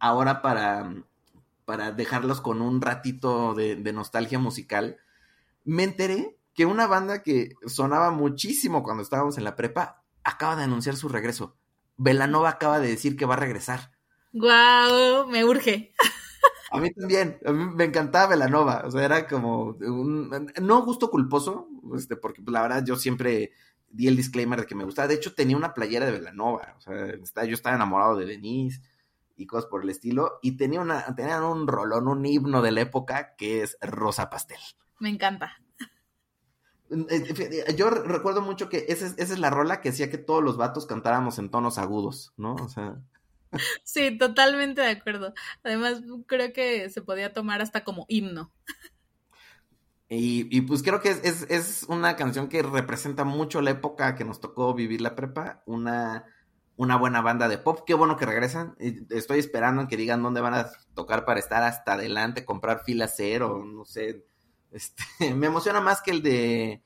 ahora 0.00 0.42
para, 0.42 0.94
para 1.64 1.92
dejarlos 1.92 2.40
con 2.40 2.60
un 2.60 2.80
ratito 2.80 3.54
de, 3.54 3.76
nostalgia 3.92 4.40
musical, 4.40 4.98
me 5.64 5.84
enteré 5.84 6.36
que 6.54 6.66
una 6.66 6.86
banda 6.86 7.22
que 7.22 7.54
sonaba 7.66 8.10
muchísimo 8.10 8.82
cuando 8.82 9.02
estábamos 9.02 9.38
en 9.38 9.44
la 9.44 9.56
prepa 9.56 10.02
acaba 10.24 10.56
de 10.56 10.64
anunciar 10.64 10.96
su 10.96 11.08
regreso. 11.08 11.56
Velanova 11.96 12.50
acaba 12.50 12.80
de 12.80 12.88
decir 12.88 13.16
que 13.16 13.26
va 13.26 13.34
a 13.34 13.38
regresar. 13.38 13.92
Guau, 14.32 15.28
me 15.28 15.44
urge. 15.44 15.94
A 16.72 16.80
mí 16.80 16.90
también, 16.92 17.38
a 17.46 17.52
mí 17.52 17.66
me 17.72 17.84
encantaba 17.84 18.30
Velanova, 18.30 18.82
o 18.84 18.90
sea, 18.90 19.04
era 19.04 19.28
como 19.28 19.76
un, 19.80 20.52
no 20.60 20.82
gusto 20.84 21.08
culposo, 21.08 21.68
este, 21.96 22.16
porque 22.16 22.42
pues, 22.42 22.52
la 22.52 22.62
verdad 22.62 22.84
yo 22.84 22.96
siempre 22.96 23.52
di 23.88 24.08
el 24.08 24.16
disclaimer 24.16 24.60
de 24.60 24.66
que 24.66 24.74
me 24.74 24.84
gustaba, 24.84 25.08
de 25.08 25.14
hecho 25.14 25.34
tenía 25.34 25.56
una 25.56 25.74
playera 25.74 26.06
de 26.06 26.12
Velanova, 26.12 26.74
o 26.76 26.80
sea, 26.80 27.44
yo 27.44 27.54
estaba 27.54 27.76
enamorado 27.76 28.16
de 28.16 28.26
Denise 28.26 28.82
y 29.36 29.46
cosas 29.46 29.66
por 29.68 29.82
el 29.82 29.90
estilo, 29.90 30.38
y 30.42 30.56
tenía 30.56 30.80
una, 30.80 31.14
tenían 31.14 31.42
un 31.42 31.66
rolón, 31.66 32.08
un 32.08 32.24
himno 32.24 32.62
de 32.62 32.72
la 32.72 32.82
época 32.82 33.34
que 33.36 33.62
es 33.62 33.76
Rosa 33.80 34.30
Pastel. 34.30 34.60
Me 35.00 35.08
encanta. 35.08 35.60
Eh, 36.90 37.74
yo 37.76 37.90
recuerdo 37.90 38.42
mucho 38.42 38.68
que 38.68 38.86
esa 38.88 39.06
es, 39.06 39.14
esa 39.18 39.32
es 39.32 39.38
la 39.38 39.50
rola 39.50 39.80
que 39.80 39.88
hacía 39.88 40.10
que 40.10 40.18
todos 40.18 40.42
los 40.42 40.56
vatos 40.56 40.86
cantáramos 40.86 41.38
en 41.38 41.50
tonos 41.50 41.78
agudos, 41.78 42.32
¿no? 42.36 42.54
O 42.54 42.68
sea... 42.68 43.00
Sí, 43.84 44.18
totalmente 44.18 44.80
de 44.80 44.88
acuerdo. 44.88 45.32
Además, 45.62 46.02
creo 46.26 46.52
que 46.52 46.90
se 46.90 47.02
podía 47.02 47.32
tomar 47.32 47.62
hasta 47.62 47.84
como 47.84 48.04
himno. 48.08 48.52
Y, 50.16 50.60
pues 50.62 50.82
creo 50.82 51.00
que 51.00 51.10
es, 51.10 51.84
una 51.88 52.16
canción 52.16 52.48
que 52.48 52.62
representa 52.62 53.24
mucho 53.24 53.60
la 53.60 53.70
época 53.70 54.14
que 54.14 54.24
nos 54.24 54.40
tocó 54.40 54.74
vivir 54.74 55.00
la 55.00 55.14
prepa, 55.14 55.62
una, 55.66 56.24
una 56.76 56.96
buena 56.96 57.20
banda 57.20 57.48
de 57.48 57.58
pop. 57.58 57.80
Qué 57.86 57.94
bueno 57.94 58.16
que 58.16 58.26
regresan. 58.26 58.76
Estoy 59.10 59.38
esperando 59.38 59.88
que 59.88 59.96
digan 59.96 60.22
dónde 60.22 60.40
van 60.40 60.54
a 60.54 60.70
tocar 60.94 61.24
para 61.24 61.40
estar 61.40 61.62
hasta 61.62 61.94
adelante, 61.94 62.44
comprar 62.44 62.84
fila 62.84 63.08
cero, 63.08 63.64
no 63.64 63.84
sé. 63.84 64.26
Este, 64.70 65.02
me 65.34 65.46
emociona 65.46 65.80
más 65.80 66.02
que 66.02 66.10
el 66.10 66.22
de 66.22 66.82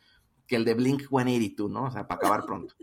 que 0.47 0.57
el 0.57 0.65
de 0.65 0.75
Blink 0.75 1.09
182, 1.09 1.71
¿no? 1.71 1.85
O 1.85 1.91
sea, 1.91 2.07
para 2.07 2.17
acabar 2.19 2.47
pronto. 2.47 2.75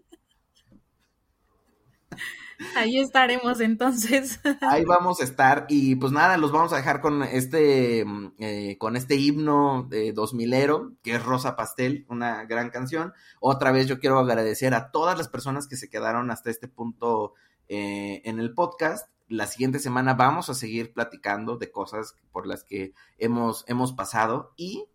Ahí 2.75 2.99
estaremos 2.99 3.59
entonces. 3.59 4.39
Ahí 4.61 4.85
vamos 4.85 5.21
a 5.21 5.23
estar 5.23 5.65
y 5.69 5.95
pues 5.95 6.11
nada, 6.11 6.37
los 6.37 6.51
vamos 6.51 6.73
a 6.73 6.77
dejar 6.77 7.01
con 7.01 7.23
este 7.23 8.05
mm, 8.05 8.33
eh, 8.39 8.77
con 8.77 8.95
este 8.95 9.15
himno 9.15 9.87
de 9.89 10.13
2000ero, 10.13 10.95
que 11.03 11.15
es 11.15 11.23
Rosa 11.23 11.55
Pastel, 11.55 12.05
una 12.09 12.45
gran 12.45 12.69
canción. 12.69 13.13
Otra 13.39 13.71
vez 13.71 13.87
yo 13.87 13.99
quiero 13.99 14.19
agradecer 14.19 14.73
a 14.73 14.91
todas 14.91 15.17
las 15.17 15.27
personas 15.27 15.67
que 15.67 15.77
se 15.77 15.89
quedaron 15.89 16.31
hasta 16.31 16.49
este 16.49 16.67
punto 16.67 17.33
eh, 17.67 18.21
en 18.25 18.39
el 18.39 18.53
podcast. 18.53 19.09
La 19.27 19.47
siguiente 19.47 19.79
semana 19.79 20.13
vamos 20.13 20.49
a 20.49 20.53
seguir 20.53 20.93
platicando 20.93 21.57
de 21.57 21.71
cosas 21.71 22.15
por 22.31 22.45
las 22.45 22.63
que 22.63 22.93
hemos, 23.17 23.65
hemos 23.67 23.93
pasado 23.93 24.53
y 24.55 24.85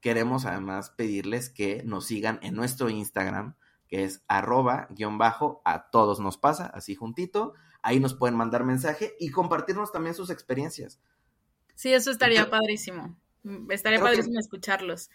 queremos 0.00 0.44
además 0.44 0.90
pedirles 0.90 1.50
que 1.50 1.82
nos 1.84 2.06
sigan 2.06 2.38
en 2.42 2.54
nuestro 2.54 2.90
Instagram 2.90 3.54
que 3.88 4.04
es 4.04 4.22
arroba 4.28 4.88
guion 4.90 5.18
bajo 5.18 5.62
a 5.64 5.90
todos 5.90 6.20
nos 6.20 6.38
pasa, 6.38 6.66
así 6.66 6.94
juntito. 6.94 7.54
Ahí 7.82 8.00
nos 8.00 8.14
pueden 8.14 8.36
mandar 8.36 8.64
mensaje 8.64 9.14
y 9.20 9.30
compartirnos 9.30 9.92
también 9.92 10.14
sus 10.14 10.30
experiencias. 10.30 11.00
Sí, 11.74 11.92
eso 11.92 12.10
estaría 12.10 12.50
padrísimo. 12.50 13.16
Estaría 13.70 14.00
padrísimo 14.00 14.40
escucharlos. 14.40 15.10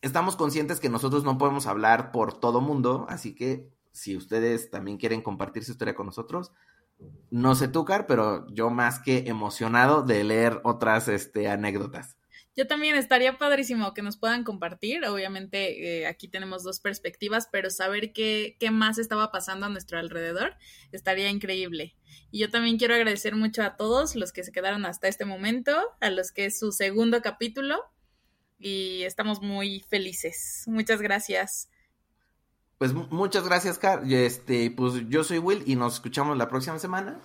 Estamos 0.00 0.36
conscientes 0.36 0.80
que 0.80 0.88
nosotros 0.88 1.22
no 1.22 1.38
podemos 1.38 1.66
hablar 1.66 2.12
por 2.12 2.40
todo 2.40 2.60
mundo, 2.60 3.06
así 3.08 3.34
que 3.34 3.68
si 3.92 4.16
ustedes 4.16 4.70
también 4.70 4.96
quieren 4.96 5.22
compartir 5.22 5.64
su 5.64 5.72
historia 5.72 5.94
con 5.94 6.06
nosotros, 6.06 6.52
no 7.30 7.54
sé 7.54 7.68
tú, 7.68 7.84
pero 8.08 8.46
yo 8.48 8.70
más 8.70 9.00
que 9.00 9.24
emocionado 9.26 10.02
de 10.02 10.24
leer 10.24 10.60
otras 10.64 11.08
este, 11.08 11.48
anécdotas. 11.48 12.16
Yo 12.54 12.66
también 12.66 12.96
estaría 12.96 13.38
padrísimo 13.38 13.94
que 13.94 14.02
nos 14.02 14.18
puedan 14.18 14.44
compartir. 14.44 15.04
Obviamente 15.06 16.00
eh, 16.00 16.06
aquí 16.06 16.28
tenemos 16.28 16.62
dos 16.62 16.80
perspectivas, 16.80 17.48
pero 17.50 17.70
saber 17.70 18.12
qué, 18.12 18.56
qué 18.60 18.70
más 18.70 18.98
estaba 18.98 19.32
pasando 19.32 19.66
a 19.66 19.68
nuestro 19.70 19.98
alrededor 19.98 20.56
estaría 20.92 21.30
increíble. 21.30 21.96
Y 22.30 22.40
yo 22.40 22.50
también 22.50 22.78
quiero 22.78 22.94
agradecer 22.94 23.36
mucho 23.36 23.62
a 23.62 23.76
todos 23.76 24.16
los 24.16 24.32
que 24.32 24.44
se 24.44 24.52
quedaron 24.52 24.84
hasta 24.84 25.08
este 25.08 25.24
momento, 25.24 25.72
a 26.00 26.10
los 26.10 26.30
que 26.32 26.46
es 26.46 26.58
su 26.58 26.72
segundo 26.72 27.22
capítulo 27.22 27.82
y 28.58 29.02
estamos 29.02 29.40
muy 29.40 29.80
felices. 29.80 30.64
Muchas 30.66 31.02
gracias. 31.02 31.68
Pues 32.78 32.92
muchas 32.92 33.44
gracias, 33.44 33.78
Car. 33.78 34.02
Este, 34.10 34.70
pues 34.70 35.08
yo 35.08 35.24
soy 35.24 35.38
Will 35.38 35.62
y 35.66 35.76
nos 35.76 35.94
escuchamos 35.94 36.36
la 36.36 36.48
próxima 36.48 36.78
semana. 36.78 37.20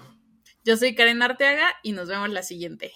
Yo 0.63 0.78
soy 0.78 0.95
Karen 0.95 1.21
Arteaga 1.21 1.73
y 1.84 1.93
nos 1.93 2.09
vemos 2.09 2.30
la 2.30 2.43
siguiente. 2.43 2.91